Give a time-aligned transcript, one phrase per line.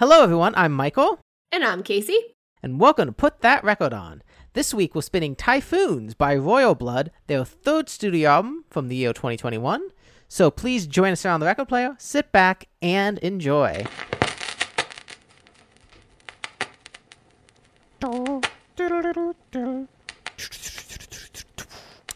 [0.00, 0.54] Hello, everyone.
[0.56, 1.20] I'm Michael,
[1.52, 2.16] And I'm Casey.
[2.62, 4.22] and welcome to Put That Record On.
[4.54, 9.12] This week we're spinning Typhoons by Royal Blood, their third studio album from the year
[9.12, 9.90] 2021.
[10.26, 13.84] So please join us around the record player, sit back, and enjoy.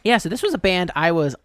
[0.03, 1.37] Yeah, so this was a band I was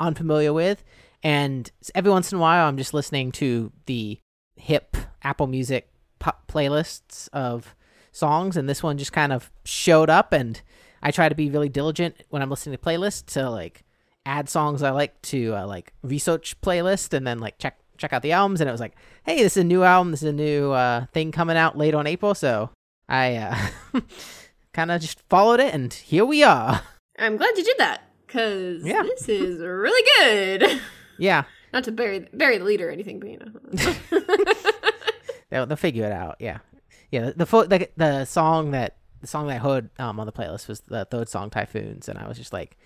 [0.00, 0.82] unfamiliar with,
[1.22, 4.18] and every once in a while I'm just listening to the
[4.56, 7.74] hip Apple Music pop playlists of
[8.12, 10.60] songs, and this one just kind of showed up, and
[11.02, 13.84] I try to be really diligent when I'm listening to playlists to like
[14.24, 18.22] add songs I like to uh, like research playlist, and then like check check out
[18.22, 18.94] the albums, and it was like,
[19.24, 21.94] hey, this is a new album, this is a new uh, thing coming out late
[21.94, 22.70] on April, so
[23.08, 24.00] I uh,
[24.72, 26.82] kind of just followed it, and here we are.
[27.18, 29.02] I'm glad you did that because Yeah.
[29.02, 30.80] this is really good.
[31.18, 34.54] Yeah, Not to bury bury the lead or anything, but you know.
[35.52, 36.36] they'll, they'll figure it out.
[36.40, 36.58] Yeah,
[37.10, 37.26] yeah.
[37.26, 40.32] The the, fo- the the song that the song that I heard um, on the
[40.32, 42.76] playlist was the third song, Typhoons, and I was just like,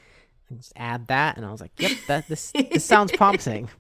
[0.55, 3.71] just add that, and I was like, yep, that this this sounds promising.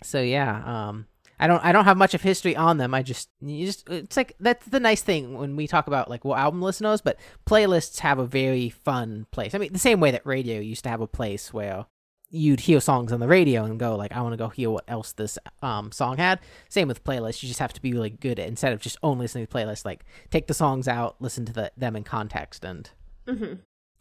[0.00, 1.08] So yeah, um,
[1.40, 2.94] I don't I don't have much of history on them.
[2.94, 6.24] I just you just it's like that's the nice thing when we talk about like
[6.24, 9.56] what album listeners, but playlists have a very fun place.
[9.56, 11.86] I mean, the same way that radio used to have a place where
[12.30, 14.84] you'd hear songs on the radio and go like, I want to go hear what
[14.88, 16.40] else this um song had.
[16.68, 17.42] Same with playlists.
[17.42, 19.84] You just have to be really good at instead of just only listening to playlists.
[19.84, 22.90] Like take the songs out, listen to the, them in context, and
[23.26, 23.54] hmm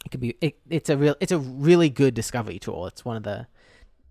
[0.06, 2.88] it could be it, it's a real it's a really good discovery tool.
[2.88, 3.47] It's one of the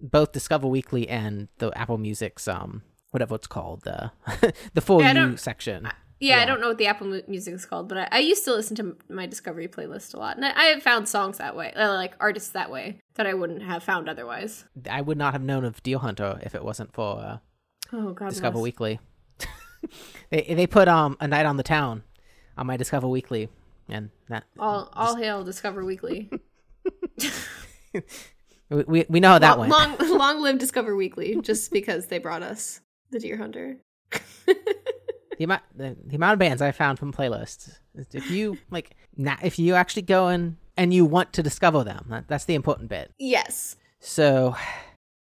[0.00, 4.12] both Discover Weekly and the Apple Music's um whatever it's called the
[4.74, 5.88] the for you section.
[6.18, 6.42] Yeah, Yeah.
[6.42, 8.52] I don't know what the Apple Mu- Music is called, but I, I used to
[8.52, 11.72] listen to my Discovery playlist a lot, and I, I have found songs that way,
[11.74, 14.64] uh, like artists that way that I wouldn't have found otherwise.
[14.90, 17.38] I would not have known of Deer Hunter if it wasn't for uh,
[17.92, 18.62] Oh God, Discover bless.
[18.62, 19.00] Weekly.
[20.30, 22.02] they they put um a night on the town
[22.56, 23.48] on my Discover Weekly,
[23.88, 26.30] and that All all hail Discover Weekly.
[27.92, 30.00] we we, we know how that long, went.
[30.00, 32.80] long long live Discover Weekly, just because they brought us
[33.10, 33.76] the Deer Hunter.
[35.38, 37.78] The amount the, the amount of bands I found from playlists.
[38.12, 38.96] If you like,
[39.42, 42.88] if you actually go in and you want to discover them, that, that's the important
[42.88, 43.12] bit.
[43.18, 43.76] yes.
[43.98, 44.54] So,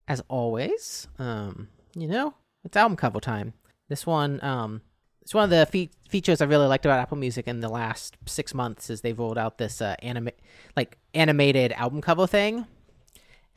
[0.09, 2.34] as always, um, you know,
[2.65, 3.53] it's album cover time.
[3.88, 4.81] This one, um,
[5.20, 8.16] it's one of the fe- features I really liked about Apple Music in the last
[8.26, 10.32] six months is they've rolled out this uh, anima-
[10.76, 12.66] like animated album cover thing,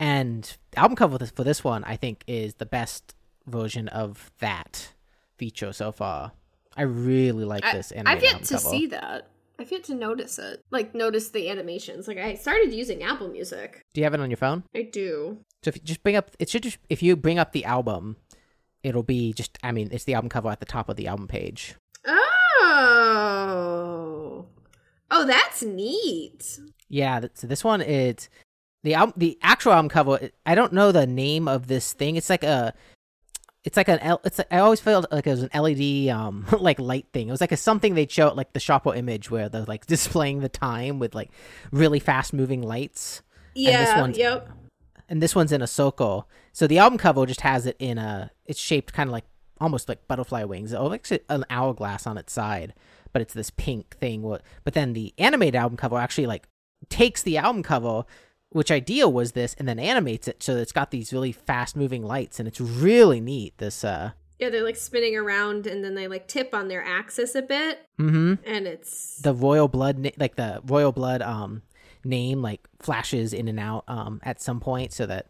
[0.00, 3.14] and album cover for this one I think is the best
[3.46, 4.92] version of that
[5.36, 6.32] feature so far.
[6.76, 8.68] I really like I, this I've yet to cover.
[8.68, 9.28] see that.
[9.58, 10.64] I've yet to notice it.
[10.70, 12.08] Like notice the animations.
[12.08, 13.82] Like I started using Apple Music.
[13.92, 14.64] Do you have it on your phone?
[14.74, 15.38] I do.
[15.62, 18.16] So if you just bring up, it should just if you bring up the album,
[18.82, 19.56] it'll be just.
[19.62, 21.76] I mean, it's the album cover at the top of the album page.
[22.86, 24.46] Oh.
[25.10, 26.58] Oh, that's neat.
[26.88, 27.26] Yeah.
[27.34, 28.28] So this one is
[28.82, 29.14] the album.
[29.16, 30.30] The actual album cover.
[30.44, 32.16] I don't know the name of this thing.
[32.16, 32.74] It's like a.
[33.64, 33.98] It's like an.
[34.00, 34.40] L- It's.
[34.50, 37.28] I always felt like it was an LED um like light thing.
[37.28, 39.86] It was like a something they'd show at like the Sharper Image where they're like
[39.94, 41.30] displaying the time with like
[41.72, 43.22] really fast moving lights.
[43.54, 44.00] Yeah.
[44.00, 44.48] one's- yep.
[45.08, 46.28] and this one's in a circle.
[46.52, 48.30] So the album cover just has it in a.
[48.46, 49.24] It's shaped kind of like
[49.60, 50.72] almost like butterfly wings.
[50.72, 52.74] It looks like an hourglass on its side,
[53.12, 54.22] but it's this pink thing.
[54.64, 56.48] But then the animated album cover actually like
[56.90, 58.04] takes the album cover,
[58.54, 62.02] which idea was this, and then animates it so it's got these really fast moving
[62.02, 63.58] lights, and it's really neat.
[63.58, 64.12] This uh.
[64.38, 67.86] Yeah, they're like spinning around and then they like tip on their axis a bit
[68.00, 68.34] Mm-hmm.
[68.44, 71.62] and it's The royal blood, na- like the royal blood um
[72.04, 75.26] name, like flashes in and out um at some point, so that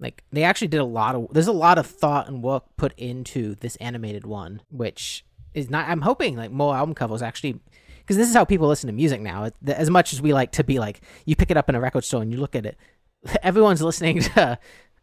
[0.00, 2.92] like they actually did a lot of there's a lot of thought and work put
[2.98, 5.24] into this animated one which
[5.54, 7.60] is not i'm hoping like more album covers actually
[8.04, 9.50] because this is how people listen to music now.
[9.66, 12.04] As much as we like to be like you pick it up in a record
[12.04, 12.78] store and you look at it
[13.42, 14.58] everyone's listening to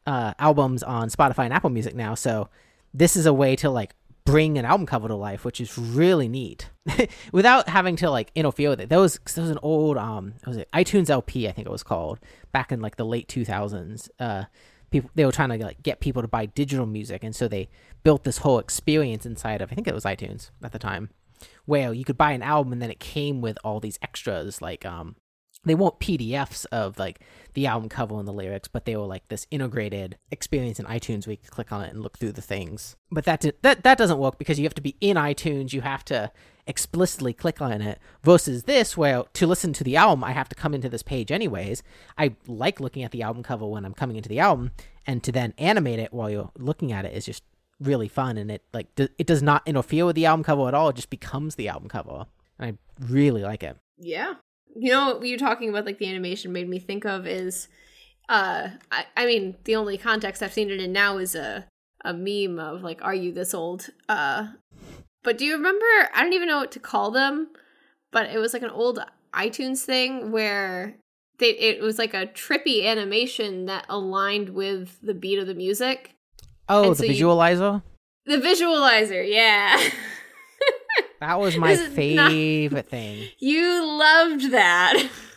[0.05, 2.15] uh, albums on spotify and apple music now.
[2.15, 2.49] So
[2.93, 6.27] this is a way to like bring an album cover to life which is really
[6.27, 6.69] neat.
[7.31, 8.89] Without having to like interfere with it.
[8.89, 10.69] That was there was an old um was it?
[10.73, 12.19] itunes lp i think it was called
[12.51, 14.45] back in like the late 2000s uh
[14.91, 17.23] people they were trying to like get people to buy digital music.
[17.23, 17.69] And so they
[18.03, 21.09] built this whole experience inside of i think it was itunes at the time
[21.65, 24.85] where you could buy an album and then it came with all these extras like
[24.85, 25.15] um
[25.63, 27.19] they weren't pdfs of like
[27.53, 31.27] the album cover and the lyrics but they were like this integrated experience in itunes
[31.27, 32.95] where you could click on it and look through the things.
[33.11, 35.81] But that did, that that doesn't work because you have to be in itunes you
[35.81, 36.31] have to
[36.67, 40.55] explicitly click on it versus this where to listen to the album i have to
[40.55, 41.83] come into this page anyways.
[42.17, 44.71] I like looking at the album cover when i'm coming into the album
[45.05, 47.43] and to then animate it while you're looking at it is just
[47.81, 50.89] really fun, and it like it does not interfere with the album cover at all.
[50.89, 52.25] It just becomes the album cover,
[52.59, 53.77] and I really like it.
[53.97, 54.35] Yeah.
[54.75, 57.67] You know what you talking about like the animation made me think of is
[58.29, 61.67] uh I, I mean the only context I've seen it in now is a
[62.03, 63.89] a meme of like are you this old?
[64.07, 64.47] Uh
[65.23, 67.49] but do you remember I don't even know what to call them,
[68.11, 70.95] but it was like an old iTunes thing where
[71.39, 76.15] they it was like a trippy animation that aligned with the beat of the music.
[76.71, 77.83] Oh, And the so you- visualizer.
[78.25, 79.77] The visualizer, yeah.
[81.19, 81.91] That was my is not-
[82.31, 83.29] favorite thing.
[83.39, 84.95] you loved that.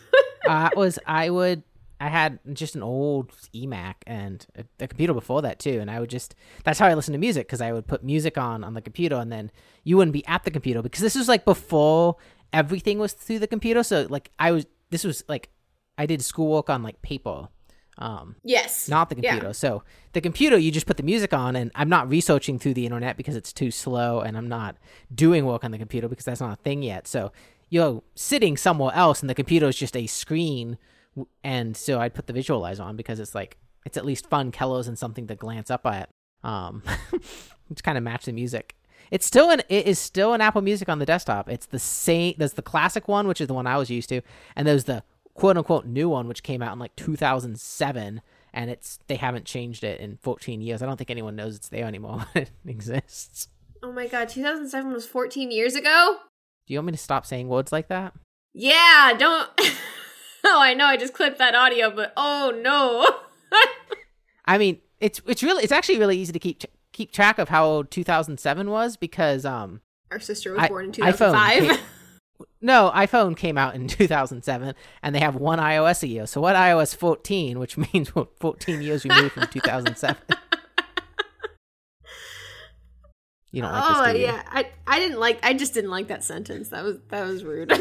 [0.48, 1.62] uh, it was I would
[2.00, 6.00] I had just an old eMac and a, a computer before that too, and I
[6.00, 6.34] would just
[6.64, 9.16] that's how I listened to music because I would put music on on the computer,
[9.16, 9.50] and then
[9.84, 12.16] you wouldn't be at the computer because this was like before
[12.52, 13.82] everything was through the computer.
[13.82, 15.48] So like I was this was like
[15.98, 17.48] I did schoolwork on like paper.
[17.99, 18.88] Um, yes.
[18.88, 19.31] not the Yeah.
[19.32, 19.55] computer.
[19.55, 19.82] So
[20.14, 23.17] the computer, you just put the music on, and I'm not researching through the internet
[23.17, 24.76] because it's too slow, and I'm not
[25.14, 27.06] doing work on the computer because that's not a thing yet.
[27.06, 27.31] So
[27.70, 30.76] you're sitting somewhere else, and the computer is just a screen,
[31.44, 33.56] and so I'd put the visualizer on because it's like
[33.87, 36.11] it's at least fun colors and something to glance up at.
[36.43, 36.82] Um,
[37.75, 38.75] to kind of match the music.
[39.11, 41.49] It's still an it is still an Apple Music on the desktop.
[41.49, 42.35] It's the same.
[42.38, 44.20] There's the classic one, which is the one I was used to,
[44.56, 48.22] and there's the quote unquote new one, which came out in like 2007,
[48.52, 50.82] and it's they haven't changed it in 14 years.
[50.82, 52.26] I don't think anyone knows it's there anymore.
[52.34, 53.48] it exists.
[53.82, 56.16] Oh my god, 2007 was 14 years ago?
[56.66, 58.14] Do you want me to stop saying words like that?
[58.54, 59.50] Yeah, don't.
[60.44, 63.06] oh, I know I just clipped that audio, but oh no.
[64.46, 67.66] I mean, it's it's really it's actually really easy to keep keep track of how
[67.66, 71.81] old 2007 was because um Our sister was I- born in iPhone 2005.
[72.60, 76.26] No iPhone came out in 2007 and they have one iOS a year.
[76.26, 80.16] So what iOS 14, which means we're 14 years removed from 2007.
[83.50, 85.38] You don't like oh this, do yeah, I I didn't like.
[85.44, 86.70] I just didn't like that sentence.
[86.70, 87.72] That was that was rude.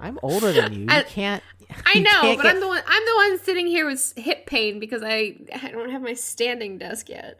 [0.00, 0.80] I'm older than you.
[0.80, 1.40] You I- can't.
[1.86, 2.82] I know, can't but get- I'm the one.
[2.84, 6.78] I'm the one sitting here with hip pain because I I don't have my standing
[6.78, 7.38] desk yet.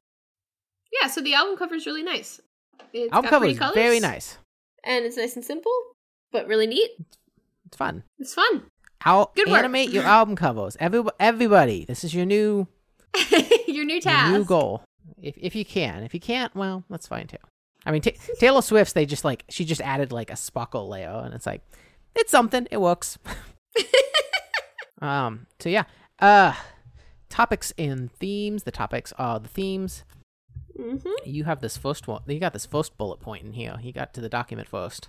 [1.02, 2.41] Yeah, so the album cover is really nice.
[2.93, 4.38] It's album cover is very nice.
[4.84, 5.72] And it's nice and simple,
[6.32, 6.90] but really neat.
[7.66, 8.02] It's fun.
[8.19, 8.62] It's fun.
[9.00, 9.58] How Good work.
[9.58, 10.76] animate your album covers.
[10.81, 12.66] Every, everybody, this is your new
[13.66, 14.32] Your new your task.
[14.32, 14.82] new goal.
[15.20, 17.36] If if you can, if you can't, well, that's fine too.
[17.86, 21.22] I mean, Ta Taylor Swift's they just like she just added like a sparkle layer,
[21.25, 21.62] and it's like
[22.14, 22.66] it's something.
[22.70, 23.19] It works.
[25.02, 25.46] um.
[25.60, 25.84] So yeah.
[26.19, 26.54] Uh.
[27.28, 28.62] Topics and themes.
[28.62, 30.04] The topics are the themes.
[30.79, 31.11] Mm-hmm.
[31.25, 32.23] You have this first one.
[32.26, 33.76] You got this first bullet point in here.
[33.82, 35.09] You got to the document first.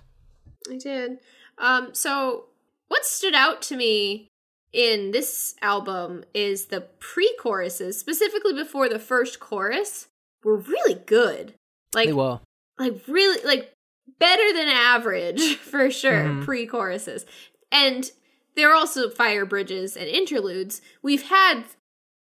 [0.70, 1.18] I did.
[1.58, 2.46] Um, so
[2.88, 4.28] what stood out to me
[4.72, 10.08] in this album is the pre-choruses, specifically before the first chorus,
[10.44, 11.54] were really good.
[11.94, 12.40] Like, they were.
[12.78, 13.72] like really, like
[14.18, 16.24] better than average for sure.
[16.24, 16.44] Mhm.
[16.44, 17.26] Pre-choruses,
[17.72, 18.10] and
[18.54, 20.80] there are also fire bridges and interludes.
[21.02, 21.64] We've had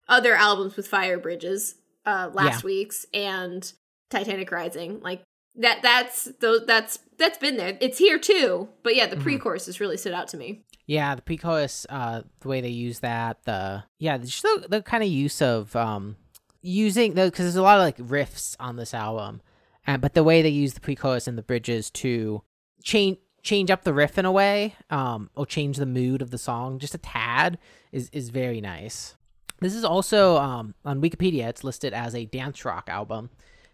[0.08, 3.72] other albums with fire bridges, uh, last week's and
[4.10, 5.22] Titanic Rising, like
[5.56, 5.82] that.
[5.82, 6.66] That's those.
[6.66, 7.78] That's that's been there.
[7.82, 8.70] It's here too.
[8.84, 9.24] But yeah, the Mhm.
[9.24, 10.64] pre-choruses really stood out to me.
[10.88, 15.04] Yeah, the pre-chorus, uh, the way they use that, the yeah, just the, the kind
[15.04, 16.18] of use of um
[16.62, 19.42] using the because there's a lot of like riffs on this album,
[19.88, 22.42] and but the way they use the pre-chorus and the bridges to
[22.84, 26.38] change change up the riff in a way, um, or change the mood of the
[26.38, 27.58] song just a tad
[27.92, 29.16] is is very nice.
[29.62, 31.48] This is also um on Wikipedia.
[31.48, 33.30] It's listed as a dance rock album,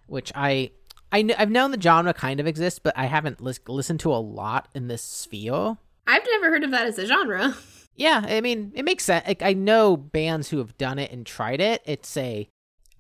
[0.08, 0.72] which I.
[1.10, 4.18] I I've known the genre kind of exists, but I haven't lis- listened to a
[4.20, 5.78] lot in this sphere.
[6.06, 7.56] I've never heard of that as a genre.
[7.98, 9.28] Yeah, I mean, it makes sense.
[9.28, 11.82] Like, I know bands who have done it and tried it.
[11.84, 12.48] It's a,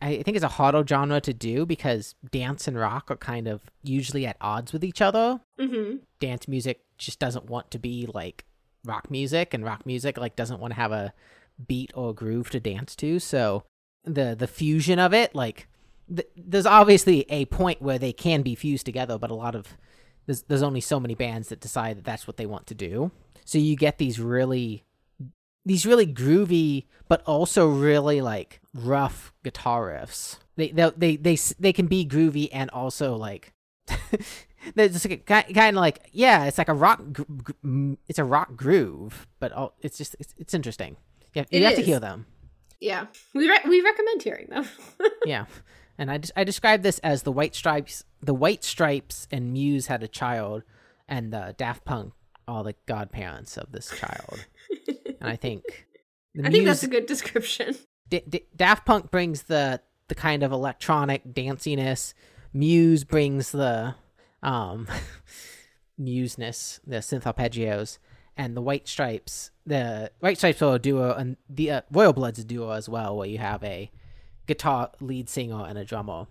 [0.02, 3.62] I think it's a harder genre to do because dance and rock are kind of
[3.84, 5.40] usually at odds with each other.
[5.60, 5.98] Mm-hmm.
[6.20, 8.46] Dance music just doesn't want to be like
[8.84, 11.14] rock music, and rock music like doesn't want to have a
[11.66, 13.20] beat or groove to dance to.
[13.20, 13.64] So
[14.04, 15.68] the the fusion of it, like,
[16.14, 19.78] th- there's obviously a point where they can be fused together, but a lot of
[20.26, 23.12] there's there's only so many bands that decide that that's what they want to do.
[23.46, 24.84] So you get these really
[25.66, 30.38] these really groovy but also really like rough guitar riffs.
[30.56, 33.54] They they they they, they can be groovy and also like
[34.76, 37.02] they're just like, kind of like yeah, it's like a rock
[38.08, 40.98] it's a rock groove, but all, it's just it's, it's interesting.
[41.34, 42.26] Yeah, you It have to hear them.
[42.80, 44.68] Yeah, we re- we recommend hearing them.
[45.26, 45.46] yeah.
[45.98, 49.88] And I, des- I described this as the White Stripes, the White Stripes and Muse
[49.88, 50.62] had a child,
[51.08, 52.14] and the Daft Punk
[52.48, 54.46] are the godparents of this child.
[55.20, 55.64] and I think
[56.44, 57.76] I think that's a good description.
[58.10, 62.14] D- D- Daft Punk brings the the kind of electronic danciness.
[62.54, 63.96] Muse brings the
[64.44, 64.88] um
[65.98, 67.98] museness, the synth arpeggios,
[68.38, 69.52] and the White Stripes.
[69.66, 73.18] The White Stripes are a duo, and the uh, Royal Blood's a duo as well,
[73.18, 73.92] where you have a
[74.46, 76.28] guitar lead singer and a drummer,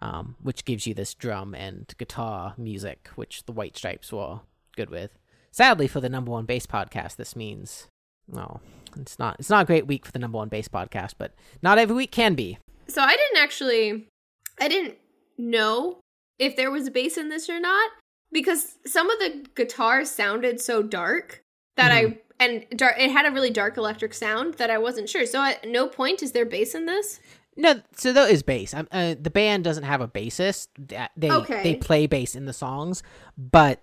[0.00, 4.40] um, which gives you this drum and guitar music, which the White Stripes were
[4.76, 5.18] good with.
[5.50, 7.86] Sadly, for the number one bass podcast, this means
[8.28, 8.60] well,
[8.96, 11.78] it's not it's not a great week for the number one bass podcast, but not
[11.78, 12.58] every week can be.
[12.88, 14.08] So I didn't actually,
[14.60, 14.98] I didn't
[15.38, 16.00] know
[16.38, 17.90] if there was a bass in this or not
[18.32, 21.44] because some of the guitars sounded so dark
[21.76, 22.12] that Mhm.
[22.12, 25.26] I and dark, it had a really dark electric sound that I wasn't sure.
[25.26, 27.20] So at no point is there bass in this.
[27.56, 28.74] No, so there is bass.
[28.74, 30.68] Uh, the band doesn't have a bassist.
[31.16, 31.62] They Okay.
[31.62, 33.02] they play bass in the songs,
[33.36, 33.80] but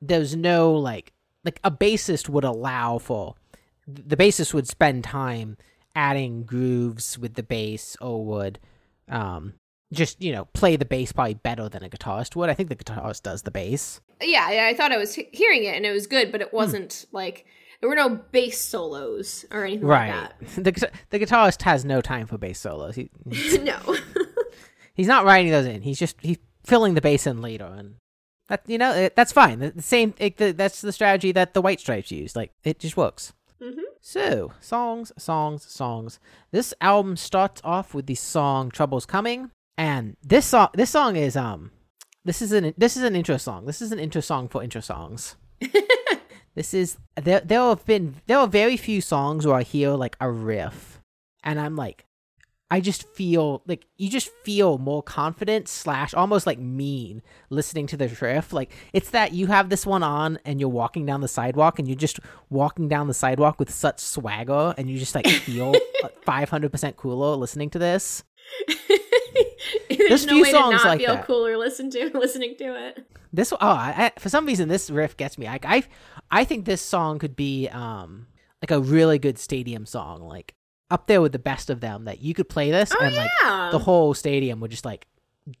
[0.00, 1.12] there's no like
[1.44, 3.34] like a bassist would allow for
[3.86, 5.56] the bassist would spend time
[5.94, 8.58] adding grooves with the bass or would
[9.08, 9.54] um
[9.92, 12.50] just you know play the bass probably better than a guitarist would.
[12.50, 14.00] I think the guitarist does the bass.
[14.20, 16.32] Yeah, yeah, I thought I was hearing it and it was good, Hmm.
[16.32, 17.46] but it wasn't like
[17.80, 20.12] there were no bass solos or anything Right.
[20.12, 22.96] like The the guitarist has no time for bass solos.
[22.96, 23.62] He, that.
[23.86, 23.96] no.
[24.94, 25.82] he's not writing those in.
[25.82, 27.94] He's just he's filling the bass in later, and
[28.48, 29.58] that you know it, that's fine.
[29.60, 32.36] The, the same it, the, that's the strategy that the White Stripes used.
[32.36, 33.32] Like it just works.
[33.62, 33.80] Mhm.
[34.00, 36.18] So songs, songs, songs.
[36.50, 41.36] This album starts off with the song "Trouble's Coming," and this song this song is
[41.36, 41.70] um
[42.24, 43.64] this is an this is an intro song.
[43.64, 45.36] This is an intro song for intro songs.
[46.54, 47.40] this is there.
[47.40, 51.00] There have been there are very few songs where I hear like a riff,
[51.42, 52.04] and I'm like,
[52.70, 57.96] I just feel like you just feel more confident slash almost like mean listening to
[57.96, 58.52] the riff.
[58.52, 61.88] Like it's that you have this one on and you're walking down the sidewalk and
[61.88, 62.20] you're just
[62.50, 65.72] walking down the sidewalk with such swagger and you just like feel
[66.26, 68.22] five hundred percent cooler listening to this.
[69.88, 71.26] There's There's no few way songs to not like feel that.
[71.26, 73.06] cooler listen to listening to it.
[73.32, 75.46] This oh, I, I- for some reason this riff gets me.
[75.46, 75.82] Like I,
[76.30, 78.26] I think this song could be um
[78.62, 80.54] like a really good stadium song, like
[80.90, 82.04] up there with the best of them.
[82.04, 83.68] That you could play this Oh and like yeah.
[83.70, 85.06] the whole stadium would just like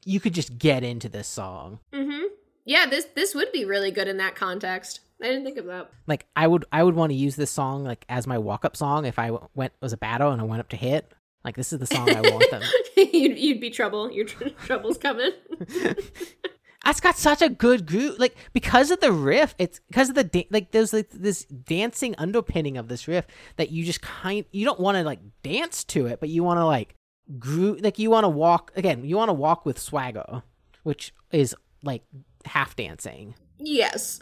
[0.04, 1.80] you could just get into this song.
[1.92, 2.24] mm-hmm.
[2.64, 5.00] Yeah, this this would be really good in that context.
[5.22, 5.90] I didn't think of that.
[6.06, 8.76] Like I would I would want to use this song like as my walk up
[8.76, 11.10] song if I went was a battle and I went up to hit.
[11.44, 12.62] Like this is the song I want them.
[12.96, 14.10] you'd, you'd be trouble.
[14.10, 15.30] Your tr- trouble's coming.
[16.84, 19.54] That's got such a good groove, like because of the riff.
[19.58, 23.26] It's because of the da- like there's like this dancing underpinning of this riff
[23.56, 26.58] that you just kind you don't want to like dance to it, but you want
[26.58, 26.94] to like
[27.38, 29.04] groove, like you want to walk again.
[29.04, 30.42] You want to walk with swagger,
[30.82, 32.02] which is like
[32.46, 33.34] half dancing.
[33.58, 34.18] yes.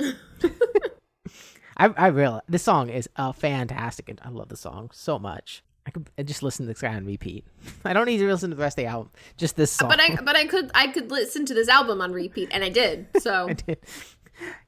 [1.77, 5.63] I I realize this song is uh, fantastic, and I love the song so much.
[5.87, 7.45] I could I just listen to this guy on repeat.
[7.85, 9.89] I don't need to listen to the rest of the album, just this song.
[9.89, 12.69] But I but I could I could listen to this album on repeat, and I
[12.69, 13.07] did.
[13.21, 13.79] So I did.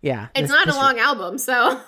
[0.01, 1.39] Yeah, it's this- not this a long album.
[1.39, 1.81] So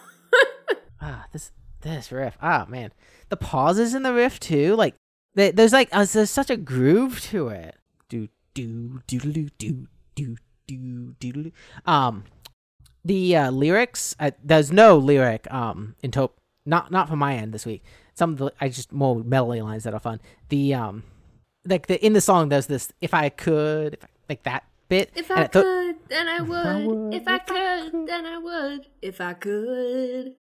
[1.01, 2.93] ah this this riff ah man
[3.31, 4.95] the pauses in the riff too like
[5.35, 7.77] there- there's like uh, there's such a groove to it
[8.09, 11.53] do do do do do do do do do
[11.87, 12.25] um
[13.05, 17.55] the uh, lyrics uh, there's no lyric um in top not not from my end
[17.55, 17.83] this week
[18.15, 21.03] some of the i just more melody lines that are fun the um
[21.67, 25.11] like the in the song there's this if i could if I, like that bit
[25.15, 26.87] if I th- could, then I would.
[26.87, 28.07] would, If I if I could, could.
[28.09, 28.87] then I would.
[29.01, 30.35] If I could.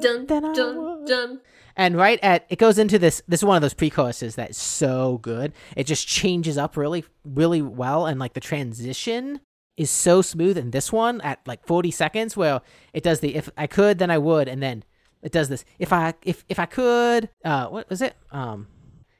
[0.00, 1.06] Dun Then I dun would.
[1.06, 1.40] dun.
[1.76, 3.22] And right at it goes into this.
[3.28, 5.52] This is one of those pre-choruses that's so good.
[5.76, 9.40] It just changes up really, really well, and like the transition
[9.76, 12.60] is so smooth in this one at like 40 seconds, where
[12.92, 14.84] it does the if I could, then I would, and then
[15.22, 17.30] it does this if I if if I could.
[17.44, 18.14] Uh, what was it?
[18.30, 18.66] Um,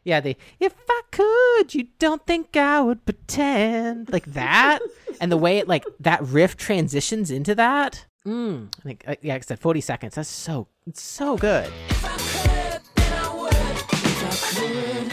[0.05, 4.81] yeah, the if I could, you don't think I would pretend like that,
[5.21, 8.07] and the way it like that riff transitions into that.
[8.27, 10.15] Mm, I think uh, yeah, I said 40 seconds.
[10.17, 11.73] That's so it's so good.
[11.89, 13.53] If I could, then I would.
[13.53, 15.13] If I could,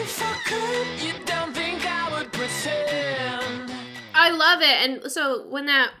[0.00, 3.72] if I could, you don't think I would pretend.
[4.14, 5.04] I love it.
[5.04, 5.92] And so when that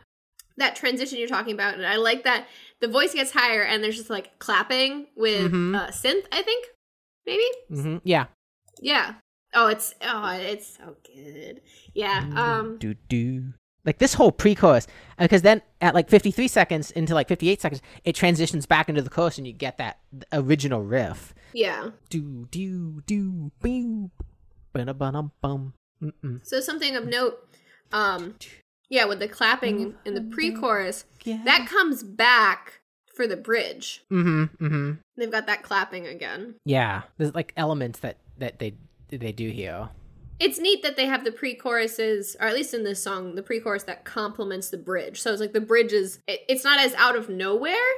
[0.56, 2.46] that transition you're talking about, and I like that
[2.80, 5.74] the voice gets higher and there's just like clapping with Mhm.
[5.76, 6.24] uh, synth.
[6.32, 6.66] I think
[7.26, 7.44] maybe.
[7.70, 7.96] Mm-hmm.
[8.04, 8.26] Yeah.
[8.80, 9.14] Yeah.
[9.54, 11.60] Oh, it's oh, it's so good.
[11.94, 12.28] Yeah.
[12.34, 12.76] Um.
[12.78, 13.52] do do
[13.84, 14.86] like this whole pre-chorus
[15.18, 19.10] because then at like 53 seconds into like 58 seconds it transitions back into the
[19.10, 19.98] chorus and you get that
[20.32, 21.90] original riff Yeah.
[22.08, 24.10] do do do boom
[24.72, 25.74] bum bum
[26.42, 27.46] So something of note.
[27.92, 28.34] Um.
[28.94, 32.80] Yeah, with the clapping in the pre-chorus, that comes back
[33.12, 34.04] for the bridge.
[34.08, 34.92] mm-hmm mm-hmm.
[35.16, 36.54] They've got that clapping again.
[36.64, 38.74] yeah there's like elements that that they
[39.08, 39.88] they do here.
[40.38, 43.82] it's neat that they have the pre-choruses or at least in this song the pre-chorus
[43.82, 45.20] that complements the bridge.
[45.20, 47.90] So it's like the bridge is it, it's not as out of nowhere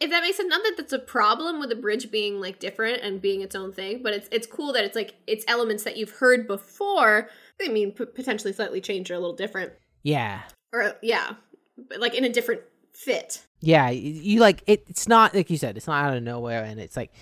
[0.00, 0.48] if that makes sense.
[0.48, 3.72] Not that that's a problem with the bridge being like different and being its own
[3.72, 7.28] thing but it's it's cool that it's like it's elements that you've heard before.
[7.64, 9.72] I mean p- potentially slightly changed or a little different
[10.02, 10.42] Yeah.
[10.72, 11.34] or yeah
[11.88, 12.60] but like in a different
[12.92, 16.62] fit Yeah, you like it, it's not like you said, it's not out of nowhere,
[16.64, 17.12] and it's like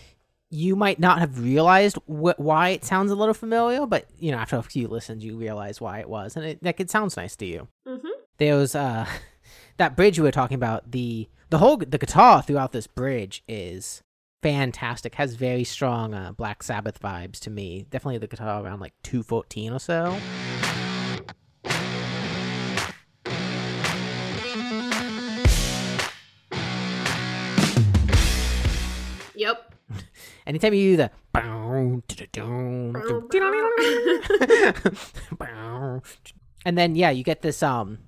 [0.50, 4.38] you might not have realized wh- why it sounds a little familiar, but you know,
[4.38, 7.36] after a few listens, you realize why it was, and it like it sounds nice
[7.36, 7.68] to you.
[7.86, 8.08] mm-hmm.
[8.38, 9.06] There was uh
[9.76, 10.90] that bridge we were talking about.
[10.90, 14.02] The the whole the guitar throughout this bridge is
[14.42, 15.14] fantastic.
[15.16, 17.86] Has very strong uh, Black Sabbath vibes to me.
[17.90, 20.18] Definitely the guitar around like two fourteen or so.
[29.40, 29.74] Yep
[30.46, 31.10] Anytime you do the
[36.64, 37.98] and then yeah, you get this um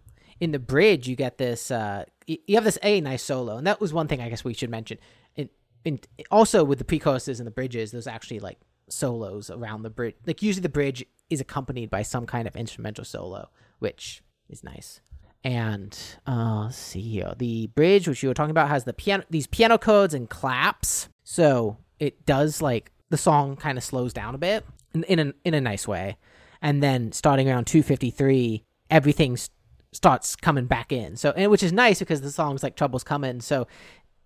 [0.40, 3.80] in the bridge you get this uh you have this a nice solo, and that
[3.80, 4.98] was one thing I guess we should mention.
[5.36, 5.48] In,
[5.84, 8.58] in also with the pre-choruses and the bridges, there's actually like
[8.88, 10.14] solos around the bridge.
[10.26, 15.00] Like usually the bridge is accompanied by some kind of instrumental solo, which is nice.
[15.44, 17.34] And uh, let's see here.
[17.36, 21.08] The bridge, which you were talking about, has the piano, these piano chords and claps.
[21.25, 24.64] So it does like the song kind of slows down a bit
[24.95, 26.17] in, in a in a nice way.
[26.61, 29.50] And then starting around 253, everything s-
[29.93, 31.17] starts coming back in.
[31.17, 33.41] So and which is nice because the song's like Trouble's Coming.
[33.41, 33.67] So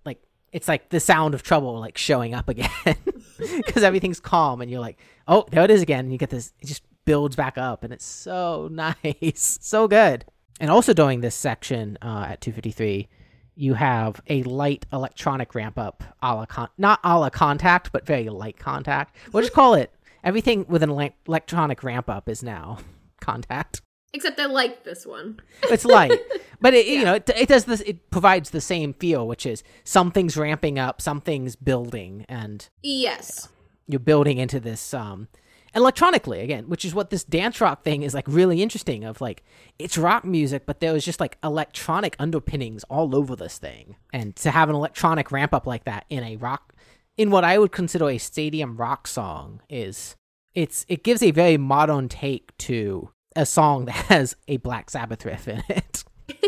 [0.05, 0.23] like
[0.53, 2.71] it's like the sound of trouble like showing up again
[3.39, 4.99] because everything's calm and you're like,
[5.29, 6.07] oh, there it is again.
[6.07, 10.25] And you get this, it just builds back up and it's so nice, so good.
[10.61, 13.09] And also during this section uh, at 253,
[13.57, 18.07] you have a light electronic ramp up, a la con- not a la contact, but
[18.07, 19.17] very light contact.
[19.33, 19.91] We'll just call it
[20.23, 22.79] everything with an ele- electronic ramp up is now
[23.21, 23.81] contact.
[24.13, 26.13] except i like this one It's light,
[26.61, 27.81] but it you know it, it does this.
[27.83, 33.49] It provides the same feel, which is something's ramping up, something's building, and yes
[33.89, 35.29] you're building into this um
[35.77, 39.45] electronically again which is what this dance rock thing is like really interesting of like
[39.79, 43.97] it's rock music but there was just like electronic underpinnings all over this thing.
[44.13, 46.75] And to have an electronic ramp up like that in a rock
[47.17, 50.17] in what i would consider a stadium rock song is
[50.55, 55.25] it's it gives a very modern take to a song that has a black sabbath
[55.25, 56.05] riff in it.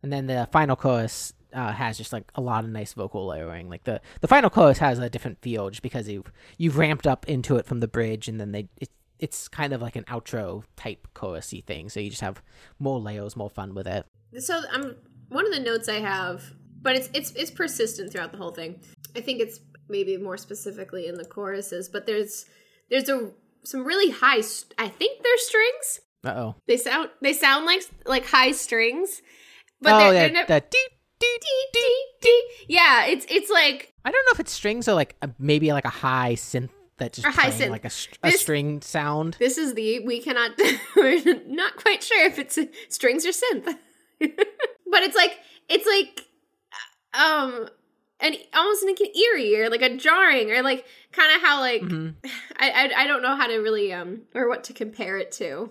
[0.00, 3.68] And then the final chorus uh, has just like a lot of nice vocal layering.
[3.68, 7.28] Like the the final chorus has a different feel just because you've you've ramped up
[7.28, 10.64] into it from the bridge, and then they it, it's kind of like an outro
[10.76, 11.88] type chorusy thing.
[11.88, 12.42] So you just have
[12.78, 14.06] more layers, more fun with it.
[14.38, 14.96] so I'm
[15.28, 18.80] one of the notes I have, but it's it's it's persistent throughout the whole thing.
[19.16, 22.46] I think it's maybe more specifically in the choruses, but there's
[22.90, 23.30] there's a
[23.64, 24.40] some really high.
[24.40, 26.00] St- I think they're strings.
[26.24, 26.54] Uh oh.
[26.66, 29.22] They sound they sound like like high strings,
[29.80, 30.88] but Oh they're, yeah, they're nev- the dee,
[31.20, 32.48] dee, dee, dee, dee.
[32.68, 33.06] yeah.
[33.06, 35.88] It's it's like I don't know if it's strings or like a, maybe like a
[35.90, 37.70] high synth that just high playing synth.
[37.70, 37.90] like a,
[38.26, 39.36] a This- string sound.
[39.38, 40.52] this is the we cannot
[40.96, 43.64] we're not quite sure if it's strings or synth,
[44.20, 46.26] but it's like it's like
[47.14, 47.68] um
[48.20, 51.82] and almost like an eerie or like a jarring or like kind of how like
[51.82, 52.14] Mhm.
[52.58, 55.70] I, I I don't know how to really um or what to compare it to,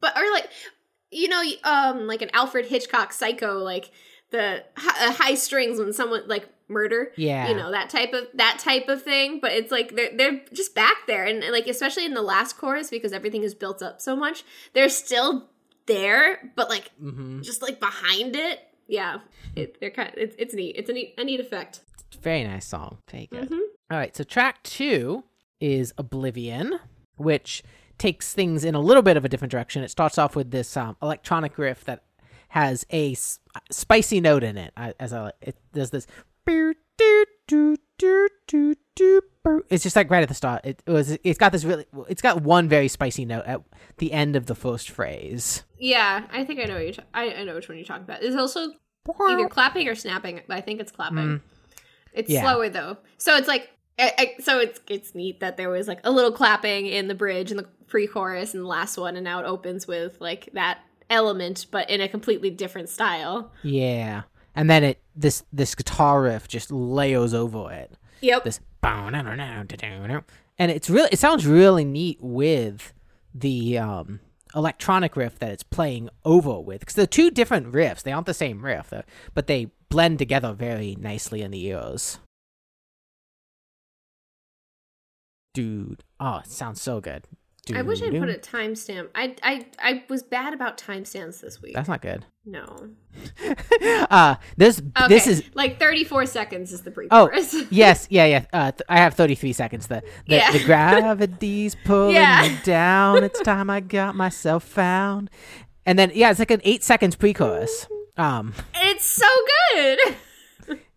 [0.00, 0.48] but or like
[1.10, 3.90] you know um like an Alfred Hitchcock Psycho like
[4.30, 7.48] the uh, high strings when someone like murder Yeah.
[7.48, 10.74] you know that type of that type of thing but it's like they're they're just
[10.74, 14.14] back there and like especially in the last chorus because everything is built up so
[14.14, 15.48] much they're still
[15.86, 19.20] there but like hmm just like behind it yeah
[19.56, 21.80] it, they're kind it's, it's neat it's a neat a neat effect
[22.20, 22.98] Very nice song.
[23.10, 23.48] Very good.
[23.50, 23.60] Mhm.
[23.90, 25.24] All right, so track two
[25.60, 26.78] is Oblivion,
[27.16, 27.62] which
[27.96, 29.82] takes things in a little bit of a different direction.
[29.82, 32.02] It starts off with this um, electronic riff that
[32.48, 33.38] has a s-
[33.70, 34.72] spicy note in it.
[34.76, 36.06] I, as I, it does this.
[39.70, 40.64] It's just like right at the start.
[40.64, 41.16] It, was.
[41.24, 41.86] It's got this really.
[42.08, 43.60] It's got one very spicy note at
[43.98, 45.64] the end of the first phrase.
[45.78, 48.04] yeah i think i know what you're ta- I, I know which one you're talking
[48.04, 48.72] about it's also
[49.28, 51.40] either clapping or snapping but i think it's clapping mm.
[52.12, 52.42] it's Yeah.
[52.42, 55.98] slower though so it's like I, I, so it's it's neat that there was like
[56.04, 59.40] a little clapping in the bridge and the pre-chorus and the last one and now
[59.40, 60.78] it opens with like that
[61.10, 63.52] element but in a completely different style.
[63.62, 64.22] Yeah,
[64.54, 67.92] and then it this this guitar riff just layers over it.
[68.20, 68.44] yep.
[68.44, 68.60] This
[70.58, 72.92] and it's really it sounds really neat with
[73.34, 74.20] the um
[74.54, 76.80] electronic riff that it's playing over with.
[76.80, 78.02] Because they're two different riffs.
[78.02, 78.92] They aren't the same riff
[79.34, 82.18] but they blend together very nicely in the ears.
[85.54, 86.04] Dude.
[86.20, 87.24] Oh, it sounds so good.
[87.76, 89.08] I wish I'd put a timestamp.
[89.14, 91.74] I I I was bad about timestamps this week.
[91.74, 92.24] That's not good.
[92.44, 92.90] no.
[94.10, 95.08] Uh, this Okay.
[95.08, 97.54] this is like 34 seconds is the oh pre-chorus.
[97.70, 98.44] yes yeah yeah.
[98.52, 99.86] Uh, th- I have thirty three seconds.
[99.88, 100.52] The the, Yeah.
[100.52, 102.48] the gravity's pulling Yeah.
[102.48, 103.24] me down.
[103.24, 105.30] It's time I got myself found.
[105.84, 107.86] And then yeah, it's like an eight seconds pre-chorus.
[108.16, 109.26] Um, it's so
[109.74, 109.98] good.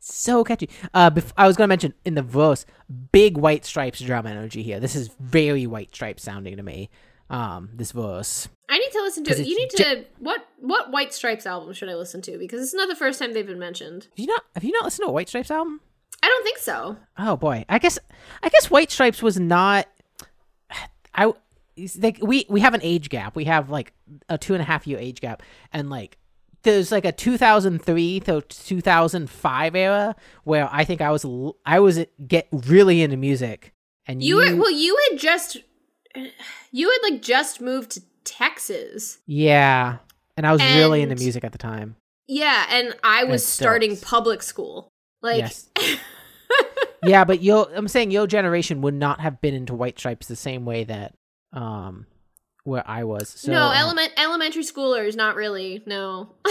[0.01, 0.69] So catchy.
[0.93, 2.65] Uh, bef- I was gonna mention in the verse,
[3.11, 4.79] big white stripes drum energy here.
[4.79, 6.89] This is very white stripes sounding to me.
[7.29, 8.49] Um, this verse.
[8.67, 9.47] I need to listen to it.
[9.47, 12.73] You need it's to what what White Stripes album should I listen to because it's
[12.73, 14.07] not the first time they've been mentioned.
[14.11, 15.79] Have you not have you not listened to a White Stripes album?
[16.21, 16.97] I don't think so.
[17.17, 17.97] Oh boy, I guess
[18.43, 19.87] I guess White Stripes was not.
[21.15, 21.33] I
[21.97, 23.35] like we we have an age gap.
[23.35, 23.93] We have like
[24.27, 26.17] a two and a half year age gap, and like
[26.63, 31.25] there's like a 2003 to 2005 era where I think I was
[31.65, 33.73] I was get really into music,
[34.05, 34.71] and You you, were well.
[34.71, 35.57] You had just
[36.71, 39.19] you had like just moved to Texas.
[39.25, 39.97] yeah,
[40.37, 41.95] and I was really into music at the time.
[42.27, 44.03] Yeah, and I was starting is.
[44.03, 44.89] public school.
[45.21, 45.69] Like yes.
[47.03, 50.35] yeah, but yo, I'm saying your generation would not have been into White Stripes the
[50.35, 51.13] same way that
[51.53, 52.05] um
[52.63, 53.29] where I was.
[53.29, 55.81] So, no, uh, elementary schoolers not really.
[55.85, 56.35] No.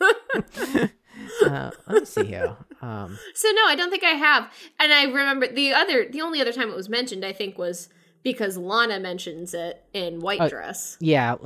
[0.00, 2.56] uh, let me see here.
[2.80, 4.50] Um, So no, I don't think I have.
[4.78, 7.88] And I remember the other the only other time it was mentioned I think was
[8.22, 10.96] because Lana mentions it in White Oh, Dress.
[11.00, 11.36] yeah,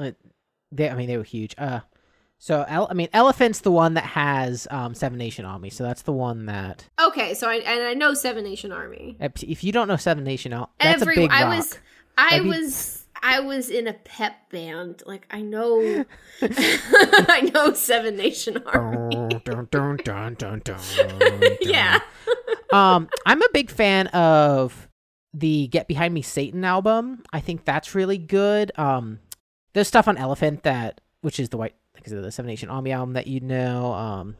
[0.70, 0.88] they.
[0.90, 1.54] I mean, they were huge.
[1.58, 1.80] Uh,
[2.38, 5.70] so El- I mean, Elephant's the one that has um Seven Nation Army.
[5.70, 9.16] So that's the one that Okay, so I and I know Seven Nation Army.
[9.20, 11.40] if if you don't know Seven Nation Army, that's Every a big rock.
[11.40, 11.78] I was
[12.18, 15.02] I be- was I was in a pep band.
[15.06, 16.04] Like I know
[16.42, 19.14] I know Seven Nation Army.
[19.44, 22.00] Dun, dun, dun, dun, dun, dun, Yeah.
[22.72, 24.88] um, I'm a big fan of
[25.32, 27.22] the Get Behind Me Satan album.
[27.32, 28.72] I think that's really good.
[28.76, 29.20] Um,
[29.72, 32.92] there's stuff on Elephant that, which is the white, I said, the Seven Nation Army
[32.92, 33.92] album that you know.
[33.92, 34.36] Um,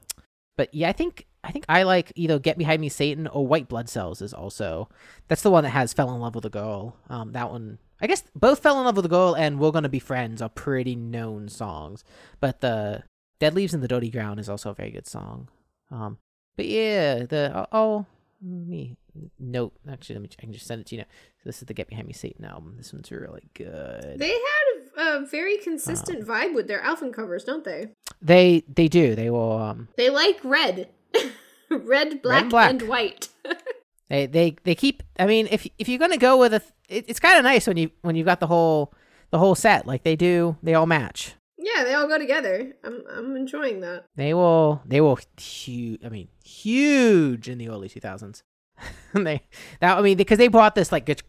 [0.57, 3.69] but yeah, I think I think I like either Get Behind Me Satan or White
[3.69, 4.89] Blood Cells is also
[5.29, 6.97] that's the one that has Fell in Love with a Girl.
[7.09, 7.79] Um, that one.
[8.03, 10.49] I guess both Fell in Love with a Girl and We're Gonna Be Friends are
[10.49, 12.03] pretty known songs,
[12.41, 13.05] but the
[13.39, 15.49] Dead Leaves in the Dirty Ground is also a very good song.
[15.91, 16.19] Um,
[16.57, 18.07] but yeah, the oh, oh
[18.41, 18.97] me
[19.39, 21.07] note actually let me I can just send it to you now.
[21.39, 22.75] So this is the Get Behind Me Satan album.
[22.77, 24.17] This one's really good.
[24.19, 27.91] They had a, a very consistent vibe with their album covers, don't they?
[28.21, 29.15] They they do.
[29.15, 30.89] They will um They like red.
[31.71, 32.71] red, black, black.
[32.71, 33.29] and white.
[34.13, 37.07] they they they keep I mean if if you're going to go with a it,
[37.09, 38.93] it's kind of nice when you when you've got the whole
[39.31, 41.35] the whole set like they do they all match.
[41.59, 42.75] yeah, they all go together.
[42.85, 44.05] I'm I'm enjoying that.
[44.15, 48.43] They will they will huge I mean huge in the early 2000s.
[49.15, 49.43] they
[49.81, 51.23] that I mean because they bought this like it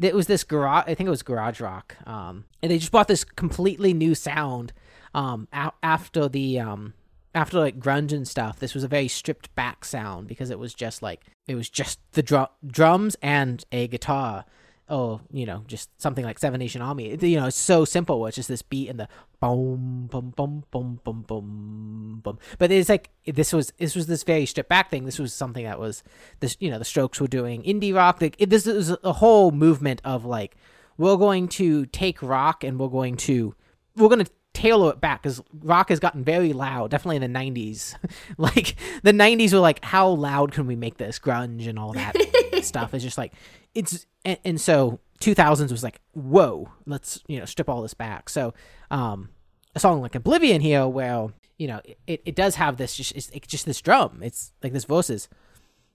[0.00, 3.08] it was this garage I think it was garage rock um and they just bought
[3.08, 4.72] this completely new sound
[5.14, 6.94] um a- after the um
[7.34, 10.74] after like grunge and stuff this was a very stripped back sound because it was
[10.74, 14.44] just like it was just the drum drums and a guitar.
[14.88, 17.16] Oh you know just something like Seven Nation Army.
[17.20, 19.08] You know it's so simple it's just this beat and the
[19.40, 22.38] boom boom boom boom boom boom boom.
[22.58, 25.04] But it's like this was this was this very stripped back thing.
[25.04, 26.02] This was something that was
[26.40, 28.20] this you know the Strokes were doing indie rock.
[28.20, 30.56] Like it, this is a whole movement of like
[30.98, 33.54] we're going to take rock and we're going to
[33.96, 37.38] we're going to tailor it back because rock has gotten very loud definitely in the
[37.38, 37.94] 90s
[38.36, 42.14] like the 90s were like how loud can we make this grunge and all that
[42.62, 42.92] stuff?
[42.92, 43.32] Is just like
[43.74, 48.28] it's and, and so 2000s was like whoa let's you know strip all this back.
[48.28, 48.52] So
[48.90, 49.30] um
[49.74, 53.30] a song like oblivion here where you know it, it does have this just it's,
[53.30, 54.20] it's just this drum.
[54.22, 55.30] It's like this verses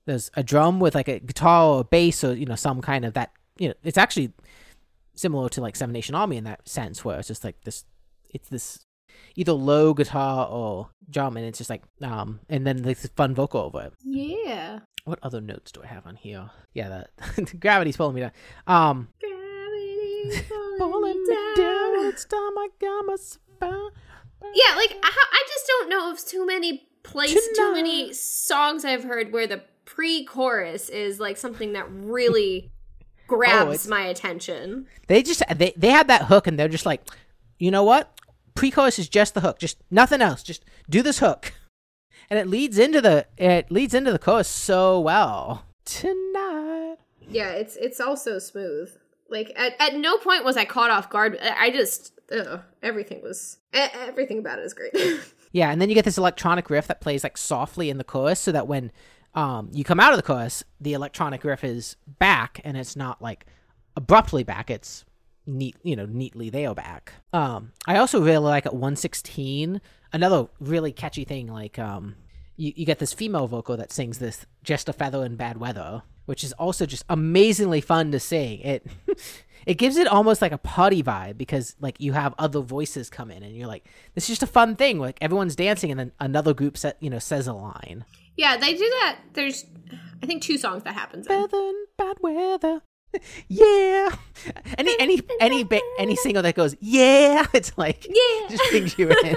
[0.05, 3.05] there's a drum with like a guitar or a bass or you know some kind
[3.05, 4.33] of that you know it's actually
[5.13, 7.85] similar to like seven nation army in that sense where it's just like this
[8.35, 8.85] it's this
[9.35, 13.61] either low guitar or drum and it's just like um and then this fun vocal
[13.61, 13.93] over it.
[14.03, 14.79] Yeah.
[15.05, 16.49] what other notes do i have on here?
[16.73, 18.31] Yeah that gravity's pulling me down.
[18.67, 20.45] Um Gravity
[20.79, 22.05] pulling me down.
[22.09, 23.89] it's time i got my spine.
[24.53, 29.03] Yeah, like I, I just don't know of too many place too many songs I've
[29.03, 32.71] heard where the pre-chorus is like something that really
[33.27, 34.87] grabs Oh, my attention.
[35.07, 37.01] they just they, they had that hook and they're just like
[37.59, 38.11] you know what
[38.55, 41.53] pre-chorus is just the hook just nothing else just do this hook
[42.29, 46.97] and it leads into the it leads into the chorus so well tonight
[47.29, 48.89] Yeah, it's it's also smooth.
[49.29, 51.37] Like at, at no point was I caught off guard.
[51.41, 54.93] I just ugh, everything was everything about it is great.
[55.51, 58.39] yeah and then you get this electronic riff that plays like softly in the chorus
[58.39, 58.91] so that when
[59.33, 63.21] um you come out of the chorus the electronic riff is back and it's not
[63.21, 63.45] like
[63.97, 64.69] abruptly back.
[64.69, 65.03] It's
[65.47, 67.13] neat, you know, neatly they are back.
[67.33, 69.81] Um, I also really like at 116
[70.15, 71.47] another really catchy thing.
[71.47, 72.15] Like, um,
[72.55, 76.03] you you get this female vocal that sings this "Just a Feather in Bad Weather,"
[76.25, 78.59] which is also just amazingly fun to sing.
[78.61, 78.87] It
[79.65, 83.29] it gives it almost like a party vibe because like you have other voices come
[83.29, 84.99] in and you're like, this is just a fun thing.
[84.99, 88.05] Like everyone's dancing and then another group set you know says a line.
[88.37, 89.19] Yeah, they do that.
[89.33, 89.65] There's,
[90.21, 91.25] I think, two songs that happens.
[91.25, 91.29] In.
[91.29, 92.81] Feather in bad weather.
[93.47, 94.09] Yeah.
[94.77, 98.47] Any any any ba- any single that goes yeah, it's like Yeah.
[98.49, 99.35] just brings you in.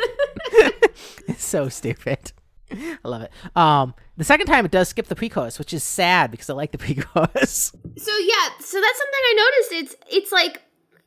[1.28, 2.32] it's so stupid.
[2.70, 3.30] I love it.
[3.56, 6.72] Um, the second time it does skip the pre-chorus, which is sad because I like
[6.72, 7.72] the pre-chorus.
[7.96, 9.72] So yeah, so that's something I noticed.
[9.72, 10.62] It's it's like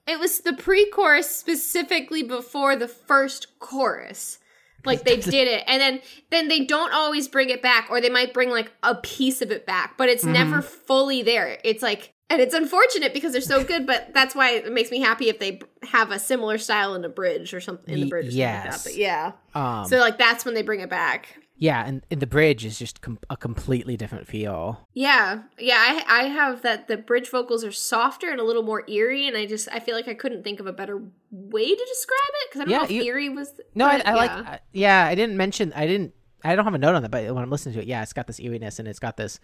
[0.08, 4.40] it was the pre-chorus specifically before the first chorus.
[4.86, 8.10] Like they did it, and then then they don't always bring it back, or they
[8.10, 11.58] might bring like a piece of it back, but it's never fully there.
[11.64, 15.00] It's like, and it's unfortunate because they're so good, but that's why it makes me
[15.00, 18.28] happy if they have a similar style in the bridge or something in the bridge.
[18.28, 18.84] Or something like yes.
[18.84, 18.90] that.
[18.90, 21.38] But yeah, Um, so like that's when they bring it back.
[21.64, 24.88] Yeah, and, and the bridge is just com- a completely different feel.
[24.94, 28.84] Yeah, yeah, I I have that the bridge vocals are softer and a little more
[28.90, 31.86] eerie, and I just I feel like I couldn't think of a better way to
[31.86, 33.54] describe it because I don't Yeah, know if you- eerie was.
[33.76, 34.32] No, I, but I like.
[34.32, 34.50] yeah.
[34.50, 35.72] I- Yeah, I didn't mention.
[35.74, 36.14] I didn't.
[36.44, 38.14] I don't have a note on that, but when I'm listening to it, yeah, it's
[38.14, 39.40] got this eeriness and it's got this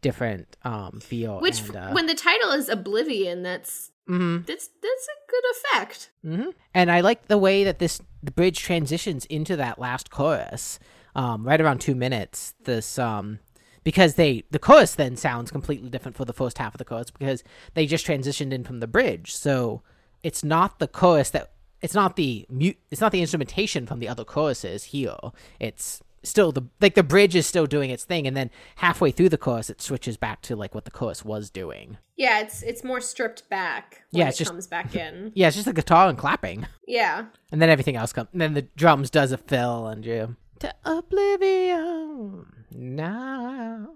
[0.00, 1.40] different um feel.
[1.40, 4.46] which and, uh, when the title is Oblivion, that's mhm.
[4.46, 6.10] that's that's a good effect.
[6.22, 10.78] hmm And I like the way that this the bridge transitions into that last chorus,
[11.18, 12.54] um, right around two minutes.
[12.64, 13.38] This um,
[13.84, 17.10] because they the chorus then sounds completely different for the first half of the chorus
[17.10, 17.42] because
[17.74, 19.34] they just transitioned in from the bridge.
[19.34, 19.82] So
[20.22, 22.78] it's not the chorus that it's not the mute.
[22.90, 25.16] It's not the instrumentation from the other choruses here.
[25.60, 29.28] It's still the like the bridge is still doing its thing, and then halfway through
[29.28, 31.96] the chorus, it switches back to like what the chorus was doing.
[32.16, 34.02] Yeah, it's it's more stripped back.
[34.10, 35.30] When Yeah, it just- comes back in.
[35.36, 36.66] Yeah, it's just the guitar and clapping.
[36.86, 38.28] Yeah, And then everything else comes.
[38.32, 43.88] And then the drums does a fill and you to oblivion now.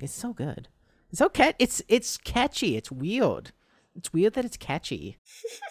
[0.00, 0.68] It's so good.
[1.10, 1.54] It's so cat.
[1.58, 2.76] It's it's catchy.
[2.76, 3.52] It's weird.
[3.96, 5.18] It's weird that it's catchy.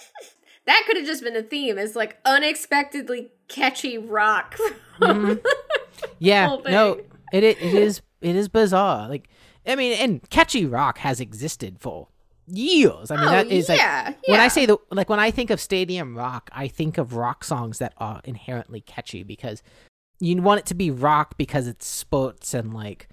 [0.66, 1.78] that could have just been a theme.
[1.78, 4.56] It's like unexpectedly catchy rock.
[5.00, 5.34] Mm-hmm.
[6.20, 7.00] Yeah, no,
[7.32, 9.08] it, it it is it is bizarre.
[9.08, 9.30] Like
[9.66, 12.10] I mean, and catchy rock has existed for
[12.48, 13.12] years.
[13.12, 15.50] I mean, Oh, that is like yeah, when I say the like when I think
[15.50, 19.64] of stadium rock, I think of rock songs that are inherently catchy because
[20.20, 23.08] you want it to be rock because it's sports and like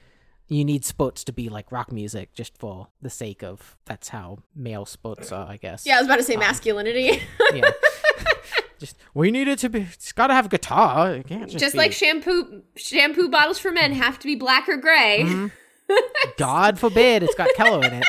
[0.48, 4.38] you need sports to be like rock music just for the sake of that's how
[4.54, 5.86] male sports are, I guess.
[5.86, 7.22] yeah, I was about to say masculinity.
[7.54, 7.70] yeah.
[8.80, 9.82] just we need it to be.
[9.82, 11.14] It's got to have guitar.
[11.14, 14.68] It can't just, just be- like shampoo shampoo bottles for men have to be black
[14.68, 15.22] or gray.
[15.24, 15.46] Mm-hmm.
[16.36, 18.04] God forbid it's got Keller in it.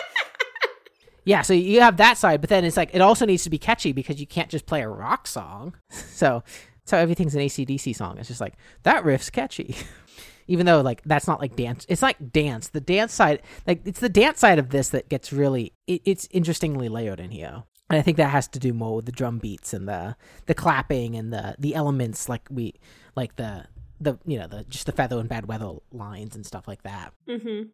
[1.24, 3.58] Yeah, so you have that side, but then it's like it also needs to be
[3.58, 5.76] catchy because you can't just play a rock song.
[5.92, 6.44] So
[6.86, 8.18] so everything's an ACDC song.
[8.18, 9.76] It's just like that riff's catchy.
[10.48, 11.86] Even though like that's not like dance.
[11.90, 12.70] It's like dance.
[12.70, 16.28] The dance side like it's the dance side of this that gets really it, it's
[16.32, 17.64] interestingly layered in here.
[17.90, 20.54] And I think that has to do more with the drum beats and the the
[20.54, 22.76] clapping and the the elements like we
[23.16, 23.66] like the
[24.00, 27.14] the you know the just the feather and bad weather lines and stuff like that.
[27.28, 27.70] Mm-hmm.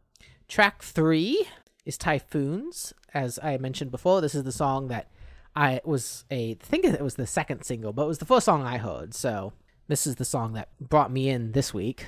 [0.48, 1.46] Track three
[1.88, 2.92] is Typhoons.
[3.14, 5.10] As I mentioned before, this is the song that
[5.56, 8.44] I was a I think it was the second single, but it was the first
[8.44, 9.14] song I heard.
[9.14, 9.54] So
[9.88, 12.06] this is the song that brought me in this week.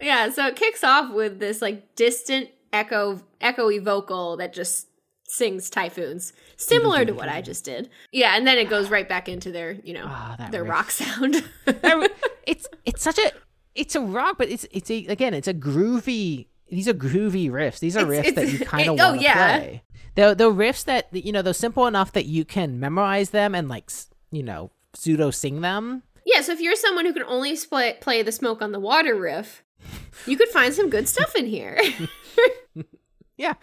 [0.00, 4.88] yeah, so it kicks off with this like distant echo echoey vocal that just
[5.26, 6.32] sings typhoons.
[6.56, 7.90] Similar to what I just did.
[8.12, 10.70] Yeah, and then it goes right back into their, you know, ah, that their riff.
[10.70, 11.44] rock sound.
[12.46, 13.32] It's it's such a
[13.74, 16.46] it's a rock, but it's it's a again it's a groovy.
[16.70, 17.78] These are groovy riffs.
[17.78, 19.82] These are It's- riffs that you kind of oh, want to play.
[20.14, 23.68] They're, they're riffs that you know they're simple enough that you can memorize them and
[23.68, 23.90] like
[24.30, 26.02] you know pseudo sing them.
[26.26, 29.14] yeah, so if you're someone who can only play, play the smoke on the water
[29.16, 29.64] riff,
[30.26, 31.80] you could find some good stuff in here.
[33.36, 33.54] Yeah.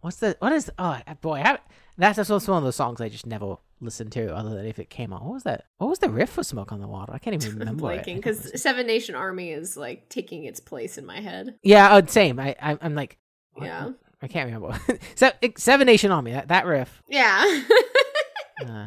[0.00, 1.58] What's the what is oh boy I
[1.96, 4.90] that's just one of those songs I just never listened to other than if it
[4.90, 5.22] came on.
[5.24, 5.64] What was that?
[5.78, 7.12] What was the riff for "Smoke on the Water"?
[7.12, 7.92] I can't even remember.
[7.92, 8.04] it.
[8.04, 11.56] Blanking because Seven Nation Army is like taking its place in my head.
[11.62, 12.38] yeah, uh, same.
[12.40, 13.18] I, I I'm like
[13.52, 13.90] what- Yeah.
[14.22, 14.78] I can't remember.
[15.16, 16.32] so, Seven Nation Army.
[16.32, 17.02] That that riff.
[17.08, 17.62] Yeah.
[18.64, 18.86] Uh,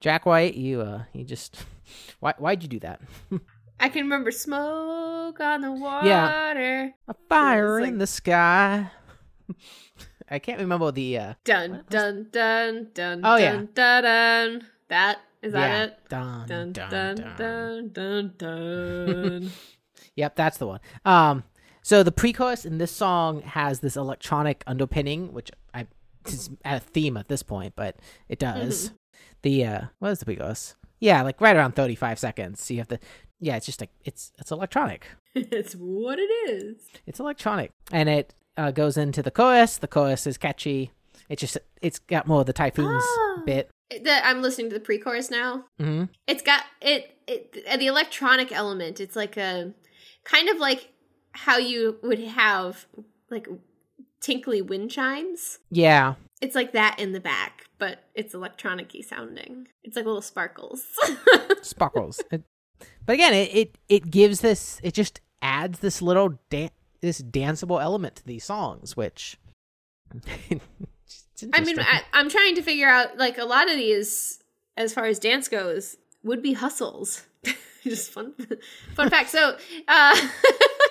[0.00, 1.62] Jack White, you uh, you just
[2.20, 3.00] why why'd you do that?
[3.78, 6.08] I can remember smoke on the water.
[6.08, 6.88] Yeah.
[7.08, 8.90] A fire It's in the sky.
[10.32, 11.18] I can't remember the.
[11.18, 13.20] uh Dun dun dun dun.
[13.22, 13.62] Oh, dun, yeah.
[13.74, 14.66] dun dun.
[14.88, 15.82] That is that yeah.
[15.84, 15.98] it.
[16.08, 17.90] Dun, Dun dun, dun dun.
[17.92, 19.50] dun dun.
[20.14, 20.80] Yep, that's the one.
[21.06, 21.42] Um,
[21.80, 25.86] so the pre-chorus in this song has this electronic underpinning, which I
[26.26, 27.96] is a theme at this point, but
[28.28, 28.88] it does.
[28.88, 28.96] Mm-hmm.
[29.42, 30.76] The uh, what is the pre-chorus?
[31.00, 32.62] Yeah, like right around thirty-five seconds.
[32.62, 32.98] So you have to.
[33.40, 35.06] Yeah, it's just like it's it's electronic.
[35.34, 36.76] it's what it is.
[37.06, 39.76] It's electronic, and it uh, goes into the chorus.
[39.78, 40.90] The chorus is catchy.
[41.28, 43.42] It just it's got more of the typhoons Ah.
[43.46, 43.70] bit.
[43.90, 45.64] The, I'm listening to the pre-chorus now.
[45.78, 49.00] hmm It's got it, it uh, the electronic element.
[49.00, 49.72] It's like a
[50.24, 50.92] kind of like
[51.32, 52.86] how you would have
[53.30, 53.46] like
[54.20, 55.58] tinkly wind chimes.
[55.70, 59.68] Yeah, It's like that in the back, but it's electronic-y sounding.
[59.84, 60.84] It's like little sparkles.
[61.62, 62.20] sparkles.
[62.30, 62.44] It-
[63.06, 64.80] but again, it, it it gives this.
[64.82, 66.70] It just adds this little dan-
[67.02, 69.36] this danceable element to these songs, which.
[71.52, 71.78] I mean.
[71.78, 74.42] I, I'm trying to figure out like a lot of these,
[74.76, 77.26] as far as dance goes, would be hustles.
[77.82, 78.32] Just fun,
[78.94, 79.28] fun fact.
[79.30, 79.56] So,
[79.88, 80.28] uh,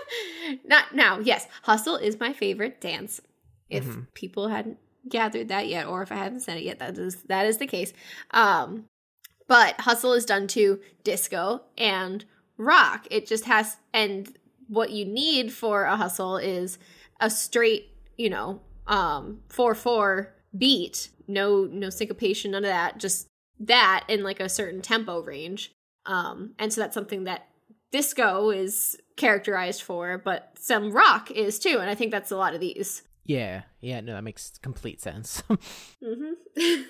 [0.66, 1.20] not now.
[1.20, 3.22] Yes, hustle is my favorite dance.
[3.70, 4.08] If Mhm.
[4.14, 7.46] people hadn't gathered that yet, or if I hadn't said it yet, that is that
[7.46, 7.94] is the case.
[8.32, 8.86] Um,
[9.48, 12.26] but hustle is done to disco and
[12.58, 13.08] rock.
[13.10, 14.38] It just has, and
[14.72, 16.80] what you need for a hustle is
[17.20, 21.10] a straight, you know, um, four four beat.
[21.28, 22.98] No, no syncopation, none of that.
[22.98, 23.28] Just
[23.60, 25.74] that in like a certain tempo range.
[26.06, 27.48] Um, and so that's something that
[27.92, 31.78] disco is characterized for, but some rock is too.
[31.80, 33.04] And I think that's a lot of these.
[33.26, 35.44] yeah, yeah, no, that makes complete sense.
[36.04, 36.32] hmm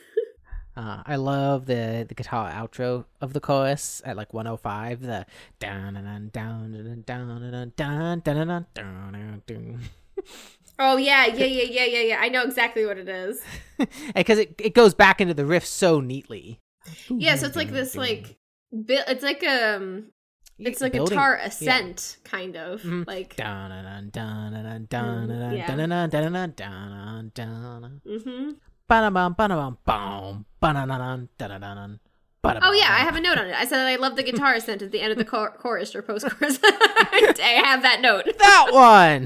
[0.78, 5.02] uh, I love the the guitar outro of the chorus at like 105.
[5.02, 5.26] The
[5.60, 9.80] down and down and down and down down down down.
[10.80, 12.18] oh yeah, yeah, yeah, yeah, yeah, yeah.
[12.22, 13.42] I know exactly what it is.
[14.16, 16.60] Because it it goes back into the riff so neatly.
[17.10, 18.38] Yeah, so it's like this like
[18.72, 20.12] it's like um
[20.60, 23.08] it's like Building- a guitar ascent kind of like Mhm.
[23.08, 23.72] like Dun
[32.64, 33.56] Oh yeah, I have a note on it.
[33.56, 36.02] I said I love the guitar sent at the end of the chor- chorus or
[36.02, 36.60] post chorus.
[36.64, 38.26] I have that note.
[38.40, 39.26] that one.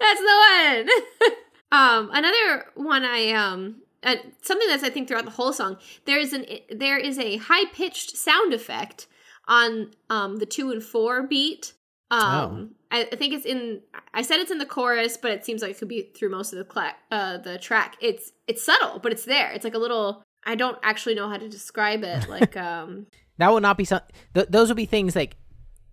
[0.00, 0.86] That's the
[1.20, 1.30] one.
[1.72, 5.78] um, another one I um, uh, something that's I think throughout the whole song.
[6.04, 9.06] There is an there is a high pitched sound effect
[9.48, 11.72] on um the two and four beat.
[12.10, 13.80] Um, I, I think it's in.
[14.12, 16.52] I said it's in the chorus, but it seems like it could be through most
[16.52, 17.96] of the cla- uh the track.
[18.00, 19.50] It's it's subtle, but it's there.
[19.50, 20.22] It's like a little.
[20.46, 22.28] I don't actually know how to describe it.
[22.34, 23.06] Like um,
[23.38, 24.00] That would not be some.
[24.34, 25.36] Th- those would be things like.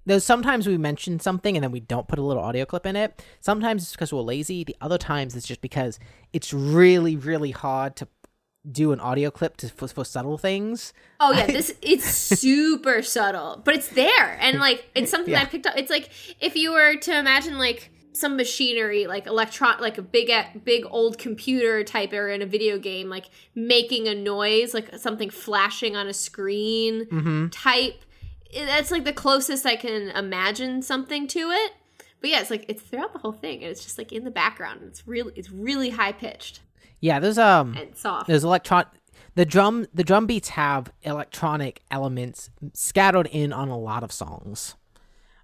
[0.07, 2.95] Those sometimes we mention something and then we don't put a little audio clip in
[2.95, 3.23] it.
[3.39, 4.63] Sometimes it's because we're lazy.
[4.63, 5.99] The other times it's just because
[6.33, 8.07] it's really, really hard to
[8.71, 10.91] do an audio clip to for, for subtle things.
[11.19, 15.41] Oh yeah, this it's super subtle, but it's there, and like it's something Yeah.
[15.41, 15.77] I picked up.
[15.77, 16.09] It's like
[16.39, 20.32] if you were to imagine like some machinery, like electron, like a big,
[20.63, 25.30] big old computer type, or in a video game, like making a noise, like something
[25.30, 27.47] flashing on a screen Mm-hmm.
[27.50, 28.02] type.
[28.54, 31.71] That's like the closest I can imagine something to it.
[32.19, 34.32] But yeah, it's like it's throughout the whole thing, and it's just like in the
[34.32, 34.82] background.
[34.84, 36.60] It's really, it's really high pitched
[37.00, 38.28] Yeah, there's um, and soft.
[38.28, 38.86] there's electron.
[39.36, 44.76] The drum, the drum beats have electronic elements scattered in on a lot of songs,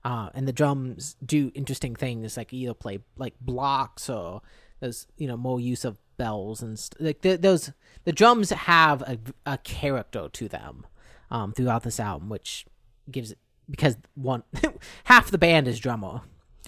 [0.03, 4.41] uh, and the drums do interesting things like either play like blocks or
[4.79, 7.71] there's you know more use of bells and st- like those.
[8.03, 10.86] The drums have a, a character to them
[11.29, 12.65] um, throughout this album, which
[13.10, 13.38] gives it
[13.69, 14.43] because one
[15.05, 16.21] half the band is drummer,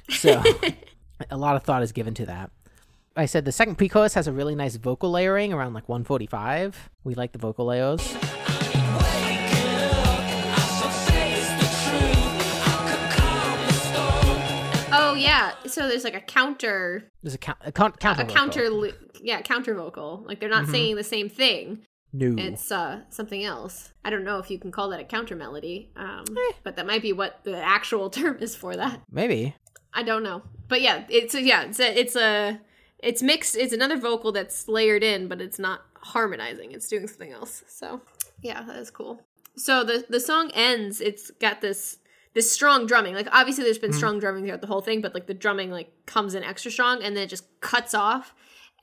[0.10, 0.44] so
[1.32, 2.52] a lot of thought is given to that.
[3.16, 6.90] I said the second pre-chorus has a really nice vocal layering around like 145.
[7.04, 8.16] We like the vocal layers.
[15.64, 18.24] Yeah, so there's like a counter There's a, count, a, con- counter.
[18.24, 20.24] a counter li- yeah counter vocal.
[20.26, 21.84] Like they're not saying the same thing.
[22.12, 22.36] No.
[22.44, 23.92] it's uh something else.
[24.04, 26.26] I don't know if you can call that a counter melody um
[26.64, 29.02] but that might be what the actual term is for that.
[29.12, 29.56] Maybe.
[29.94, 30.42] i don't know.
[30.68, 32.60] But yeah it's a, yeah it's a, it's a
[33.00, 36.72] it's mixed it's another vocal that's layered in but it's not harmonizing.
[36.72, 37.64] It's doing something else.
[37.68, 38.02] So
[38.42, 39.22] yeah that is cool.
[39.56, 41.02] So the the song ends.
[41.02, 41.98] It's got this
[42.40, 45.28] this strong drumming like obviously there's been strong drumming throughout the whole thing but like
[45.28, 48.34] the drumming like comes in extra strong and then it just cuts off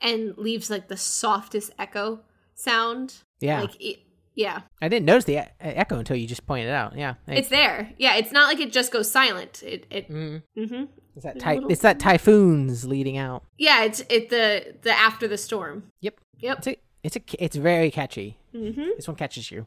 [0.01, 2.19] and leaves like the softest echo
[2.55, 3.61] sound Yeah.
[3.61, 3.99] like it,
[4.35, 5.49] Yeah, I didn't notice the e-
[5.83, 6.95] echo until you just pointed it out.
[6.95, 7.37] Yeah, Hey.
[7.39, 7.91] it's there.
[7.97, 9.63] Yeah, it's not like it just goes silent.
[9.63, 10.43] It it Mm.
[10.55, 10.83] hmm
[11.15, 13.41] it's that ty- little- it's that typhoons leading out.
[13.57, 15.75] yeah, it's it the the after the storm.
[16.01, 16.15] Yep.
[16.39, 16.57] Yep.
[16.59, 18.37] It's a, it's a it's very catchy.
[18.53, 18.89] Mm-hmm.
[18.97, 19.65] This one catches you.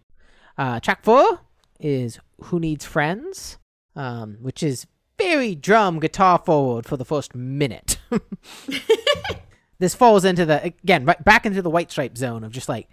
[0.56, 1.40] Uh, track four
[1.80, 3.58] is "Who Needs Friends,"
[3.96, 4.86] um, which is
[5.18, 7.98] very drum guitar forward for the first minute.
[9.78, 12.88] this falls into the again right back into the white stripe zone of just like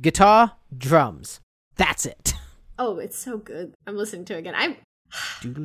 [0.00, 1.40] guitar, drums.
[1.76, 2.34] That's it.
[2.78, 3.74] Oh, it's so good.
[3.86, 4.54] I'm listening to it again.
[4.56, 4.76] I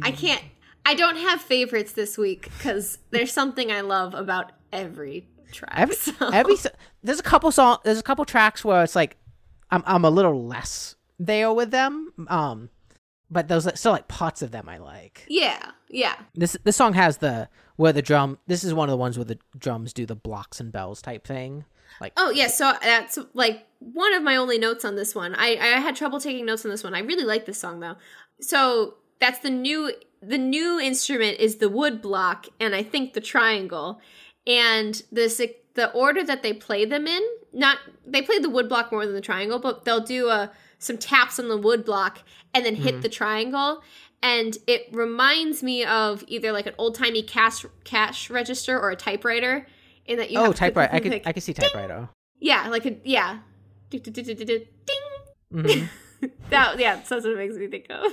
[0.01, 0.43] I can't.
[0.85, 5.73] I don't have favorites this week because there's something I love about every track.
[5.75, 6.55] Every so- every
[7.03, 9.17] there's a couple song there's a couple tracks where it's like
[9.71, 12.11] I'm I'm a little less there with them.
[12.27, 12.69] Um,
[13.29, 15.25] but those still like parts of them I like.
[15.27, 18.37] yeah, yeah, This this song has the where the drum.
[18.47, 21.25] This is one of the ones where the drums do the blocks and bells type
[21.25, 21.65] thing.
[22.01, 25.35] Like Oh yeah, so uh, that's like one of my only notes on this one.
[25.35, 26.93] I I had trouble taking notes on this one.
[26.93, 27.95] I really like this song though.
[28.41, 33.21] So that's the new the new instrument is the wood block and I think the
[33.21, 33.99] triangle.
[34.47, 37.21] And the si- the order that they play them in,
[37.53, 40.97] not they play the wood block more than the triangle, but they'll do a some
[40.97, 42.19] taps on the wood block
[42.53, 43.81] and then hit the triangle.
[44.23, 48.95] And it reminds me of either like an old timey cash cash register or a
[48.95, 49.67] typewriter.
[50.05, 50.93] In that you oh typewriter.
[50.93, 52.09] I could click- I could see typewriter.
[52.39, 53.39] yeah, like a yeah.
[53.89, 54.03] Ding.
[55.53, 55.89] Mhm.
[56.49, 58.11] That yeah, that's what it makes me think of.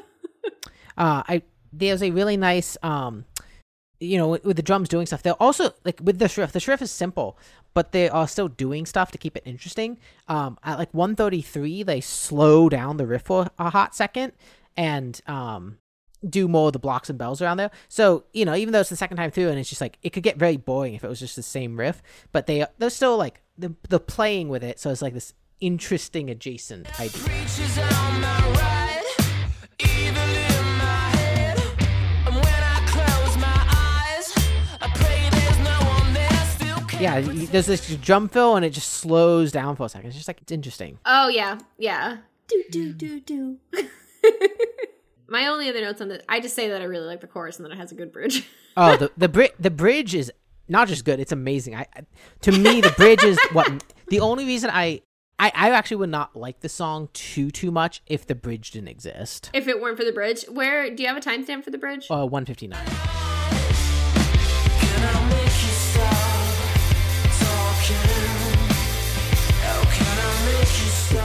[0.98, 1.42] uh, I
[1.72, 3.24] there's a really nice um,
[4.02, 5.22] you know, with, the drums doing stuff.
[5.22, 6.52] They're also like with the shrift.
[6.52, 7.38] The shrift is simple,
[7.74, 9.98] but they are still doing stuff to keep it interesting.
[10.28, 14.32] Um, at like 133, they slow down the riff for a hot second
[14.76, 15.76] and um
[16.28, 17.70] do more of the blocks and bells around there.
[17.88, 20.10] So you know, even though it's the second time through, and it's just like it
[20.10, 22.02] could get very boring if it was just the same riff.
[22.32, 24.78] But they they're still like the the playing with it.
[24.80, 27.91] So it's like this interesting adjacent idea.
[37.02, 40.08] Yeah, there's this drum fill and it just slows down for a second.
[40.08, 40.98] It's just like it's interesting.
[41.04, 42.18] Oh yeah, yeah.
[42.48, 43.58] Do do do do.
[45.28, 47.56] My only other notes on this, I just say that I really like the chorus
[47.56, 48.48] and that it has a good bridge.
[48.74, 50.32] Oh, the the bri- the bridge is
[50.66, 51.74] not just good; it's amazing.
[51.74, 52.06] I, I
[52.40, 55.02] to me, the bridge is what the only reason I,
[55.38, 58.88] I I actually would not like the song too too much if the bridge didn't
[58.88, 59.50] exist.
[59.52, 62.06] if it weren't for the bridge, where do you have a timestamp for the bridge?
[62.10, 62.86] Uh, one fifty nine.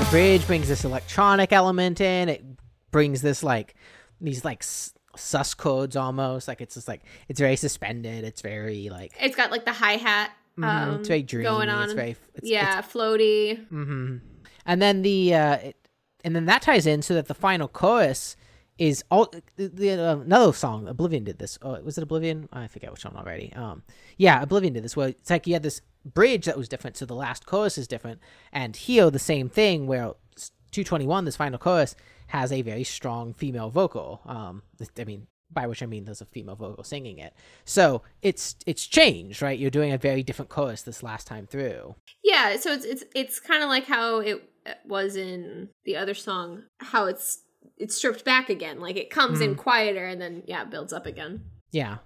[0.10, 2.30] Bridge brings this electronic element in.
[2.30, 2.43] It
[2.91, 3.76] brings this like
[4.22, 6.47] these like sus chords almost.
[6.47, 8.24] Like it's just like it's very suspended.
[8.24, 10.32] It's very like It's got like the hi hat.
[10.58, 11.43] Um, mhm, it's very dreamy.
[11.49, 11.84] going on.
[11.86, 13.68] It's very it's, yeah, floaty.
[13.68, 14.18] hmm
[14.66, 15.76] And then the uh, it,
[16.24, 18.38] and then that ties in so that the final chorus
[18.78, 20.88] is all the, the uh, another song.
[20.88, 21.60] Oblivion did this.
[21.62, 22.47] Oh, was it Oblivion?
[22.53, 23.51] I forget which one already.
[23.53, 23.84] Um,
[24.18, 24.95] yeah, Oblivion did this.
[24.95, 25.82] Well, it's like you had this
[26.14, 28.20] bridge that was different, so the last chorus is different.
[28.51, 30.14] And here, the same thing where
[30.72, 31.95] two twenty one, this final chorus
[32.28, 34.22] has a very strong female vocal.
[34.26, 34.64] Um,
[34.99, 35.28] I mean.
[35.49, 37.34] By which I mean there's a female vocal singing it,
[37.64, 39.58] so it's it's changed, right?
[39.58, 41.95] You're doing a very different chorus this last time through.
[42.22, 44.43] Yeah, so it's it's it's kind of like how it
[44.86, 47.43] was in the other song, how it's
[47.78, 48.82] it's stripped back again.
[48.82, 49.51] Like it comes Mm-hmm.
[49.51, 51.45] in quieter and then yeah, it builds up again.
[51.72, 51.99] Yeah,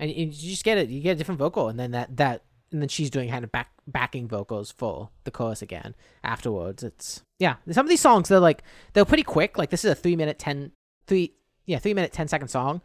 [0.00, 0.88] and you just get it.
[0.88, 2.42] You get a different vocal, and then that that
[2.74, 5.94] and then she's doing kind of back backing vocals for the chorus again
[6.24, 6.82] afterwards.
[6.82, 7.54] It's yeah.
[7.70, 9.56] Some of these songs they're like they're pretty quick.
[9.56, 10.72] Like this is a three minute ten
[11.06, 11.34] three
[11.66, 12.82] yeah three minute ten second song.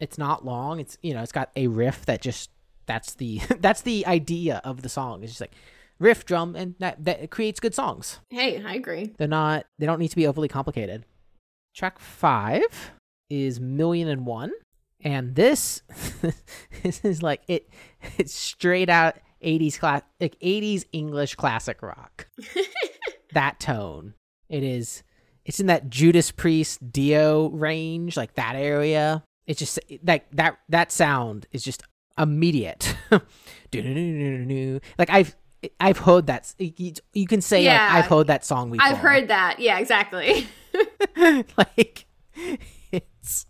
[0.00, 0.80] It's not long.
[0.80, 2.50] It's you know it's got a riff that just
[2.86, 5.22] that's the that's the idea of the song.
[5.22, 5.54] It's just like
[6.00, 8.18] riff drum and that that creates good songs.
[8.30, 9.14] Hey, I agree.
[9.18, 11.04] They're not they don't need to be overly complicated.
[11.76, 12.90] Track five
[13.30, 14.50] is Million and One.
[15.00, 15.82] And this
[16.82, 17.68] this is like it
[18.16, 22.28] it's straight out 80s class like 80s English classic rock.
[23.34, 24.14] that tone.
[24.48, 25.02] It is
[25.44, 29.22] it's in that Judas Priest Dio range, like that area.
[29.46, 31.82] It's just like that that sound is just
[32.18, 32.94] immediate.
[34.98, 35.36] Like I've
[35.80, 37.72] I've heard that you, you can say Yeah.
[37.94, 38.86] like I've heard that song before.
[38.86, 39.58] I've heard that.
[39.58, 40.46] Yeah, exactly.
[41.56, 42.06] like
[42.92, 43.46] it's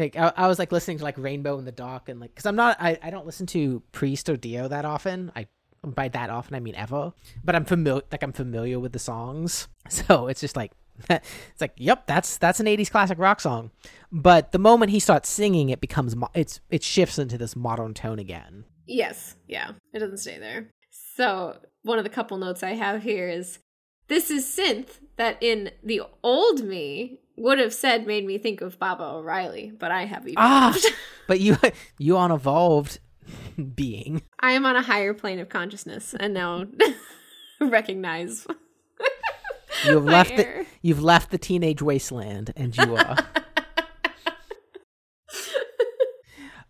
[0.00, 2.46] like I, I was like listening to like Rainbow in the Dark and like because
[2.46, 5.30] I'm not I, I don't listen to Priest or Dio that often.
[5.36, 5.46] I
[5.82, 7.12] by that often I mean ever,
[7.44, 10.72] but I'm familiar like I'm familiar with the songs, so it's just like
[11.08, 13.70] it's like yep that's that's an 80s classic rock song.
[14.12, 17.94] But the moment he starts singing, it becomes mo- it's it shifts into this modern
[17.94, 18.64] tone again.
[18.86, 19.36] yes.
[19.48, 19.72] Yeah.
[19.94, 20.70] It doesn't stay there.
[21.16, 23.58] So, one of the couple notes I have here is
[24.10, 28.78] this is synth that in the old me would have said made me think of
[28.78, 30.86] Baba O'Riley, but I have Ah, evolved.
[31.26, 31.56] but you
[31.98, 32.98] you on evolved
[33.74, 34.22] being.
[34.40, 36.66] I am on a higher plane of consciousness and now
[37.60, 38.46] recognize
[39.86, 43.16] You've left the, you've left the teenage wasteland and you are.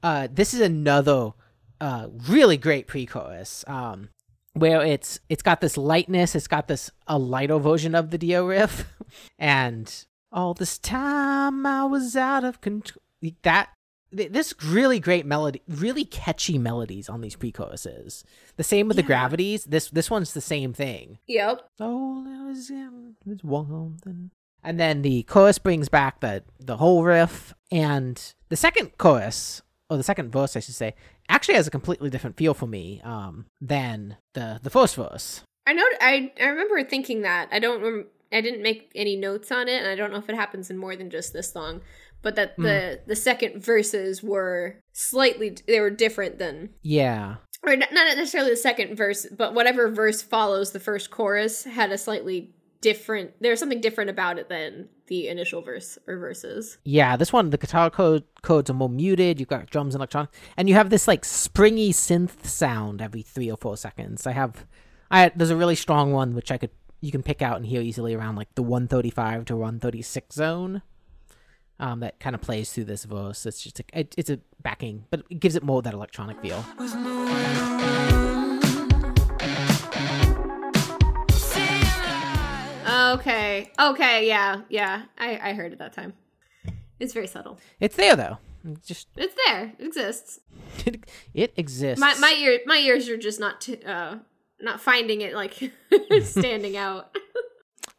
[0.03, 1.32] uh this is another
[1.80, 3.64] uh really great pre-chorus.
[3.66, 4.11] Um
[4.61, 8.47] where it's it's got this lightness, it's got this a lighter version of the Dio
[8.47, 8.87] riff
[9.39, 13.03] and all this time I was out of control
[13.43, 13.71] that
[14.17, 18.25] th- this really great melody, really catchy melodies on these pre-choruses.
[18.57, 19.65] The same with the gravities.
[19.65, 21.19] This this one's the same thing.
[21.27, 21.69] Yep.
[21.81, 24.31] Oh, I was in was warmth and
[24.63, 29.97] and then the chorus brings back the the whole riff and the second chorus or
[29.97, 30.95] the second verse I should say
[31.31, 35.43] actually has a completely different feel for me um than the the first verse.
[35.66, 37.49] I know I I remember thinking that.
[37.53, 40.28] I don't rem- I didn't make any notes on it and I don't know if
[40.28, 41.81] it happens in more than just this song,
[42.22, 47.37] but that the the second verses were slightly they were different than Yeah.
[47.66, 51.91] or not not necessarily the second verse, but whatever verse follows the first chorus had
[51.93, 53.33] a slightly different.
[53.41, 56.79] There's something different about it than the initial verse or verses.
[56.85, 59.39] Yeah, this one the guitar chord chords are more muted.
[59.39, 63.51] You've got drums and electronic, and you have this like springy synth sound every three
[63.51, 64.27] or four seconds.
[64.27, 64.65] I have,
[65.11, 67.83] I there's a really strong one which I could you can pick out and hear
[67.83, 70.83] easily around like the 135 to 136 zone.
[71.81, 73.47] Um, that kind of plays through this verse.
[73.47, 76.39] It's just a, it, it's a backing, but it gives it more of that electronic
[76.41, 76.63] feel.
[83.15, 83.71] Okay.
[83.79, 84.27] Okay.
[84.27, 84.63] Yeah.
[84.69, 85.03] Yeah.
[85.19, 86.13] I I heard it that time.
[86.99, 87.59] It's very subtle.
[87.81, 88.39] It's there though.
[88.69, 89.73] It's just It's there.
[89.79, 90.41] It exists.
[90.85, 91.05] it,
[91.35, 92.01] it exists.
[92.01, 94.17] My my ear my ears are just not t- uh
[94.61, 95.73] not finding it like
[96.23, 97.17] standing out.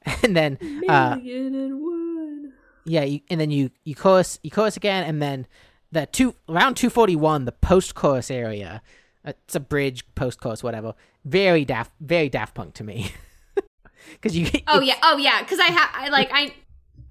[0.24, 0.58] and then
[0.88, 2.54] uh, Million and one.
[2.86, 5.48] Yeah, you, and then you you chorus you chorus again, and then
[5.92, 8.82] the two around two forty one, the post chorus area.
[9.26, 10.94] uh, It's a bridge, post chorus, whatever.
[11.26, 13.12] Very daft, very Daft Punk to me.
[14.14, 14.96] Because you, Oh yeah.
[15.04, 15.42] Oh yeah.
[15.42, 16.54] Because I have I like I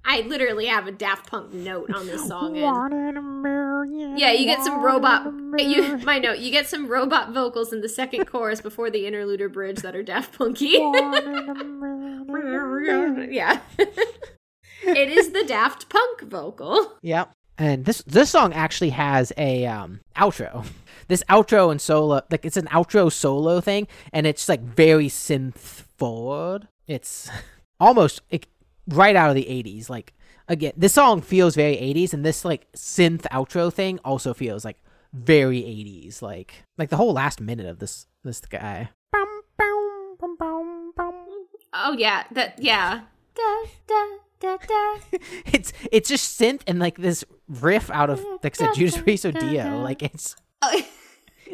[0.03, 2.55] I literally have a Daft Punk note on this song.
[2.57, 5.25] And One in a million, yeah, you get some robot.
[5.25, 6.39] one in a You my note.
[6.39, 9.95] You get some robot vocals in the second chorus before the interlude or bridge that
[9.95, 10.79] are Daft Punky.
[10.79, 11.63] one in a
[12.25, 13.27] million.
[13.31, 13.59] yeah.
[13.77, 16.93] it is the Daft Punk vocal.
[17.03, 17.31] Yep.
[17.57, 20.65] And this this song actually has a um outro.
[21.09, 25.83] This outro and solo, like it's an outro solo thing, and it's like very synth
[25.97, 26.67] forward.
[26.91, 27.29] It's
[27.79, 28.47] almost like,
[28.87, 29.89] right out of the '80s.
[29.89, 30.13] Like
[30.47, 34.77] again, this song feels very '80s, and this like synth outro thing also feels like
[35.13, 36.21] very '80s.
[36.21, 38.89] Like like the whole last minute of this this guy.
[39.11, 41.47] Bum, bum, bum, bum, bum.
[41.73, 43.01] Oh yeah, that yeah.
[43.33, 44.07] Da, da,
[44.41, 45.17] da, da.
[45.45, 49.25] It's it's just synth and like this riff out of like I said, Judas Priest
[49.25, 49.79] or Dio.
[49.79, 50.81] Like it's Oh,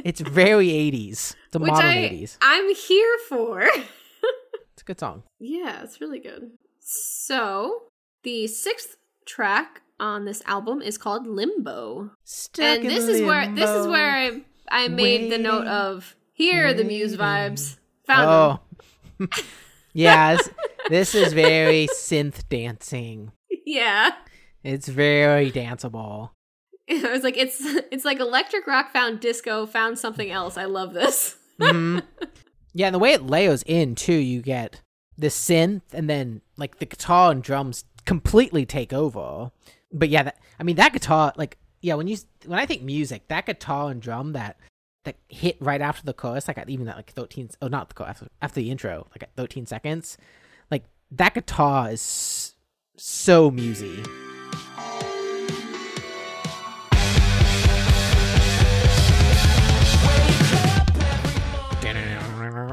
[0.04, 1.36] It's very 80s.
[1.48, 2.38] It's a Which modern I 80s.
[2.42, 3.70] I'm here for.
[4.88, 5.24] Good song.
[5.40, 6.52] yeah, it's really good.
[6.80, 7.84] So
[8.24, 13.70] the sixth track on this album is called Limbo, Stuck and this is where this
[13.70, 17.78] is where I I made the note of here are the Muse vibes.
[18.06, 18.60] Found
[19.20, 19.28] them.
[19.30, 19.42] Oh.
[19.94, 20.38] yeah,
[20.90, 23.32] this, is very synth dancing.
[23.66, 24.12] Yeah.
[24.64, 26.30] It's very danceable.
[26.90, 27.58] I was like, it's
[27.92, 30.56] it's like electric rock found disco found something else.
[30.56, 31.36] I love this.
[31.60, 32.04] Mhm.
[32.78, 34.82] Yeah, and the way it layers in too, you get
[35.18, 39.50] the synth and then like the guitar and drums completely take over.
[39.92, 43.30] But yeah, that, I mean that guitar like yeah, when you when I think music,
[43.30, 44.60] that guitar and drum that
[45.06, 48.12] that hit right after the chorus, like even at like 13 oh not the chorus,
[48.12, 50.16] after, after the intro, like at 13 seconds,
[50.70, 52.54] like that guitar is
[52.96, 54.04] so musy.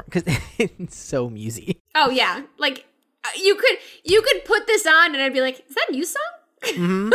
[0.11, 0.23] Cuz
[0.57, 1.81] it's so musy.
[1.95, 2.85] Oh yeah, like
[3.23, 5.91] uh, you could you could put this on and I'd be like, is that a
[5.91, 6.75] Muse song?
[6.75, 7.09] hmm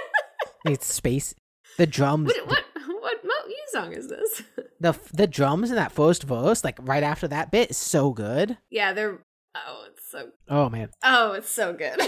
[0.66, 1.34] it's space.
[1.78, 2.64] The drums, What what
[3.00, 4.42] what, what Muse song is this?
[4.80, 8.58] the the drums in that first verse, like right after that bit, is so good.
[8.70, 9.18] yeah, they're
[9.54, 11.98] oh it's so Oh man, oh it's so good.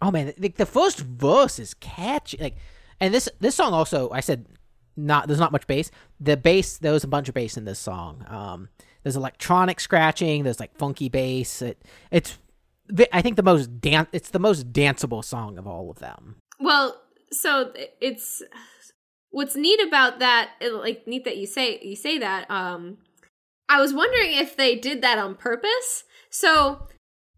[0.00, 2.38] oh man, the, the first verse is catchy.
[2.40, 2.56] Like,
[3.00, 4.46] and this this song also, I said,
[4.96, 5.90] not there's not much bass.
[6.20, 8.24] The bass, there was a bunch of bass in this song.
[8.28, 8.68] Um,
[9.02, 10.44] there's electronic scratching.
[10.44, 11.62] There's like funky bass.
[11.62, 12.38] It it's
[13.12, 16.36] I think the most dan- It's the most danceable song of all of them.
[16.60, 18.42] well, so it's
[19.30, 22.98] what's neat about that it- like neat that you say you say that um
[23.68, 26.86] I was wondering if they did that on purpose So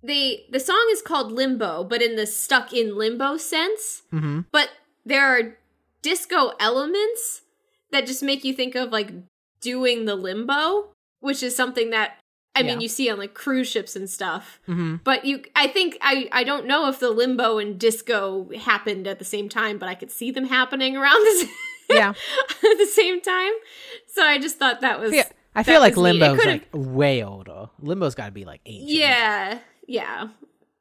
[0.02, 4.02] the the song is called Limbo, but in the stuck in limbo sense.
[4.12, 4.40] Mm-hmm.
[4.52, 4.70] But
[5.06, 5.56] there are
[6.02, 7.42] disco elements
[7.94, 9.10] that just make you think of like
[9.60, 10.90] doing the limbo,
[11.20, 12.18] which is something that
[12.54, 14.60] I mean you see on like cruise ships and stuff.
[14.68, 14.96] Mm-hmm.
[15.02, 19.18] But you I think I I don't know if the limbo and disco happened at
[19.18, 21.48] the same time, but I could see them happening around the,
[21.90, 22.10] Yeah.
[22.50, 23.52] at the same time.
[24.08, 25.28] So I just thought that was Yeah.
[25.54, 25.92] I feel like.
[25.94, 27.70] It Limbo's like way older.
[27.80, 28.90] Limbo's got to be like ancient.
[28.90, 30.28] Yeah, yeah.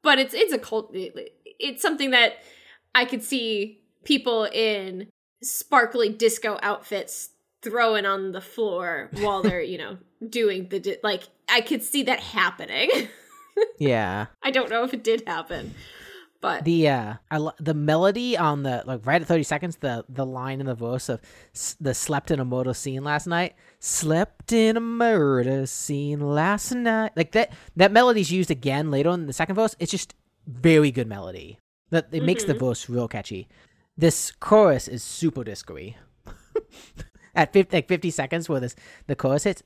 [0.02, 0.94] But it's it's a cult.
[0.94, 2.38] it- It's something that
[2.94, 5.08] I could see people in
[5.44, 7.30] sparkly disco outfits
[7.62, 11.24] throwing on the floor while they're you know doing the di- like.
[11.46, 12.90] I could see that happening.
[13.78, 14.26] Yeah.
[14.42, 15.74] I don't know if it did happen,
[16.40, 20.04] but The uh, I lo- the melody on the like right at thirty seconds, the
[20.08, 21.20] the line in the verse of
[21.54, 23.54] s- the slept in a murder scene last night.
[23.78, 27.12] Slept in a murder scene last night.
[27.14, 29.76] Like that that melody's used again later on in the second verse.
[29.78, 30.14] It's just
[30.48, 31.58] very good melody.
[31.90, 33.46] That it makes the verse real catchy.
[33.96, 35.96] This chorus is super disco-y.
[37.34, 38.74] at 50, like fifty seconds, where this
[39.06, 39.62] the chorus hits,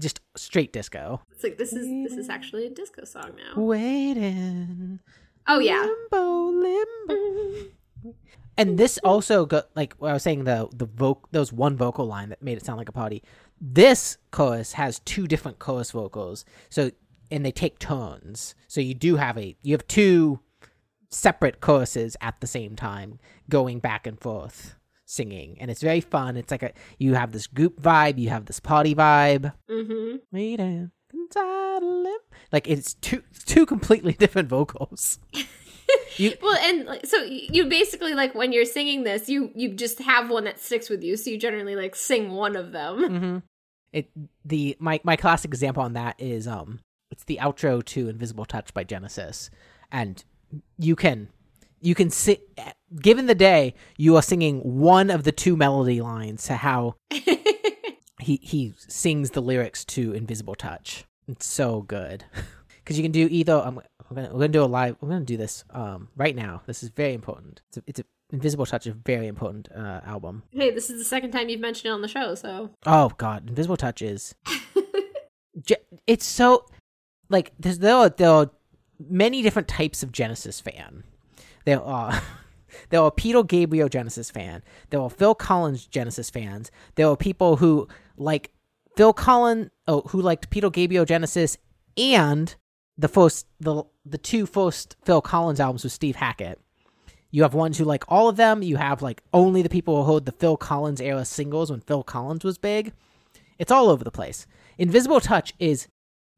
[0.00, 1.20] just straight disco.
[1.32, 3.60] it's like this is this is actually a disco song now.
[3.60, 5.00] Waiting.
[5.46, 7.70] Oh yeah, Limbo, limbo.
[8.58, 12.06] And this also got like what I was saying the the voc was one vocal
[12.06, 13.22] line that made it sound like a party.
[13.60, 16.90] This chorus has two different chorus vocals, so
[17.30, 18.54] and they take turns.
[18.68, 20.40] So you do have a you have two
[21.16, 26.36] separate choruses at the same time going back and forth singing and it's very fun
[26.36, 30.16] it's like a you have this group vibe you have this party vibe mm-hmm.
[30.32, 32.18] Waiting inside a limb.
[32.52, 35.18] like it's two two completely different vocals
[36.42, 40.44] Well, and so you basically like when you're singing this, you you just have one
[40.44, 41.16] that sticks with you.
[41.16, 42.98] So you generally like sing one of them.
[42.98, 43.38] Mm-hmm.
[43.92, 44.10] It
[44.44, 48.72] the my my classic example on that is um it's the outro to Invisible Touch
[48.72, 49.50] by Genesis,
[49.92, 50.24] and
[50.78, 51.28] you can
[51.80, 52.58] you can sit
[53.00, 58.40] given the day you are singing one of the two melody lines to how he
[58.42, 61.04] he sings the lyrics to Invisible Touch.
[61.28, 62.24] It's so good
[62.84, 63.54] because you can do either.
[63.54, 64.96] I'm, I'm gonna we're gonna do a live.
[65.00, 66.62] We're gonna do this um right now.
[66.66, 67.62] This is very important.
[67.68, 70.42] It's a, it's a Invisible Touch is a very important uh, album.
[70.50, 73.48] Hey, this is the second time you've mentioned it on the show, so Oh God,
[73.48, 74.34] Invisible Touch is.
[76.06, 76.66] It's so
[77.30, 78.50] like there's there are there are
[78.98, 81.04] many different types of Genesis fan.
[81.64, 82.22] There are
[82.90, 84.62] there are Peter Gabriel Genesis fan.
[84.90, 86.70] There are Phil Collins Genesis fans.
[86.94, 88.52] There are people who like
[88.96, 91.58] Phil Collins, oh, who liked Peter Gabriel Genesis
[91.96, 92.54] and
[92.98, 96.60] the first the the two first Phil Collins albums with Steve Hackett.
[97.30, 98.62] You have ones who like all of them.
[98.62, 102.02] You have like only the people who heard the Phil Collins era singles when Phil
[102.02, 102.92] Collins was big.
[103.58, 104.46] It's all over the place.
[104.78, 105.88] Invisible Touch is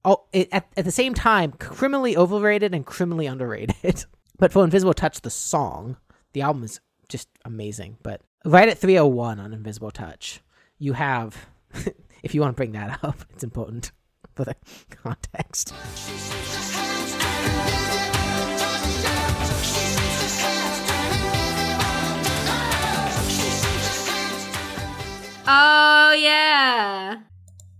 [0.04, 4.04] oh, it, at, at the same time criminally overrated and criminally underrated.
[4.38, 5.96] but for Invisible Touch, the song,
[6.32, 7.98] the album is just amazing.
[8.02, 10.40] But right at 301 on Invisible Touch,
[10.78, 11.46] you have,
[12.22, 13.92] if you want to bring that up, it's important
[14.34, 14.56] for the
[15.02, 15.74] context.
[25.50, 27.22] Oh yeah.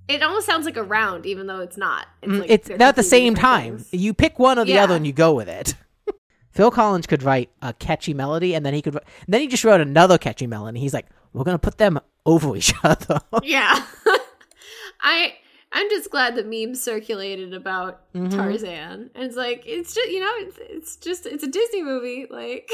[0.09, 2.06] It almost sounds like a round, even though it's not.
[2.22, 3.78] It's, Mm, like it's not at the same time.
[3.78, 3.88] things.
[3.92, 4.84] You pick one or the Yeah.
[4.84, 5.74] other and you go with it.
[6.50, 8.98] Phil Collins could write a catchy melody, and then he could.
[9.28, 10.80] Then he just wrote another catchy melody.
[10.80, 13.84] He's like, "We're gonna put them over each other." Yeah.
[15.00, 15.34] I
[15.70, 18.30] I'm just glad that memes circulated about Mhm.
[18.30, 19.11] Tarzan.
[19.14, 22.26] And it's like it's just you know, it's it's just it's a Disney movie.
[22.30, 22.70] Like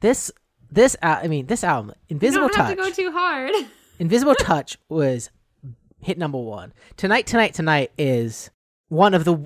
[0.00, 0.30] this,
[0.70, 2.76] this, uh, I mean, this album, Invisible don't have Touch.
[2.76, 3.52] to go too hard.
[3.98, 5.30] Invisible Touch was
[6.00, 6.72] hit number one.
[6.96, 8.50] Tonight, tonight, tonight is
[8.88, 9.38] one of the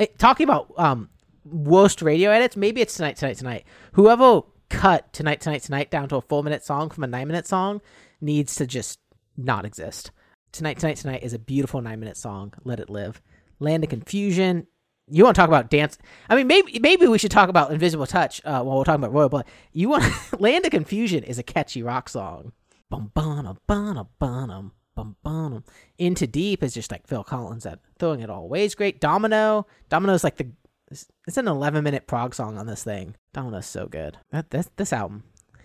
[0.00, 1.08] eh, talking about um
[1.44, 2.56] worst radio edits.
[2.56, 3.64] Maybe it's tonight, tonight, tonight.
[3.92, 7.46] Whoever cut tonight, tonight, tonight down to a four minute song from a nine minute
[7.46, 7.80] song
[8.20, 8.98] needs to just
[9.36, 10.10] not exist.
[10.52, 12.54] Tonight, tonight, tonight is a beautiful nine minute song.
[12.64, 13.20] Let it live.
[13.60, 14.66] Land of Confusion.
[15.10, 15.96] You want to talk about dance?
[16.28, 19.14] I mean, maybe maybe we should talk about Invisible Touch uh, while we're talking about
[19.14, 19.46] Royal Blood.
[19.72, 20.04] You want
[20.40, 22.52] Land of Confusion is a catchy rock song.
[22.90, 25.64] Bum bum bum bum bum bum.
[25.96, 28.74] In Too Deep is just like Phil Collins at throwing it all ways.
[28.74, 29.00] Great.
[29.00, 29.66] Domino.
[29.88, 30.48] Domino's like the.
[30.90, 33.14] It's it's an 11 minute prog song on this thing.
[33.32, 34.18] Domino's so good.
[34.32, 35.22] That this this album,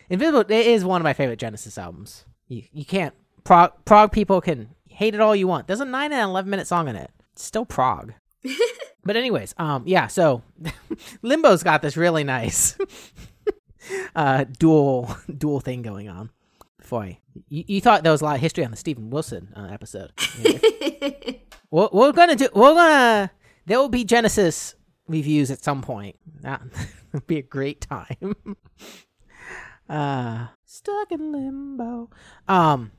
[0.10, 2.26] Invisible, it is one of my favorite Genesis albums.
[2.48, 5.68] You you can't prog prog people can hate it all you want.
[5.68, 7.10] There's a nine and 11 minute song in it.
[7.32, 8.14] It's still prog.
[9.04, 10.08] but anyways, um, yeah.
[10.08, 10.44] So
[11.24, 12.78] Limbo's got this really nice
[14.16, 16.30] uh dual dual thing going on.
[16.98, 17.20] I,
[17.50, 20.12] you, you thought there was a lot of history on the Steven Wilson uh, episode.
[20.40, 21.34] Yeah.
[21.70, 22.50] we're, we're gonna do.
[22.54, 23.32] We're gonna
[23.66, 24.76] there will be Genesis
[25.08, 26.18] reviews at some point.
[26.42, 26.62] That
[27.14, 28.36] would be a great time.
[29.90, 32.10] uh, stuck in limbo.
[32.48, 32.92] Um,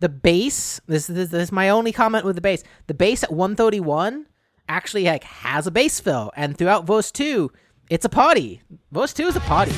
[0.00, 0.80] the bass.
[0.86, 2.62] This, this this is my only comment with the bass.
[2.86, 4.26] The bass at 131
[4.68, 7.52] actually like has a bass fill, and throughout verse two,
[7.90, 8.62] it's a party.
[8.90, 9.72] Verse two is a party.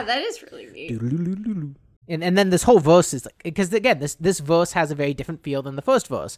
[0.00, 0.90] Yeah, that is really neat.
[2.08, 4.94] And and then this whole verse is like because again this this verse has a
[4.94, 6.36] very different feel than the first verse.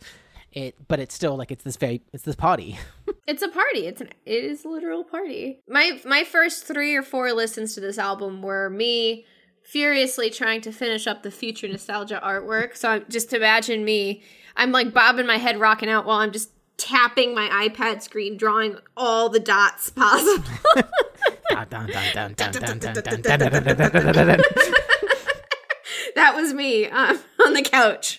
[0.53, 2.79] It but it's still like it's this very it's this party.
[3.29, 3.87] It's a party.
[3.87, 5.61] It's an it is a literal party.
[5.69, 9.25] My my first three or four listens to this album were me
[9.63, 12.77] furiously trying to finish up the future nostalgia artwork.
[12.77, 14.25] So I'm, just imagine me.
[14.57, 18.77] I'm like bobbing my head, rocking out while I'm just tapping my iPad screen, drawing
[18.97, 20.45] all the dots possible.
[26.15, 28.19] that was me um, on the couch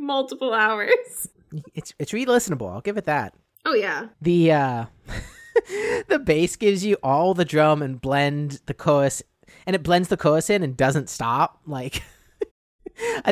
[0.00, 1.28] multiple hours.
[1.74, 2.72] It's it's re-listenable.
[2.72, 3.34] I'll give it that.
[3.64, 4.08] Oh yeah.
[4.20, 4.84] The uh
[6.08, 9.22] the bass gives you all the drum and blend the chorus
[9.66, 12.02] and it blends the chorus in and doesn't stop like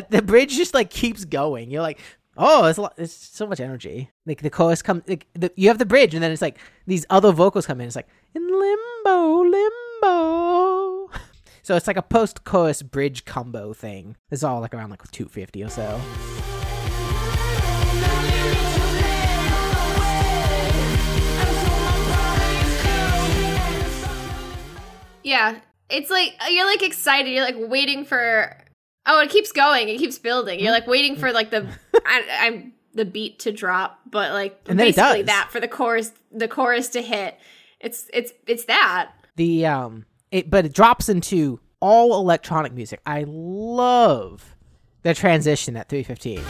[0.09, 1.71] the bridge just like keeps going.
[1.71, 1.99] You're like
[2.37, 4.09] oh, it's a lot, it's so much energy.
[4.25, 6.57] Like the chorus comes, like, the, you have the bridge, and then it's like
[6.87, 7.87] these other vocals come in.
[7.87, 11.09] It's like in limbo, limbo.
[11.63, 14.17] So it's like a post-chorus bridge combo thing.
[14.31, 16.01] It's all like around like 250 or so.
[25.23, 25.59] Yeah.
[25.89, 27.29] It's like you're like excited.
[27.29, 28.57] You're like waiting for.
[29.05, 29.89] Oh, it keeps going.
[29.89, 30.59] It keeps building.
[30.59, 31.67] You're like waiting for like the
[32.05, 36.47] I, I'm the beat to drop, but like And basically that for the chorus the
[36.47, 37.37] chorus to hit.
[37.79, 39.11] It's it's it's that.
[39.35, 44.55] the um it but it drops into all electronic music i love
[45.01, 46.43] the transition at 315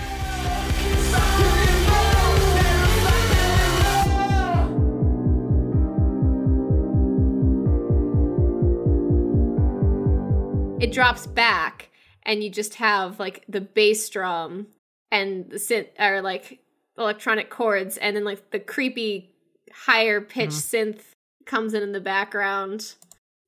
[10.79, 11.90] It drops back,
[12.23, 14.67] and you just have like the bass drum
[15.11, 16.59] and the synth or like
[16.97, 19.31] electronic chords, and then like the creepy
[19.73, 20.77] higher pitch Mm-hmm.
[20.91, 21.01] synth
[21.45, 22.95] comes in in the background.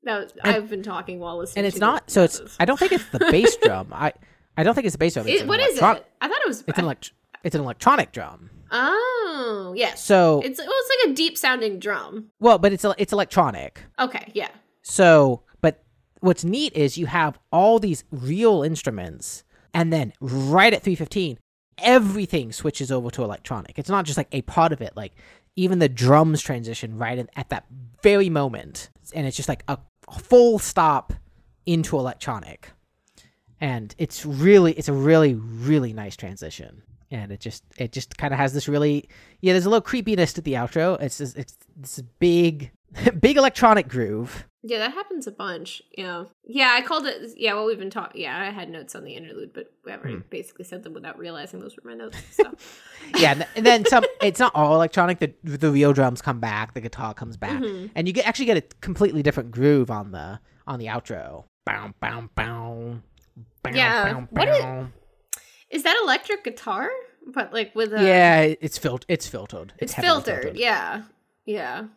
[0.04, 1.64] That was, I've been talking while listening.
[1.66, 4.12] and it's not so it's i don't think it's the bass drum i
[4.58, 5.82] i don't think it's the bass drum It, what is it?
[5.82, 6.62] I thought it was.
[6.68, 7.14] it's an elect-
[7.46, 10.04] it's an electronic drum oh, yes.
[10.04, 12.32] so it's well, it's like a deep sounding drum.
[12.42, 14.50] well but it's it's electronic Okay, yeah.
[14.82, 15.44] So,
[16.24, 19.44] what's neat is you have all these real instruments,
[19.74, 21.38] and then right at 315,
[21.80, 23.78] everything switches over to electronic.
[23.78, 25.12] It's not just like a part of it, like
[25.58, 27.66] even the drums transition right in, at that
[28.02, 28.90] very moment.
[29.14, 29.78] And it's just like a
[30.18, 31.12] full stop
[31.66, 32.72] into electronic.
[33.60, 36.84] And it's really, it's a really, really nice transition.
[37.12, 39.10] And it just, it just kind of has this really,
[39.42, 41.00] yeah, there's a little creepiness to the outro.
[41.02, 42.72] It's it's this big,
[43.20, 44.46] big electronic groove.
[44.66, 45.82] Yeah, that happens a bunch.
[45.98, 46.24] Yeah.
[46.46, 47.32] Yeah, I called it.
[47.36, 48.22] Yeah, well, we've been talking.
[48.22, 50.00] Yeah, I had notes on the interlude, but we Hmm.
[50.00, 52.18] already basically said them without realizing those were my notes.
[52.32, 52.56] So.
[53.20, 54.06] yeah, and then some.
[54.22, 55.20] It's not all electronic.
[55.20, 58.56] The the real drums come back, the guitar comes back, and you get actually get
[58.58, 61.44] a completely different groove on the on the outro.
[61.66, 63.00] Bow, bow, bow.
[63.64, 64.88] Bow, Yeah, bow, what is- bow.
[65.70, 66.90] Is that electric guitar?
[67.28, 68.02] But like with a.
[68.02, 69.06] yeah, it's filtered.
[69.10, 69.74] It's filtered.
[69.80, 70.56] It's heavily filtered.
[70.58, 71.04] Yeah.
[71.46, 71.88] Yeah.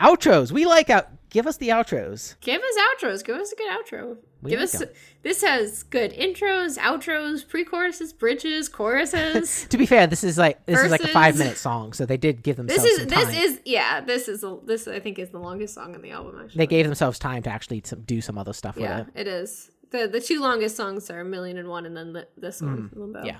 [0.00, 0.52] Outros.
[0.52, 1.08] We like out.
[1.30, 2.38] Give us the outros.
[2.40, 3.24] Give us outros.
[3.24, 4.16] Give us a good outro.
[4.42, 4.82] We Give us.
[5.22, 9.66] This has good intros, outros, pre-choruses, bridges, choruses.
[9.70, 12.16] To be fair, this is like this is like a five minute song, so they
[12.16, 14.00] did give themselves this is this is yeah.
[14.00, 16.40] This is this I think is the longest song on the album.
[16.42, 19.12] Actually, they gave themselves time to actually do some other stuff yeah, with it.
[19.16, 19.70] Yeah, it is.
[19.90, 22.90] the The two longest songs are a million and one, and then the, this one,
[22.94, 23.20] Limbo.
[23.22, 23.38] Mm, Yeah.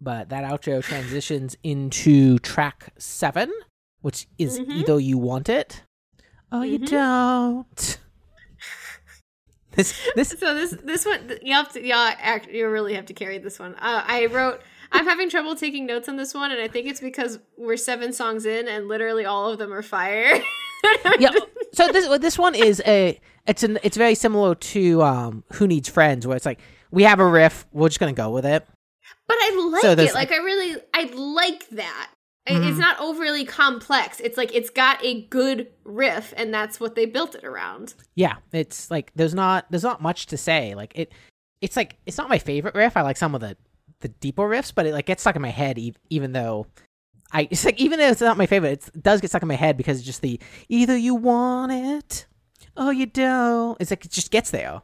[0.00, 3.52] But that outro transitions into track seven,
[4.00, 4.70] which is Mm-hmm.
[4.72, 5.82] either you want it
[6.52, 7.98] or you don't.
[9.72, 13.14] this this So this this one you have to y'all act you really have to
[13.14, 13.74] carry this one.
[13.74, 17.00] Uh, I wrote I'm having trouble taking notes on this one, and I think it's
[17.00, 20.40] because we're seven songs in, and literally all of them are fire.
[21.18, 21.30] yeah.
[21.74, 25.88] So this this one is a it's an it's very similar to um Who Needs
[25.88, 28.66] Friends, where it's like we have a riff, we're just gonna go with it.
[29.26, 29.96] But I like So it.
[29.96, 32.10] there's, Like I really, I like that.
[32.48, 32.78] I- It's mm-hmm.
[32.80, 34.20] not overly complex.
[34.20, 37.94] It's like it's got a good riff, and that's what they built it around.
[38.14, 40.74] Yeah, it's like there's not there's not much to say.
[40.74, 41.12] Like it,
[41.60, 42.96] it's like it's not my favorite riff.
[42.96, 43.56] I like some of the
[44.00, 45.78] the deeper riffs, but it like gets stuck in my head.
[45.78, 46.66] e- Even though
[47.32, 49.54] I, it's like even though it's not my favorite, it does get stuck in my
[49.56, 52.26] head because it's just the either you want it
[52.76, 53.76] or you don't.
[53.80, 54.80] It's like it just gets there,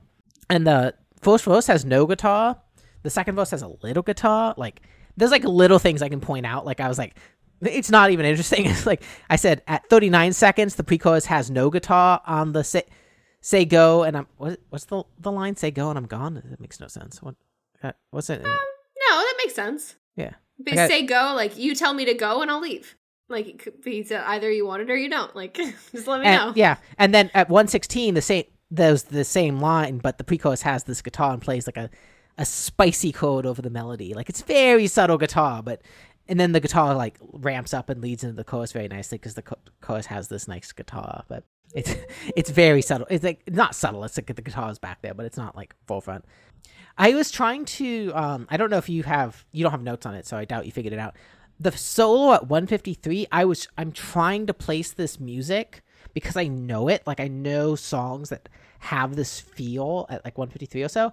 [0.51, 2.59] and the first verse has no guitar.
[3.03, 4.55] The second verse has a little guitar.
[4.57, 4.83] Like
[5.17, 6.67] there's like little things I can point out.
[6.67, 7.17] Like I was like,
[7.61, 8.66] it's not even interesting.
[8.70, 12.84] It's like I said at 39 seconds, the pre-chorus has no guitar on the say,
[13.40, 15.57] say go, and I'm what, what's the the line?
[15.57, 16.34] Say go, and I'm gone.
[16.34, 17.22] That makes no sense.
[17.22, 17.34] What
[17.82, 18.42] uh, what's it?
[18.42, 18.50] No,
[19.11, 19.96] that makes sense.
[20.16, 20.32] yeah.
[20.68, 22.96] I got- say go, like you tell me to go and I'll leave.
[23.28, 25.34] Like it could be either you want it or you don't.
[25.34, 25.55] Like
[25.92, 26.52] just let me And, know.
[26.57, 30.84] yeah, and then at 116, the same there's the same line, but the pre-chorus has
[30.84, 31.88] this guitar and plays like a
[32.36, 34.12] a spicy chord over the melody.
[34.14, 35.82] Like it's very subtle guitar, but
[36.29, 39.35] and then the guitar like ramps up and leads into the chorus very nicely because
[39.35, 41.45] the cho- chorus has this nice guitar, but
[41.75, 41.95] it's
[42.37, 43.07] it's very subtle.
[43.11, 44.05] It's like not subtle.
[44.05, 46.25] It's like the guitar is back there, but it's not like forefront.
[46.97, 48.12] I was trying to.
[48.14, 49.45] Um, I don't know if you have.
[49.53, 51.16] You don't have notes on it, so I doubt you figured it out.
[51.61, 53.27] The solo at 153.
[53.33, 53.68] I was.
[53.77, 55.83] I'm trying to place this music
[56.14, 57.03] because I know it.
[57.07, 58.49] Like I know songs that
[58.81, 61.12] have this feel at like 153 or so,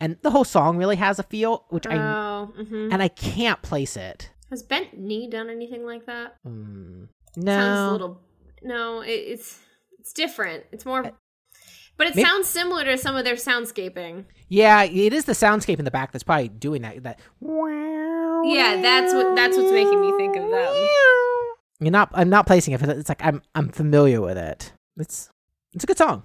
[0.00, 3.62] and the whole song really has a feel, which I Oh, hmm and I can't
[3.62, 4.30] place it.
[4.50, 6.36] Has Bent Knee done anything like that?
[6.46, 7.90] Mm, Sounds no.
[7.90, 8.20] a little.
[8.62, 9.58] No, it, it's
[9.98, 10.64] it's different.
[10.72, 11.02] It's more,
[11.96, 14.24] but it Maybe- sounds similar to some of their soundscaping.
[14.48, 17.02] Yeah, it is the soundscape in the back that's probably doing that.
[17.04, 17.20] That.
[17.42, 20.86] Yeah, that's what that's what's making me think of them.
[21.80, 22.10] You're not.
[22.12, 22.82] I'm not placing it.
[22.82, 23.42] It's like I'm.
[23.54, 24.72] I'm familiar with it.
[24.96, 25.30] It's.
[25.72, 26.24] It's a good song.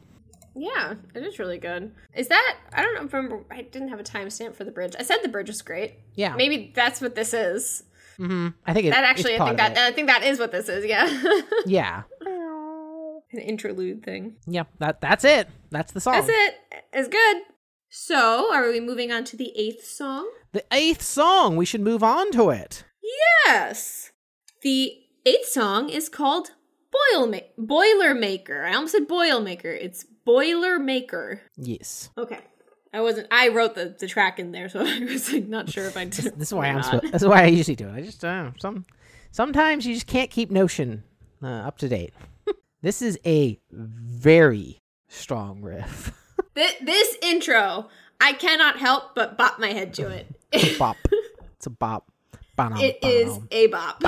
[0.56, 1.92] Yeah, it is really good.
[2.16, 3.44] Is that I don't know, remember?
[3.52, 4.96] I didn't have a timestamp for the bridge.
[4.98, 5.96] I said the bridge was great.
[6.16, 6.36] Yeah.
[6.36, 7.84] Maybe that's what this is.
[8.18, 9.78] Hmm I think it, That actually, I think that.
[9.78, 10.86] I think that is what this is.
[10.86, 11.08] Yeah,
[11.66, 12.04] Yeah.
[12.22, 14.36] an interlude thing.
[14.48, 14.64] Yeah.
[14.80, 15.02] That.
[15.02, 15.48] That's it.
[15.72, 16.14] That's the song.
[16.14, 16.56] That's it.
[16.94, 17.38] It's good.
[17.90, 20.30] So, are we moving on to the eighth song?
[20.54, 21.56] The eighth song.
[21.56, 22.84] We should move on to it.
[23.46, 24.12] Yes.
[24.64, 24.94] The
[25.26, 26.50] eighth song is called
[27.14, 28.66] Boil Ma- Boilermaker.
[28.66, 29.66] I almost said Boilmaker.
[29.80, 31.40] It's Boilermaker.
[31.58, 32.10] Yes.
[32.18, 32.40] Okay.
[32.96, 33.28] I wasn't.
[33.30, 36.06] I wrote the, the track in there, so I was like not sure if I
[36.06, 36.28] did.
[36.28, 36.82] it This is why I'm.
[36.82, 37.94] Supposed, this is why I usually do it.
[37.94, 38.86] I just uh, some.
[39.32, 41.04] Sometimes you just can't keep Notion
[41.44, 42.14] uh, up to date.
[42.82, 46.14] this is a very strong riff.
[46.54, 47.90] This, this intro,
[48.22, 50.26] I cannot help but bop my head to it.
[50.54, 50.96] It's a bop.
[51.58, 52.10] It's a bop.
[52.56, 54.00] Ba-dum, it is a bop.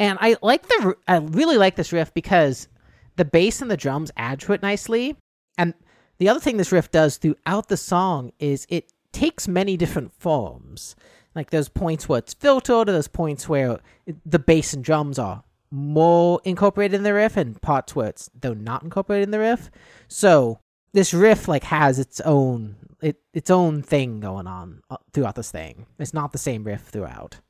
[0.00, 2.66] And I like the I really like this riff because
[3.14, 5.16] the bass and the drums add to it nicely.
[5.56, 5.72] And
[6.18, 10.96] the other thing this riff does throughout the song is it takes many different forms.
[11.34, 13.80] Like there's points where it's filtered, or there's points where
[14.26, 18.54] the bass and drums are more incorporated in the riff, and parts where it's though
[18.54, 19.70] not incorporated in the riff.
[20.08, 20.60] So
[20.92, 25.50] this riff like has its own it, its own thing going on uh, throughout this
[25.50, 25.86] thing.
[25.98, 27.40] It's not the same riff throughout.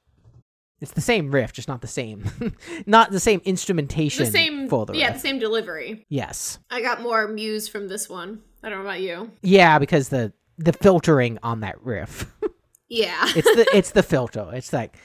[0.81, 2.25] It's the same riff, just not the same,
[2.87, 4.25] not the same instrumentation.
[4.25, 5.15] The same, for the yeah, riff.
[5.15, 6.05] the same delivery.
[6.09, 8.43] Yes, I got more muse from this one.
[8.63, 9.31] I don't know about you.
[9.43, 12.27] yeah, because the the filtering on that riff.
[12.89, 13.25] Yeah.
[13.35, 14.51] it's the it's the filter.
[14.53, 14.97] It's like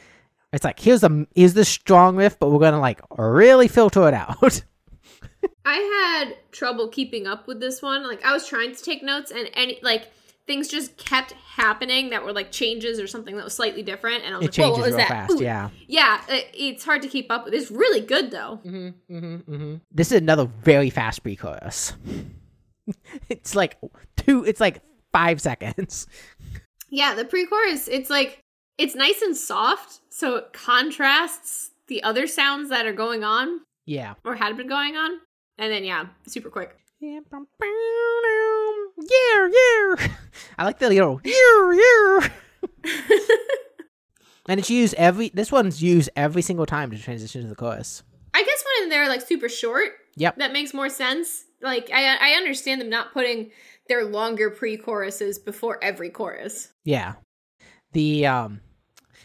[0.52, 4.14] it's like here's the here's the strong riff, but we're gonna like really filter it
[4.14, 4.62] out.
[5.66, 8.06] I had trouble keeping up with this one.
[8.06, 10.10] Like I was trying to take notes and any like
[10.46, 14.34] things just kept happening that were like changes or something that was slightly different and
[14.34, 15.28] I was it like, Whoa, changes what was real that?
[15.30, 15.40] fast.
[15.42, 15.70] Yeah.
[15.88, 17.54] Yeah, it, it's hard to keep up with.
[17.54, 18.60] It's really good though.
[18.66, 19.76] Mm-hmm, mm-hmm, mm-hmm.
[19.92, 21.94] This is another very fast pre-chorus.
[23.30, 23.78] it's like
[24.16, 24.44] two.
[24.46, 24.82] It's like
[25.12, 26.08] five seconds.
[26.90, 28.40] Yeah, the pre-chorus, it's like
[28.78, 34.14] it's nice and soft, so it contrasts the other sounds that are going on Yeah.
[34.24, 35.20] or had been going on.
[35.58, 36.76] And then yeah, super quick.
[37.00, 37.20] Yeah,
[39.00, 40.08] yeah.
[40.58, 42.30] I like the little yeah, yeah.
[44.50, 45.30] and it's used every.
[45.30, 48.04] This one's used every single time to transition to the chorus.
[48.34, 50.38] I guess when they're like super short, Yep.
[50.38, 51.44] that makes more sense.
[51.62, 53.52] Like I I understand them not putting
[53.88, 56.74] their longer pre-choruses before every chorus.
[56.84, 57.14] Yeah.
[57.94, 58.62] The um,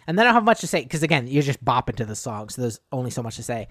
[0.07, 2.17] and then I don't have much to say because again, you're just bopping to the
[2.17, 3.69] song, so there's only so much to say.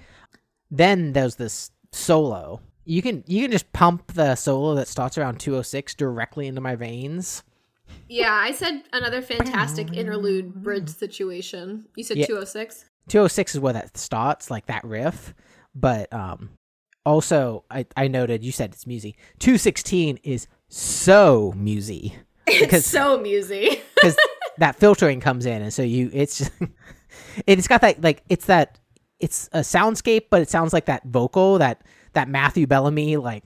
[0.69, 2.61] Then there's this solo.
[2.85, 6.75] You can you can just pump the solo that starts around 206 directly into my
[6.75, 7.43] veins.
[8.07, 11.85] Yeah, I said another fantastic interlude bridge situation.
[11.95, 12.27] You said Yeah.
[12.27, 12.85] 206?
[13.09, 15.33] 206 is where that starts, like that riff.
[15.75, 16.51] But um
[17.05, 19.15] also I, I noted you said it's musy.
[19.39, 22.15] 216 is so musy.
[22.47, 23.79] It's Because so musy.
[23.95, 24.17] because
[24.57, 26.51] that filtering comes in and so you it's just
[27.47, 28.77] it's got that like it's that
[29.19, 31.81] it's a soundscape but it sounds like that vocal that
[32.13, 33.45] that matthew bellamy like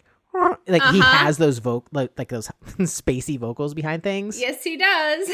[0.68, 1.18] like he Uh-huh.
[1.26, 2.50] has those voc like, like those
[2.80, 5.30] spacey vocals behind things yes, he does.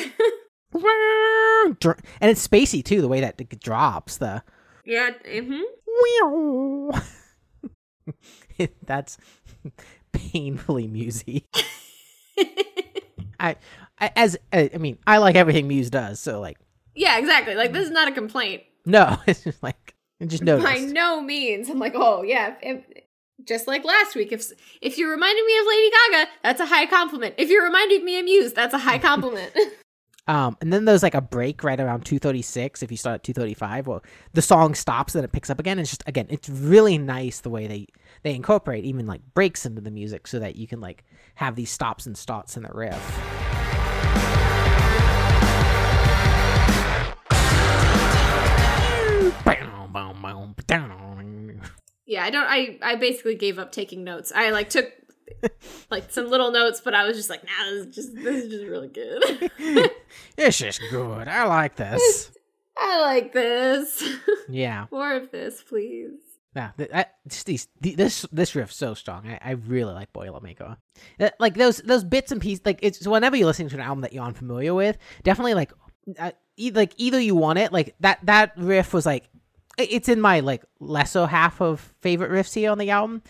[0.73, 4.43] And it's spacey too the way that it drops the
[4.85, 6.89] yeah, hmm
[8.85, 9.17] that's
[10.11, 11.45] painfully musy
[13.39, 13.55] I,
[13.99, 16.57] I as I, I mean, I like everything Muse does, so like,
[16.93, 17.55] yeah, exactly.
[17.55, 21.69] Like this is not a complaint no, it's just like I just by no means.
[21.69, 22.83] I'm like, oh yeah, if,
[23.45, 24.31] just like last week.
[24.31, 24.51] If
[24.81, 27.35] if you're reminding me of Lady Gaga, that's a high compliment.
[27.37, 29.51] If you're reminding me of Muse, that's a high compliment.
[30.27, 33.87] Um, and then there's like a break right around 236 if you start at 235
[33.87, 34.03] well
[34.33, 37.49] the song stops and it picks up again it's just again it's really nice the
[37.49, 37.87] way they
[38.21, 41.03] they incorporate even like breaks into the music so that you can like
[41.35, 43.01] have these stops and starts in the riff
[52.05, 52.45] yeah, I don't.
[52.47, 54.31] I I basically gave up taking notes.
[54.33, 54.91] I like took
[55.91, 58.51] like some little notes, but I was just like, nah, this is just this is
[58.51, 59.23] just really good.
[60.37, 62.31] it's just good i like this
[62.77, 64.03] I like this.
[64.49, 66.13] yeah More of this, please.
[66.55, 67.05] Yeah, I,
[67.45, 69.27] these th- this this riff's so strong.
[69.27, 70.77] I, I really like Boilermaker.
[71.19, 72.65] Uh, Like those those bits and pieces.
[72.65, 75.71] Like it's whenever you're listening to an album that you're unfamiliar with, definitely like
[76.19, 79.29] uh, e- like either you want it like that that riff was like
[79.77, 83.21] it's in my like lesser half of favorite riffs here on the album.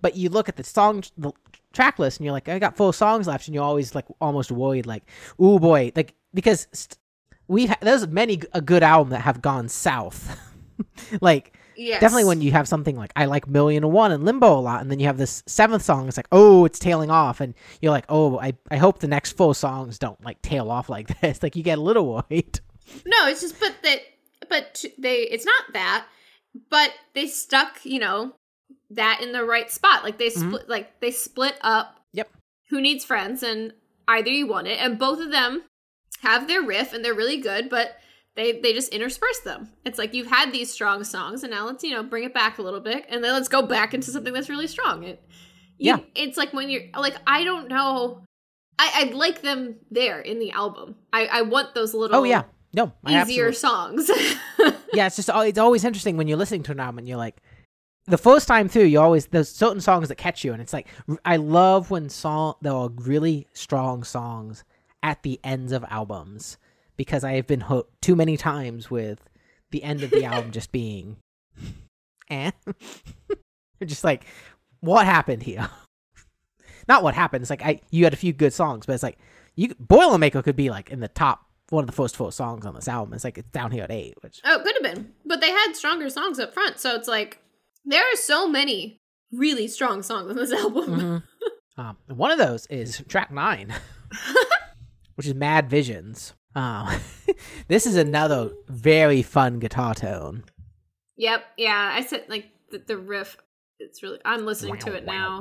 [0.00, 1.32] But you look at the song the
[1.72, 4.50] track list and you're like, I got four songs left, and you're always like almost
[4.50, 5.04] worried, like,
[5.38, 6.98] oh boy, like because st-
[7.48, 10.36] we've ha- there's many a good album that have gone south,
[11.20, 12.00] like Yes.
[12.02, 14.82] definitely when you have something like I like Million and One and Limbo a lot,
[14.82, 17.92] and then you have this seventh song, it's like, oh, it's tailing off, and you're
[17.92, 21.42] like, oh, I, I hope the next four songs don't like tail off like this.
[21.42, 22.60] Like you get a little worried.
[23.06, 24.00] No, it's just but that
[24.50, 26.04] but they it's not that,
[26.68, 28.34] but they stuck, you know,
[28.90, 30.04] that in the right spot.
[30.04, 30.48] Like they mm-hmm.
[30.50, 32.28] split like they split up Yep.
[32.70, 33.72] who needs friends and
[34.08, 35.62] either you want it and both of them
[36.22, 37.96] have their riff and they're really good, but
[38.36, 39.70] they they just intersperse them.
[39.84, 42.58] It's like you've had these strong songs and now let's, you know, bring it back
[42.58, 45.04] a little bit and then let's go back into something that's really strong.
[45.04, 45.22] It
[45.78, 45.98] you- Yeah.
[46.14, 48.24] It's like when you're like I don't know
[48.78, 50.96] I, I like them there in the album.
[51.12, 53.54] I, I want those little Oh yeah, no, I easier absolutely-
[54.06, 54.10] songs.
[54.94, 57.36] yeah, it's just it's always interesting when you're listening to an album and you're like,
[58.10, 60.86] the first time through, you always there's certain songs that catch you, and it's like
[61.24, 64.64] I love when song there are really strong songs
[65.02, 66.58] at the ends of albums
[66.96, 69.20] because I have been hooked too many times with
[69.70, 71.16] the end of the album just being,
[72.28, 72.50] eh,
[73.84, 74.24] just like
[74.80, 75.68] what happened here.
[76.88, 77.42] Not what happened.
[77.42, 79.18] It's like I you had a few good songs, but it's like
[79.54, 82.74] you Boilermaker could be like in the top one of the first four songs on
[82.74, 83.14] this album.
[83.14, 85.12] It's like it's down here at eight, which oh, it could have been.
[85.24, 86.80] But they had stronger songs up front.
[86.80, 87.40] So it's like
[87.84, 89.00] there are so many
[89.32, 91.22] really strong songs on this album.
[91.78, 93.72] Um, one of those is track nine,
[95.14, 96.34] which is Mad Visions.
[96.54, 97.00] Um,
[97.68, 100.44] this is another very fun guitar tone.
[101.16, 101.42] Yep.
[101.56, 101.90] Yeah.
[101.94, 103.38] I said like the, the riff.
[103.78, 104.18] It's really.
[104.26, 105.40] I'm listening to it now.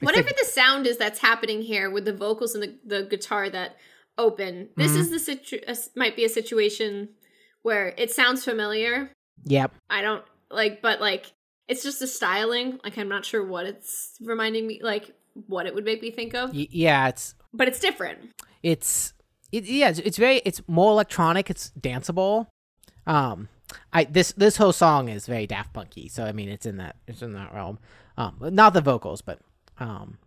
[0.00, 3.74] Whatever the sound is that's happening here with the vocals and the, the guitar that
[4.16, 7.08] open, this is the situ- uh, might be a situation
[7.62, 9.10] where it sounds familiar.
[9.44, 9.72] Yep.
[9.88, 11.32] I don't like, but like
[11.68, 12.80] it's just a styling.
[12.84, 15.14] Like I'm not sure what it's reminding me, like
[15.46, 18.30] what it would make me think of, Y- yeah, it's but it's different.
[18.62, 19.12] it's
[19.52, 21.50] it, yeah, it's, it's very it's more electronic.
[21.50, 22.46] It's danceable.
[23.06, 23.48] Um,
[23.92, 26.96] I this this whole song is very Daft Punky, so I mean it's in that
[27.06, 27.78] it's in that realm.
[28.16, 29.38] Um, not the vocals, but
[29.78, 30.18] um,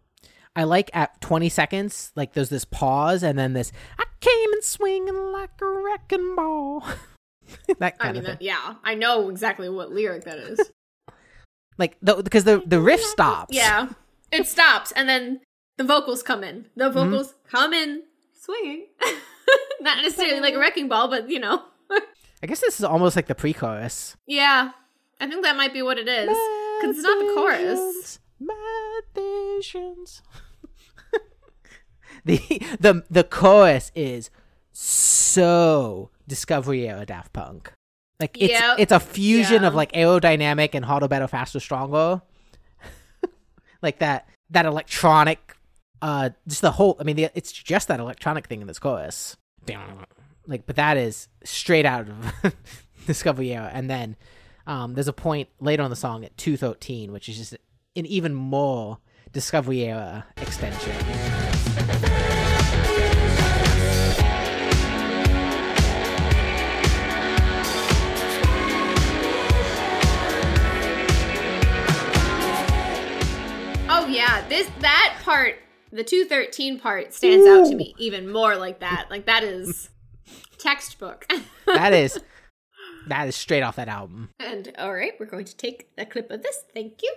[0.56, 4.64] I like at twenty seconds, like there's this pause and then this I came and
[4.64, 6.84] swinging like a wrecking ball.
[7.80, 8.36] that I kind mean, of thing.
[8.36, 10.60] that, yeah, I know exactly what lyric that is.
[11.80, 13.56] Like the, because the the riff stops.
[13.56, 13.88] yeah,
[14.32, 15.42] it stops, and then
[15.78, 16.68] the vocals come in.
[16.76, 17.10] The Mm-hmm.
[17.10, 18.04] vocals come in
[18.40, 18.86] swinging,
[19.82, 21.64] not necessarily like a wrecking ball, but you know,
[22.44, 24.16] I guess this is almost like the pre-chorus.
[24.28, 24.70] yeah.
[25.20, 28.20] I think that might be what it is because it's not the chorus.
[28.40, 30.22] Mad visions.
[32.26, 32.38] the
[32.80, 34.30] the the chorus is
[34.74, 37.72] so Discovery era Daft Punk.
[38.20, 38.76] Like it's Yep.
[38.80, 42.24] it's a fusion of like aerodynamic and harder, better, faster, stronger.
[43.84, 45.56] like that that electronic,
[46.02, 46.98] uh, just the whole.
[47.00, 49.38] I mean, the, it's just that electronic thing in this chorus.
[50.48, 52.56] Like, but that is straight out of
[53.06, 54.16] Discovery era, and then
[54.66, 58.34] um, there's a point later on the song at 213, which is just an even
[58.34, 58.98] more
[59.32, 60.96] Discovery era extension.
[74.24, 75.56] yeah, this that part,
[75.92, 79.08] the two thirteen part, stands out to me even more like that.
[79.10, 79.90] Like that is
[80.58, 81.28] textbook.
[81.66, 82.20] That is
[83.08, 84.30] that is straight off that album.
[84.40, 86.64] and all right, we're going to take a clip of this.
[86.74, 87.14] Thank you.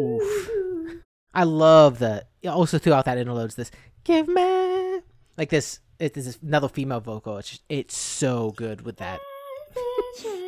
[0.00, 1.02] Oof.
[1.32, 3.70] I love the also throughout that interludes this
[4.04, 5.00] give me
[5.36, 9.20] like this it is this another female vocal it's just, it's so good with that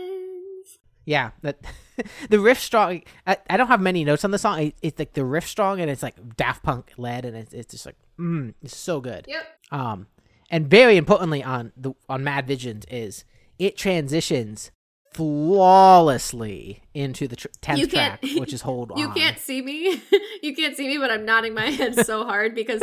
[1.15, 1.57] yeah that
[2.31, 5.13] the riff strong I, I don't have many notes on the song it, it's like
[5.15, 8.55] the riff strong and it's like daft punk led and it's, it's just like mm,
[8.63, 9.45] it's so good Yep.
[9.73, 10.07] um
[10.51, 13.25] and very importantly on the on mad visions is
[13.59, 14.71] it transitions
[15.13, 19.61] flawlessly into the tr- 10th You track which is hold You on You can't see
[19.63, 20.01] me.
[20.43, 22.81] you can't see me, but I'm nodding my head so hard because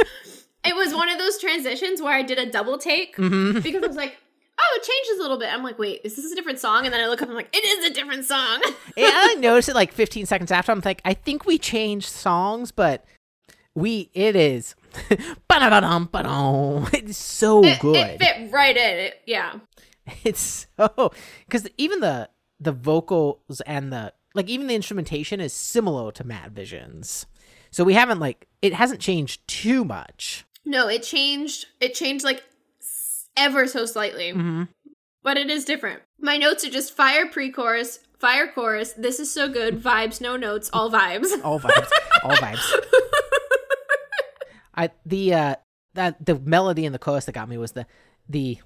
[0.65, 3.63] it was one of those transitions where I did a double take Mhm.
[3.63, 4.17] because I was like,
[4.59, 5.53] oh, it changes a little bit.
[5.53, 6.85] I'm like, wait, is this a different song?
[6.85, 8.61] And then I look up, I'm like, it is a different song.
[8.95, 10.71] Yeah, I noticed it like 15 seconds after.
[10.71, 13.05] I'm like, I think we changed songs, but
[13.75, 14.75] we it is.
[16.93, 17.95] it's so it, good.
[17.95, 18.99] it fit right in.
[18.99, 19.53] It, yeah.
[20.23, 21.11] it's so
[21.45, 22.29] because even the
[22.59, 27.27] the vocals and the like even the instrumentation is similar to Mad Visions.
[27.69, 30.45] So we haven't like it hasn't changed too much.
[30.65, 31.67] No, it changed.
[31.79, 32.43] It changed like
[33.37, 34.63] ever so slightly, hmm
[35.23, 36.01] but it is different.
[36.19, 38.93] My notes are just fire pre-chorus, fire chorus.
[38.93, 39.83] This is so good.
[39.83, 41.27] Vibes, no notes, all vibes.
[41.43, 41.89] All vibes,
[42.23, 42.73] all vibes.
[44.73, 45.55] I the uh
[45.95, 47.85] that the melody in the chorus that got me was the
[48.29, 48.59] the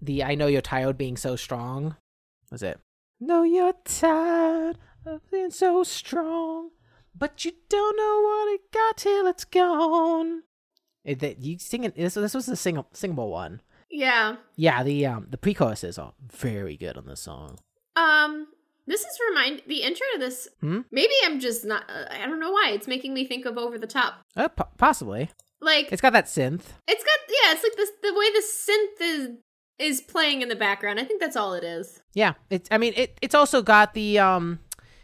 [0.00, 1.96] the I know you're tired being so strong.
[2.52, 2.78] Was it?
[3.18, 6.70] No, you're tired of being so strong,
[7.16, 10.42] but you don't know what it got till it's gone.
[11.04, 13.60] It, that you singing this this was the sing, singable one.
[13.90, 14.36] Yeah.
[14.56, 17.58] Yeah, the um the pre-choruses are very good on this song.
[17.96, 18.46] Um,
[18.86, 20.48] this is remind the intro to this.
[20.60, 20.80] Hmm?
[20.90, 21.84] Maybe I'm just not.
[21.88, 22.70] Uh, I don't know why.
[22.74, 24.14] It's making me think of Over the Top.
[24.36, 25.30] Uh, po- possibly.
[25.60, 26.62] Like It's got that synth.
[26.88, 27.52] it's got yeah.
[27.52, 29.28] It's like this the way the synth is
[29.78, 30.98] is playing in the background.
[31.00, 32.00] I think that's all it is.
[32.14, 32.68] Yeah, it's.
[32.70, 33.18] I mean, it.
[33.20, 34.58] It's also got the um,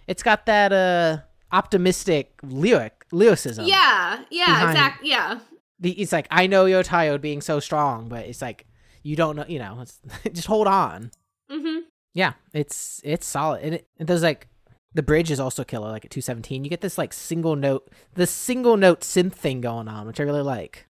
[0.07, 1.19] it's got that uh
[1.53, 3.67] optimistic lyric lyricism.
[3.67, 4.23] yeah.
[4.31, 4.71] Yeah.
[4.71, 5.11] Exactly.
[5.11, 5.41] Yeah.
[5.79, 8.67] The, it's like I know you're tired being so strong, but it's like
[9.07, 9.45] you don't know.
[9.49, 10.01] You know, it's,
[10.33, 11.11] just hold on.
[11.51, 11.81] Mm-hmm.
[12.15, 13.63] Yeah, it's it's solid.
[13.63, 14.49] And it, it does like
[14.95, 15.91] the bridge is also killer.
[15.91, 19.61] Like at two seventeen, you get this like single note, the single note synth thing
[19.61, 20.87] going on, which I really like.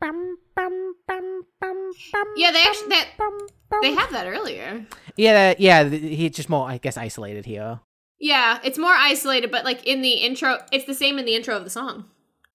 [0.00, 2.52] Bum, bum, bum, bum, bum, Yeah.
[2.52, 3.36] They actually that bum,
[3.70, 3.80] bum.
[3.82, 4.86] they have that earlier.
[5.16, 5.88] Yeah, that- yeah.
[5.88, 7.80] th- He's just more, I guess, isolated here.
[8.20, 8.60] Yeah.
[8.62, 11.64] It's more isolated, but like in the intro, it's the same in the intro of
[11.64, 12.04] the song.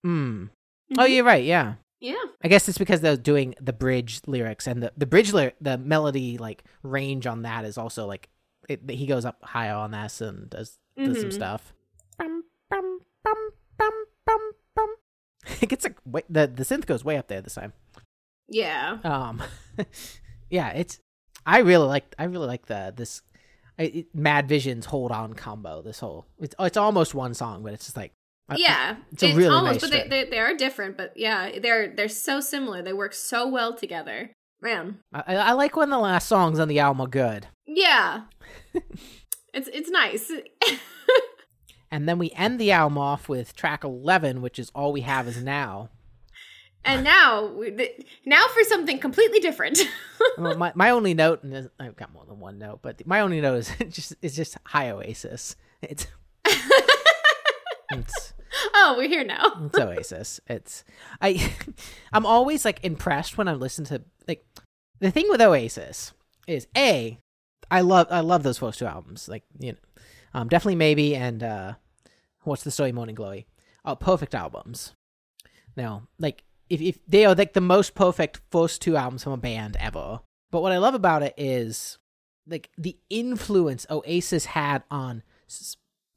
[0.04, 0.45] Hmm.
[0.97, 1.16] Oh, Mhm.
[1.16, 1.43] you're right.
[1.43, 1.74] Yeah.
[2.04, 2.16] Yeah.
[2.43, 5.78] I guess it's because they're doing the bridge lyrics and the the bridge lyric, the
[5.78, 8.28] melody like range on that is also like
[8.68, 11.34] it, he goes up higher on this and does does some Mhm.
[11.34, 11.74] stuff.
[12.18, 14.95] Bum, bum, bum, bum, bum, bum.
[15.62, 17.72] It gets like way, the the synth goes way up there this time.
[18.49, 18.97] Yeah.
[19.06, 19.41] Um,
[20.49, 20.99] yeah, it's
[21.45, 23.22] I really like I really like the this
[23.80, 25.82] I, it, Mad Visions Hold On combo.
[25.82, 28.12] This whole it's it's almost one song, but it's just like
[28.56, 30.98] Yeah, it's a really almost, nice but they, they they are different.
[30.98, 32.82] But yeah, they're they're so similar.
[32.82, 34.32] They work so well together.
[34.62, 37.48] Man, I, I like when the last songs on the album are good.
[37.66, 38.24] yeah,
[39.54, 40.32] it's it's nice.
[41.91, 45.28] And then we end the album off with track 11, which is All We Have
[45.28, 45.89] Is Now.
[46.84, 47.54] and now
[48.26, 49.80] now for something completely different.
[50.38, 53.41] Well, my, my only note, and I've got more than one note, but my only
[53.41, 55.56] note is just it's just High Oasis.
[55.84, 56.08] It's
[58.00, 58.34] it's,
[58.76, 59.44] oh, we're here now.
[59.66, 60.39] it's Oasis.
[60.48, 60.84] It's
[61.22, 61.52] I
[62.14, 64.46] I'm always like impressed when I listen to like
[65.00, 66.14] the thing with Oasis
[66.48, 67.20] is a
[67.72, 69.28] I love I love those first two albums.
[69.28, 69.78] Like you know,
[70.34, 71.74] um, definitely maybe and uh,
[72.42, 72.92] what's the story?
[72.92, 73.47] Morning Glory.
[73.86, 74.93] Oh, perfect albums.
[75.76, 79.38] Now, like if if they are like the most perfect first two albums from a
[79.38, 80.20] band ever.
[80.51, 81.97] But what I love about it is
[82.47, 85.24] like the influence Oasis had on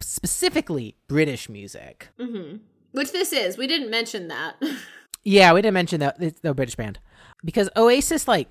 [0.01, 2.09] specifically British music.
[2.21, 2.57] hmm
[2.93, 3.57] Which this is.
[3.59, 4.57] We didn't mention that.
[5.29, 7.01] Yeah, we didn't mention that it's the British band
[7.45, 8.49] because Oasis, like,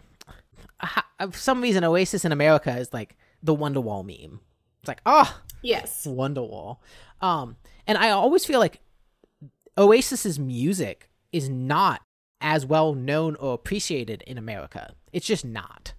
[0.81, 4.41] ha- for some reason, Oasis in America is like the Wonderwall meme.
[4.81, 6.05] It's like, oh, yes.
[6.05, 6.79] Wonderwall.
[7.21, 7.55] Um,
[7.87, 8.81] and I always feel like
[9.77, 12.01] Oasis's music is not
[12.41, 14.95] as well known or appreciated in America.
[15.13, 15.93] It's just not.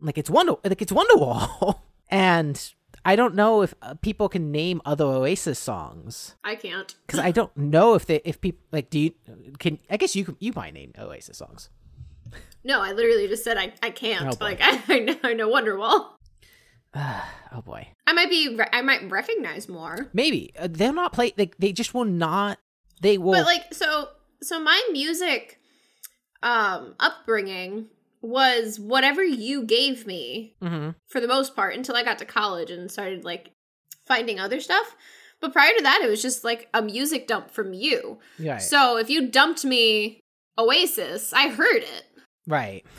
[0.00, 1.78] Like it's Wonder, like it's Wonderwall,
[2.10, 2.74] and
[3.06, 6.92] I don't know if uh, people can name other Oasis songs I can't.
[7.06, 9.12] because I don't know if they if people like do you
[9.58, 11.70] can I guess you can you might name Oasis songs.
[12.64, 14.26] No, I literally just said I, I can't.
[14.26, 16.08] Oh, like I, I know I know Wonderwall.
[16.96, 20.08] oh boy, I might be I might recognize more.
[20.12, 21.32] maybe uh, they'll not play.
[21.36, 22.58] They they just will not.
[23.02, 23.32] They will.
[23.34, 24.08] But like so
[24.42, 25.60] so my music
[26.42, 27.86] um upbringing
[28.26, 30.90] was whatever you gave me Mm-hmm.
[31.08, 33.50] for the most part until I got to college and started like
[34.06, 34.96] finding other stuff.
[35.40, 38.18] But prior to that, it was just like a music dump from you.
[38.38, 38.62] Right.
[38.62, 40.20] So if you dumped me
[40.58, 42.04] Oasis, I heard it.
[42.46, 42.84] right.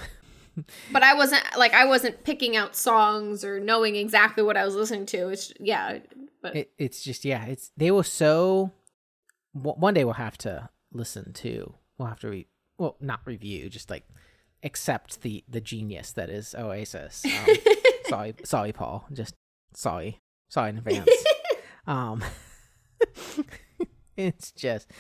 [0.92, 4.74] But I wasn't like I wasn't picking out songs or knowing exactly what I was
[4.74, 5.28] listening to.
[5.30, 6.00] It's yeah,
[6.42, 7.46] but It, it's just yeah.
[7.46, 8.72] It's they were so.
[9.56, 11.76] w- One day we'll have to listen to.
[12.00, 12.48] We'll have to re.
[12.80, 13.70] Well, not review.
[13.70, 14.08] Just like
[14.64, 17.26] accept the the genius that is Oasis.
[17.26, 17.56] Um,
[18.10, 19.06] sorry, sorry, Paul.
[19.14, 19.36] Just
[19.74, 20.20] sorry,
[20.50, 21.10] sorry in advance.
[21.88, 22.24] um,
[24.18, 24.92] it's just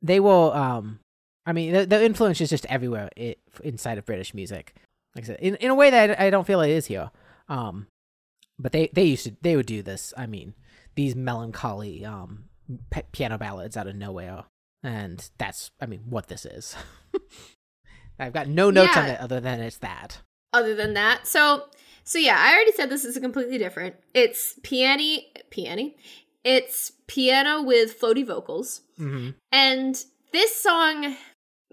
[0.00, 0.52] they will.
[0.52, 1.00] Um,
[1.44, 4.74] I mean, the, the influence is just everywhere it, inside of British music.
[5.14, 7.10] Like I said, in in a way that I don't feel it is here.
[7.48, 7.86] Um,
[8.58, 10.14] but they they used to they would do this.
[10.16, 10.54] I mean,
[10.94, 12.44] these melancholy um
[12.90, 14.44] p- piano ballads out of nowhere,
[14.82, 16.76] and that's I mean what this is.
[18.18, 20.20] I've got no notes on it other than it's that.
[20.52, 21.64] other than that, so
[22.04, 23.96] so yeah, I already said this is a completely different.
[24.14, 25.20] It's piano,
[25.50, 25.90] piano.
[26.44, 28.82] It's piano with floaty vocals.
[28.98, 29.30] Mm-hmm.
[29.52, 31.16] And this song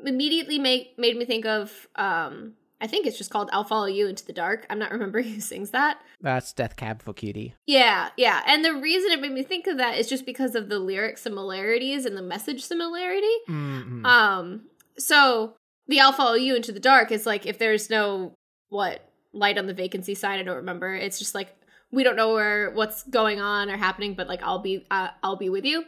[0.05, 4.07] immediately make, made me think of um I think it's just called I'll Follow You
[4.07, 4.65] into the Dark.
[4.69, 5.99] I'm not remembering who sings that.
[6.21, 7.55] That's Death Cab for Cutie.
[7.67, 8.41] Yeah, yeah.
[8.45, 11.17] And the reason it made me think of that is just because of the lyric
[11.17, 13.35] similarities and the message similarity.
[13.49, 14.05] Mm-hmm.
[14.05, 14.61] Um
[14.97, 15.55] so
[15.89, 18.33] the I'll Follow You into the Dark is like if there's no
[18.69, 19.01] what
[19.33, 20.93] light on the vacancy sign, I don't remember.
[20.93, 21.55] It's just like
[21.91, 25.35] we don't know where what's going on or happening, but like I'll be uh, I'll
[25.35, 25.85] be with you.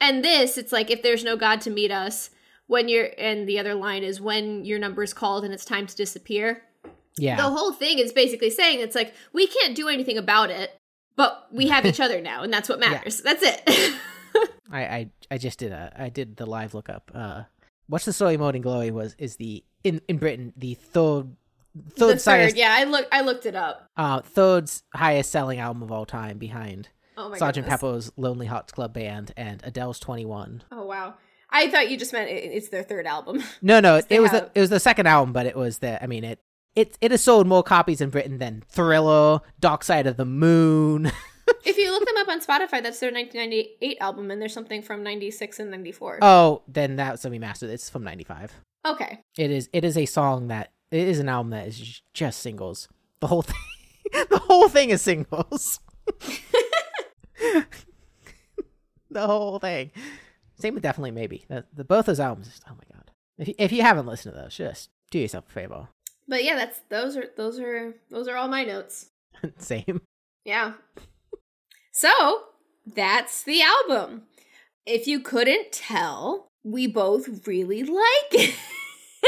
[0.00, 2.30] And this, it's like if there's no God to meet us,
[2.66, 5.86] when you're and the other line is when your number is called and it's time
[5.86, 6.62] to disappear.
[7.16, 10.76] yeah, The whole thing is basically saying it's like we can't do anything about it,
[11.16, 13.22] but we have each other now, and that's what matters.
[13.22, 13.62] That's it.
[14.70, 17.10] I, I I just did a I did the live lookup.
[17.14, 17.44] Uh,
[17.88, 21.36] what's the story Morning Glory was is the in in Britain the third
[21.96, 23.90] third, the highest third, yeah, I look I looked it up.
[23.96, 27.80] uh third's highest selling album of all time behind Oh Sergeant goodness.
[27.80, 30.62] Pepper's Lonely Hearts Club Band and Adele's Twenty One.
[30.72, 31.14] Oh wow.
[31.50, 33.40] I thought you just meant it, it's their third album.
[33.62, 36.02] No, no, it, it was the, it was the second album, but it was the
[36.02, 36.40] I mean it
[36.74, 41.12] it it has sold more copies in Britain than Thriller, Dark Side of the Moon.
[41.64, 45.02] if you look them up on Spotify, that's their 1998 album, and there's something from
[45.02, 46.18] 96 and 94.
[46.22, 47.68] oh, then that's a remastered.
[47.68, 48.52] It's from '95.
[48.86, 49.20] Okay.
[49.38, 52.88] It is it is a song that it is an album that is just singles.
[53.20, 53.56] The whole thing,
[54.30, 55.80] the whole thing is singles.
[59.10, 59.90] the whole thing.
[60.58, 61.44] Same with definitely maybe.
[61.48, 62.60] The, the both those albums.
[62.68, 63.10] Oh my god!
[63.38, 65.88] If you, if you haven't listened to those, just do yourself a favor.
[66.28, 69.10] But yeah, that's those are those are those are all my notes.
[69.58, 70.02] Same.
[70.44, 70.74] Yeah.
[71.96, 72.10] So,
[72.86, 74.22] that's the album.
[74.84, 78.54] If you couldn't tell, we both really like it.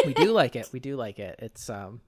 [0.04, 0.68] we do like it.
[0.72, 1.38] We do like it.
[1.40, 2.00] It's um,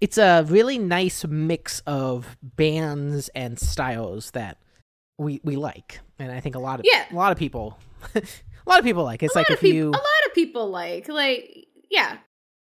[0.00, 4.58] it's a really nice mix of bands and styles that
[5.18, 7.06] we we like, and I think a lot of Yeah.
[7.10, 7.78] a lot of people,
[8.14, 8.20] a
[8.66, 9.22] lot of people like.
[9.22, 12.18] It's a like if peop- you a lot of people like like yeah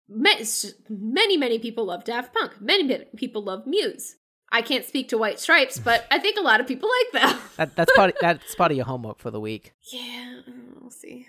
[0.08, 0.44] Ma-
[0.88, 4.16] many many people love daft punk many many people love muse
[4.54, 7.38] i can't speak to white stripes but i think a lot of people like them
[7.56, 9.74] that, that's part of, that's part of your homework for the week.
[9.92, 10.40] yeah
[10.80, 11.26] we'll see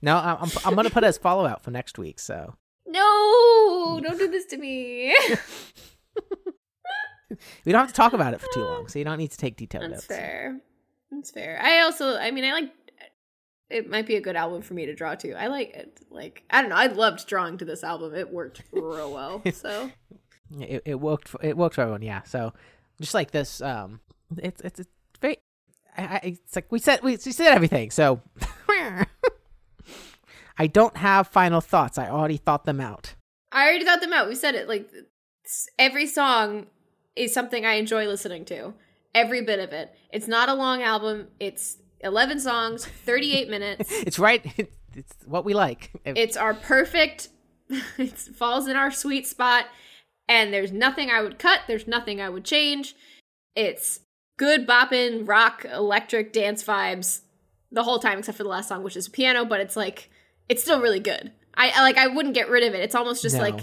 [0.00, 2.18] No, I'm I'm, I'm gonna put it as follow out for next week.
[2.18, 2.54] So
[2.86, 5.14] no don't do this to me
[7.64, 8.88] we don't have to talk about it for too long.
[8.88, 10.06] So you don't need to take detailed notes.
[10.06, 10.20] that's notes.
[10.20, 10.60] fair
[11.10, 12.70] that's fair i also i mean i like
[13.68, 16.42] it might be a good album for me to draw to i like it like
[16.50, 19.90] i don't know i loved drawing to this album it worked real well so
[20.60, 21.28] It, it worked.
[21.28, 22.02] For, it worked for everyone.
[22.02, 22.22] Yeah.
[22.24, 22.52] So
[23.00, 24.00] just like this, um,
[24.38, 24.90] it's it's, it's
[25.20, 25.38] very.
[25.96, 27.90] I, I, it's like we said we, we said everything.
[27.90, 28.20] So
[30.58, 31.98] I don't have final thoughts.
[31.98, 33.14] I already thought them out.
[33.52, 34.28] I already thought them out.
[34.28, 34.68] We said it.
[34.68, 34.90] Like
[35.78, 36.66] every song
[37.14, 38.74] is something I enjoy listening to.
[39.14, 39.94] Every bit of it.
[40.12, 41.28] It's not a long album.
[41.40, 43.90] It's 11 songs, 38 minutes.
[44.06, 44.70] It's right.
[44.98, 45.90] It's what we like.
[46.06, 47.28] It's our perfect
[47.68, 49.66] it falls in our sweet spot
[50.28, 52.94] and there's nothing I would cut, there's nothing I would change.
[53.54, 54.00] It's
[54.38, 57.20] good bopping rock electric dance vibes
[57.72, 60.10] the whole time except for the last song which is piano, but it's like
[60.48, 61.32] it's still really good.
[61.54, 62.80] I I- like I wouldn't get rid of it.
[62.80, 63.42] It's almost just No.
[63.42, 63.60] like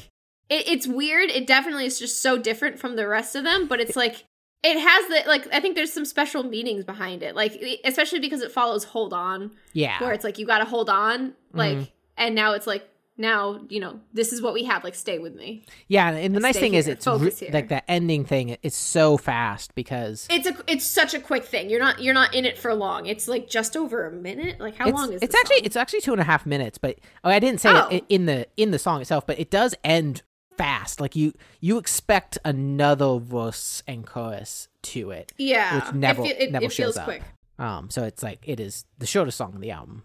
[0.50, 1.30] it, it's weird.
[1.30, 4.26] It definitely is just so different from the rest of them, but it's like
[4.64, 7.36] it has the like I think there's some special meanings behind it.
[7.36, 10.02] Like especially because it follows Hold On yeah.
[10.02, 11.92] where it's like you got to hold on like Mhm.
[12.18, 12.88] and now it's like
[13.18, 16.10] now you know this is what we have like stay with me Yeah.
[16.12, 18.58] And the nice thing is, it's re- like that ending thing.
[18.64, 22.34] It's so fast because it's a it's such a quick thing you're not you're not
[22.34, 25.22] in it for long it's like just over a minute like how it's, long is
[25.22, 25.26] it?
[25.26, 25.66] it's actually song?
[25.66, 26.78] it's actually two and a half minutes.
[26.78, 27.88] But oh, I didn't say Oh.
[27.90, 30.24] it in the in the song itself, but it does end
[30.58, 31.00] fast.
[31.00, 35.34] Like you you expect another verse and chorus to it.
[35.38, 37.06] Yeah, Which never- it, it, never it feels shows up.
[37.06, 37.24] quick.
[37.60, 40.04] Um, so it's like it is the shortest song on the album,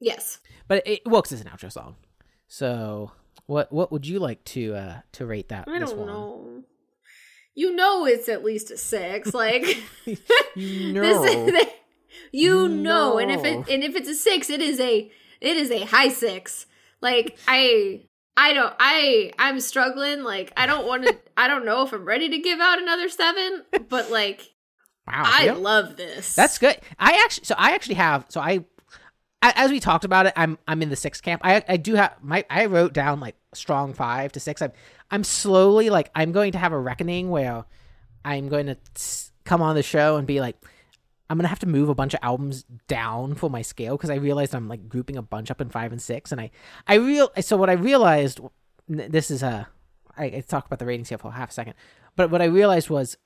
[0.00, 0.38] Yes.
[0.68, 1.96] but it works as an outro song.
[2.48, 3.12] So
[3.46, 5.68] what what would you like to uh to rate that?
[5.68, 6.06] I don't one?
[6.06, 6.64] know.
[7.54, 9.34] You know it's at least a six.
[9.34, 9.64] Like
[10.06, 10.16] You
[10.92, 11.24] this know.
[11.24, 11.66] is,
[12.32, 15.70] you know, and if it and if it's a six, it is a it is
[15.70, 16.66] a high six.
[17.00, 18.02] Like I
[18.36, 20.22] I don't I I'm struggling.
[20.22, 23.08] Like I don't want to I don't know if I'm ready to give out another
[23.08, 24.52] seven, but like
[25.06, 25.52] wow, I yeah.
[25.54, 26.34] love this.
[26.34, 26.78] That's good.
[26.98, 28.64] I actually, so I actually have, so I,
[29.42, 31.42] as we talked about it, I'm I'm in the six camp.
[31.44, 34.60] I I do have my I wrote down like strong five to six.
[34.62, 34.72] I'm
[35.10, 37.64] I'm slowly like I'm going to have a reckoning where
[38.24, 38.76] I'm going to
[39.44, 40.56] come on the show and be like.
[41.28, 44.16] I'm gonna have to move a bunch of albums down for my scale because I
[44.16, 46.50] realized I'm like grouping a bunch up in five and six, and I,
[46.88, 48.40] I real so what I realized,
[48.88, 49.68] this is a,
[50.18, 51.74] I, I talked about the ratings here for half a second,
[52.16, 53.16] but what I realized was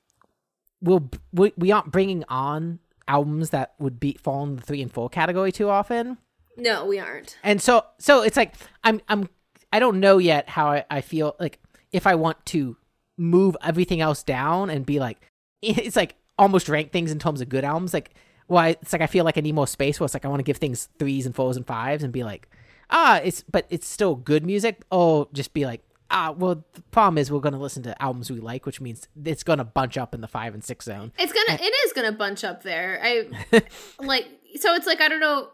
[0.81, 4.91] we'll we, we aren't bringing on albums that would be fall in the three and
[4.91, 6.17] four category too often
[6.57, 7.37] no, we aren't.
[7.43, 9.27] and so so it's like i'm i'm
[9.73, 11.59] i don't know yet how i, I feel like
[11.91, 12.77] if i want to
[13.17, 15.19] move everything else down and be like
[15.61, 18.13] it's like almost rank things in terms of good albums like
[18.47, 20.39] why it's like i feel like i need more space where it's like i want
[20.39, 22.49] to give things threes and fours and fives and be like
[22.89, 27.17] ah it's but it's still good music Oh just be like ah well the problem
[27.17, 29.97] is we're going to listen to albums we like which means it's going to bunch
[29.97, 32.99] up in the five and six zone It's gonna it is gonna bunch up there.
[33.03, 33.27] I
[33.99, 34.27] like
[34.59, 35.49] so it's like I don't know.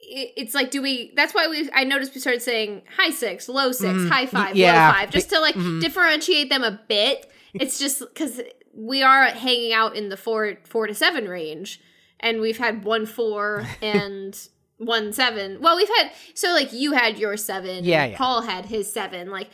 [0.00, 1.12] It- It's like do we?
[1.16, 1.68] That's why we.
[1.74, 4.86] I noticed we started saying high six, low 6 high five, yeah.
[4.88, 7.30] low five, just to like differentiate them a bit.
[7.54, 8.40] It's just because
[8.74, 11.80] we are hanging out in the four four to seven range,
[12.20, 14.38] and we've had one four and
[14.78, 15.60] one seven.
[15.60, 18.16] Well, we've had so like you had your seven, Yeah, yeah.
[18.16, 19.30] Paul had his seven.
[19.30, 19.50] Like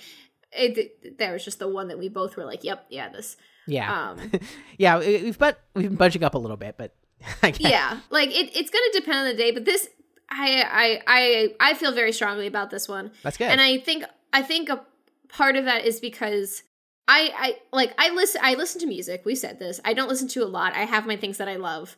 [0.52, 3.36] it, there was just the one that we both were like, yep, yeah, this.
[3.66, 4.30] yeah Um,
[4.78, 6.94] yeah, we- we've but we've been bunching up a little bit, but
[7.60, 9.88] yeah like it, it's gonna depend on the day but this
[10.28, 13.44] I, I i i feel very strongly about this one that's good.
[13.46, 14.84] and i think i think a
[15.28, 16.64] part of that is because
[17.06, 20.26] i i like i listen i listen to music we said this i don't listen
[20.30, 21.96] to a lot i have my things that i love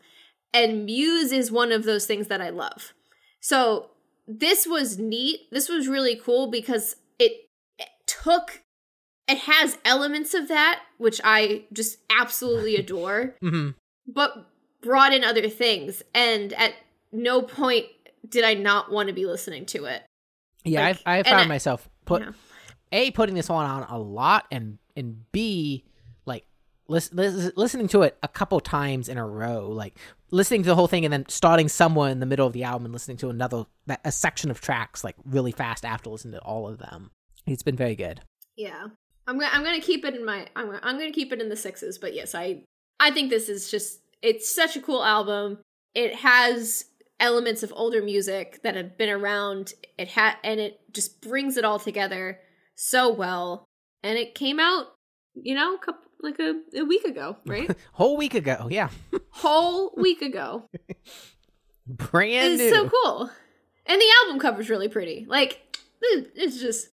[0.53, 2.93] and muse is one of those things that i love
[3.45, 3.91] so
[4.27, 5.41] this was neat.
[5.51, 8.63] This was really cool because it, it took
[9.29, 13.71] it has elements of that which i just absolutely adore hmm
[14.07, 14.51] but
[14.83, 16.03] brought in other things.
[16.15, 16.75] And at
[17.13, 17.87] no point
[18.29, 20.03] did i not want to be listening to it.
[20.65, 22.33] Yeah, Like, I I found I- myself put yeah.
[22.93, 25.85] a putting this one on a lot, and and b
[26.89, 29.95] like lis- lis- listening to it a couple times in a row, like
[30.31, 32.85] listening to the whole thing and then starting somewhere in the middle of the album
[32.87, 33.65] and listening to another
[34.05, 37.11] a section of tracks like really fast after listening to all of them.
[37.47, 38.21] It's been very good.
[38.57, 38.87] yeah
[39.27, 41.49] i'm gonna i'm gonna keep it in my i'm gonna, I'm gonna keep it in
[41.49, 42.63] the sixes but yes i
[43.01, 45.59] i think this is just it's such a cool album
[45.95, 46.85] it has
[47.21, 51.65] elements of older music that have been around it had and it just brings it
[51.65, 52.39] all together
[52.75, 53.65] so well
[54.03, 54.87] and it came out
[55.35, 58.89] you know a couple like a, a week ago right Whole week ago, oh, yeah,
[59.31, 60.69] whole week ago
[61.87, 62.71] brand It's new.
[62.71, 63.31] so cool.
[63.87, 65.27] And the album cover's really pretty.
[65.29, 65.61] Like
[66.03, 66.89] it's just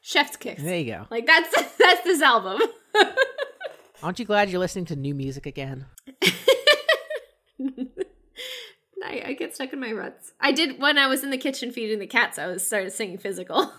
[0.00, 0.62] chef's kiss.
[0.62, 1.06] There you go.
[1.10, 2.60] Like that's that's this album.
[4.02, 5.86] Aren't you glad you're listening to new music again?
[9.04, 10.32] I, I get stuck in my ruts.
[10.40, 12.38] I did when I was in the kitchen feeding the cats.
[12.38, 13.72] I was started singing physical.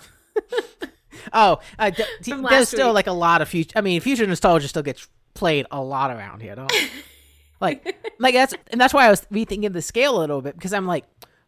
[1.34, 2.96] Oh, uh, th- From there's still week.
[2.96, 3.72] like a lot of future.
[3.76, 6.56] I mean, future nostalgia still gets played a lot around here.
[6.56, 6.72] Don't
[7.62, 10.74] like, like that's and that's why I was rethinking the scale a little bit because
[10.74, 11.06] I'm like,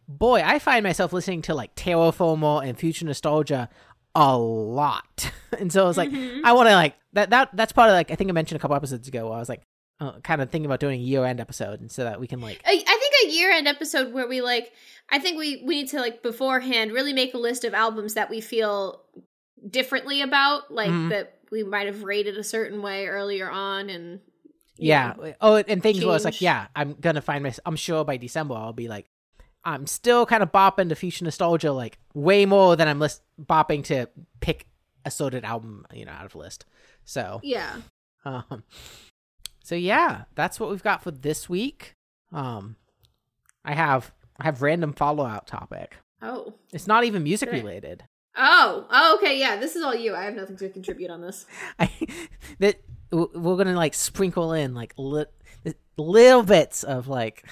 [0.08, 3.68] boy, I find myself listening to like Terraformer and future nostalgia
[4.14, 6.44] a lot, and so I was like, Mm-hmm.
[6.44, 7.30] I want to like that.
[7.30, 9.24] That that's part of like I think I mentioned a couple episodes ago.
[9.26, 9.62] Where I was like,
[10.00, 12.40] uh, kind of thinking about doing a year end episode, and so that we can
[12.40, 14.72] like, I, I think a year end episode where we like
[15.10, 18.28] I think we we need to like beforehand really make a list of albums that
[18.28, 19.00] we feel
[19.68, 21.10] differently about, like Mhm.
[21.10, 24.20] that we might have rated a certain way earlier on and
[24.76, 25.14] yeah.
[25.16, 25.34] know.
[25.40, 27.52] Oh, and things where it's like, yeah, I'm gonna find my.
[27.66, 29.08] I'm sure by December I'll be like.
[29.64, 33.84] I'm still kind of bopping to future nostalgia like way more than I'm list- bopping
[33.84, 34.08] to
[34.40, 34.66] pick
[35.04, 36.64] a sorted album, you know, out of list.
[37.04, 37.76] So, Yeah.
[38.24, 38.64] um,
[39.62, 41.94] so yeah, that's what we've got for this week.
[42.32, 42.74] Um,
[43.64, 45.96] I have I have random follow out topic.
[46.20, 46.54] Oh.
[46.72, 48.02] It's not even music related.
[48.36, 49.56] Oh, oh, okay, yeah.
[49.56, 50.14] This is all you.
[50.14, 51.46] I have nothing to contribute on this.
[51.78, 51.90] I
[52.58, 52.80] that
[53.10, 55.26] we're gonna like sprinkle in like li-
[55.96, 57.44] little bits of like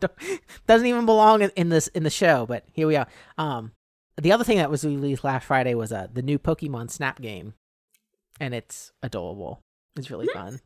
[0.66, 3.06] doesn't even belong in, in this in the show, but here we are.
[3.38, 3.72] Um,
[4.20, 7.54] the other thing that was released last Friday was uh, the new Pokemon Snap game,
[8.40, 9.60] and it's adorable.
[9.96, 10.60] It's really fun.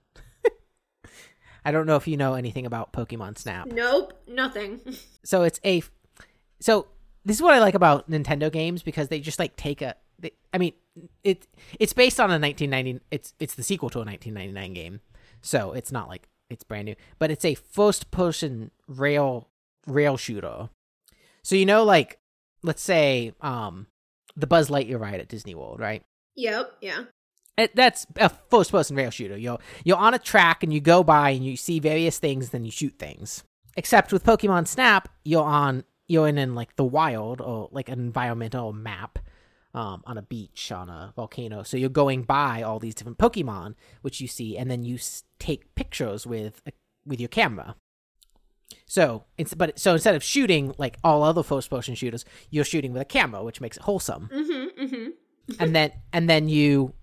[1.64, 3.66] I don't know if you know anything about Pokemon Snap.
[3.68, 4.80] Nope, nothing.
[5.24, 5.82] So it's a
[6.60, 6.88] so
[7.24, 10.32] this is what I like about Nintendo games because they just like take a they,
[10.52, 10.72] I mean
[11.22, 11.46] it
[11.78, 15.00] it's based on a 1990 it's it's the sequel to a 1999 game.
[15.42, 19.48] So it's not like it's brand new, but it's a first person rail
[19.86, 20.68] rail shooter.
[21.42, 22.18] So you know like
[22.62, 23.86] let's say um
[24.36, 26.02] the Buzz Lightyear ride at Disney World, right?
[26.36, 27.04] yep, yeah.
[27.58, 29.36] It, that's a first person rail shooter.
[29.36, 32.64] You're you're on a track and you go by and you see various things, then
[32.64, 33.44] you shoot things.
[33.76, 38.00] Except with Pokemon Snap, you're on you're in, in like the wild or like an
[38.00, 39.18] environmental map,
[39.72, 41.62] um, on a beach, on a volcano.
[41.62, 45.22] So you're going by all these different Pokemon, which you see, and then you s-
[45.38, 46.72] take pictures with a,
[47.06, 47.76] with your camera.
[48.86, 52.92] So it's but so instead of shooting like all other first person shooters, you're shooting
[52.92, 55.06] with a camera, which makes it wholesome Mm-hmm, mm-hmm.
[55.60, 56.94] and then and then you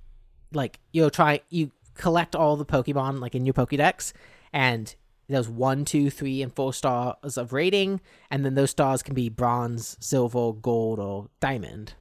[0.53, 4.13] like you'll try you collect all the pokemon like in your pokédex
[4.53, 4.95] and
[5.29, 7.99] there's one two three and four stars of rating
[8.31, 11.93] and then those stars can be bronze silver gold or diamond.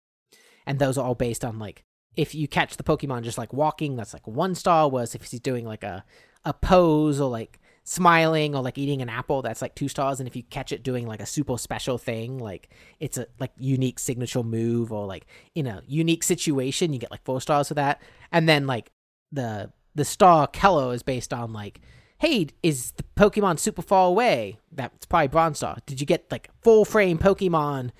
[0.67, 1.85] And those are all based on like
[2.17, 5.41] if you catch the pokemon just like walking that's like one star whereas if he's
[5.41, 6.05] doing like a
[6.45, 10.21] a pose or like smiling or like eating an apple that's like two stars.
[10.21, 12.71] And if you catch it doing like a super special thing like
[13.01, 17.25] it's a like unique signature move or like in a unique situation you get like
[17.25, 18.01] four stars for that.
[18.31, 18.91] And then like
[19.33, 21.81] the the star Kello is based on like
[22.19, 26.51] hey is the pokemon super far away that's probably bronze star did you get like
[26.63, 27.91] full frame pokemon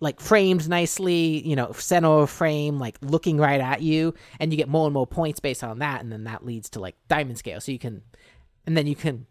[0.00, 4.56] like framed nicely, you know, center of frame, like looking right at you, and you
[4.56, 7.38] get more and more points based on that, and then that leads to like diamond
[7.38, 7.60] scale.
[7.60, 8.02] So you can,
[8.66, 9.26] and then you can,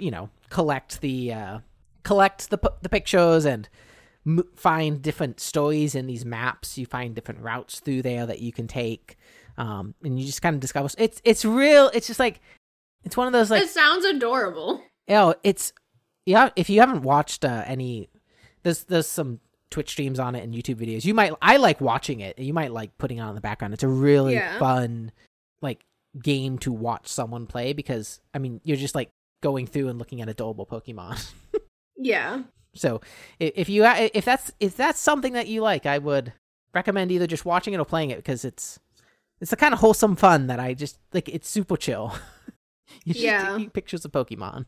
[0.00, 1.58] you know, collect the uh,
[2.02, 3.68] collect the the pictures and
[4.26, 6.78] m- find different stories in these maps.
[6.78, 9.16] You find different routes through there that you can take,
[9.56, 10.88] um, and you just kind of discover.
[10.98, 11.90] It's it's real.
[11.94, 12.40] It's just like
[13.04, 14.82] it's one of those like it sounds adorable.
[15.08, 15.72] Oh, it's
[16.26, 16.50] yeah.
[16.56, 18.08] If you haven't watched uh, any,
[18.62, 21.04] there's there's some Twitch streams on it and YouTube videos.
[21.04, 22.38] You might I like watching it.
[22.38, 23.74] You might like putting it on in the background.
[23.74, 24.58] It's a really Yeah.
[24.58, 25.12] fun
[25.62, 25.84] like
[26.22, 29.10] game to watch someone play because I mean you're just like
[29.42, 31.32] going through and looking at adorable Pokemon.
[32.00, 32.42] Yeah.
[32.74, 33.00] so
[33.40, 36.32] if you if that's if that's something that you like, I would
[36.72, 38.78] recommend either just watching it or playing it because it's
[39.40, 41.28] it's the kind of wholesome fun that I just like.
[41.28, 42.14] It's super chill.
[43.04, 43.52] You're just Yeah.
[43.52, 44.66] taking pictures of Pokemon.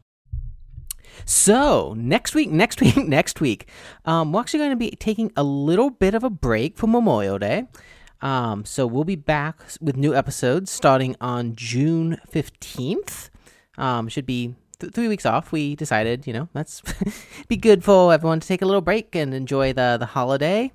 [1.24, 3.68] So next week, next week, next week,
[4.05, 7.38] um, we're actually going to be taking a little bit of a break for Memorial
[7.38, 7.66] Day.
[8.22, 13.30] Um, so we'll be back with new episodes starting on June fifteenth.
[13.78, 15.52] Um, should be th- three weeks off.
[15.52, 16.82] We decided, you know, that's
[17.48, 20.70] be good for everyone to take a little break and enjoy the the holiday.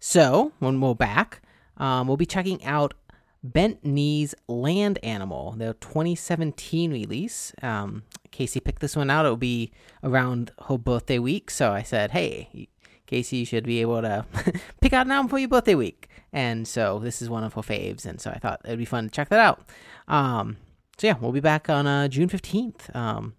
[0.00, 1.42] So when we're back,
[1.76, 2.94] um, we'll be checking out
[3.42, 7.52] Bent Knee's Land Animal, the 2017 release.
[7.62, 9.24] Um, Casey picked this one out.
[9.24, 12.68] It'll be around her birthday week, so I said, "Hey,
[13.06, 14.26] Casey, you should be able to
[14.80, 17.62] pick out an album for your birthday week." And so this is one of her
[17.62, 19.64] faves, and so I thought it'd be fun to check that out.
[20.08, 20.56] Um,
[20.98, 22.94] so yeah, we'll be back on uh, June 15th.
[22.94, 23.34] Um,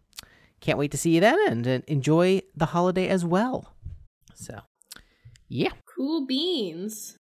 [0.61, 3.73] can't wait to see you then, and uh, enjoy the holiday as well.
[4.33, 4.61] So,
[5.47, 5.71] yeah.
[5.95, 7.18] Cool beans.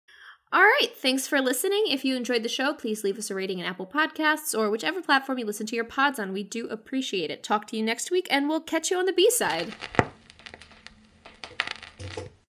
[0.54, 0.90] All right.
[0.96, 1.86] Thanks for listening.
[1.88, 5.02] If you enjoyed the show, please leave us a rating in Apple Podcasts or whichever
[5.02, 6.32] platform you listen to your pods on.
[6.32, 7.42] We do appreciate it.
[7.42, 9.74] Talk to you next week, and we'll catch you on the B side.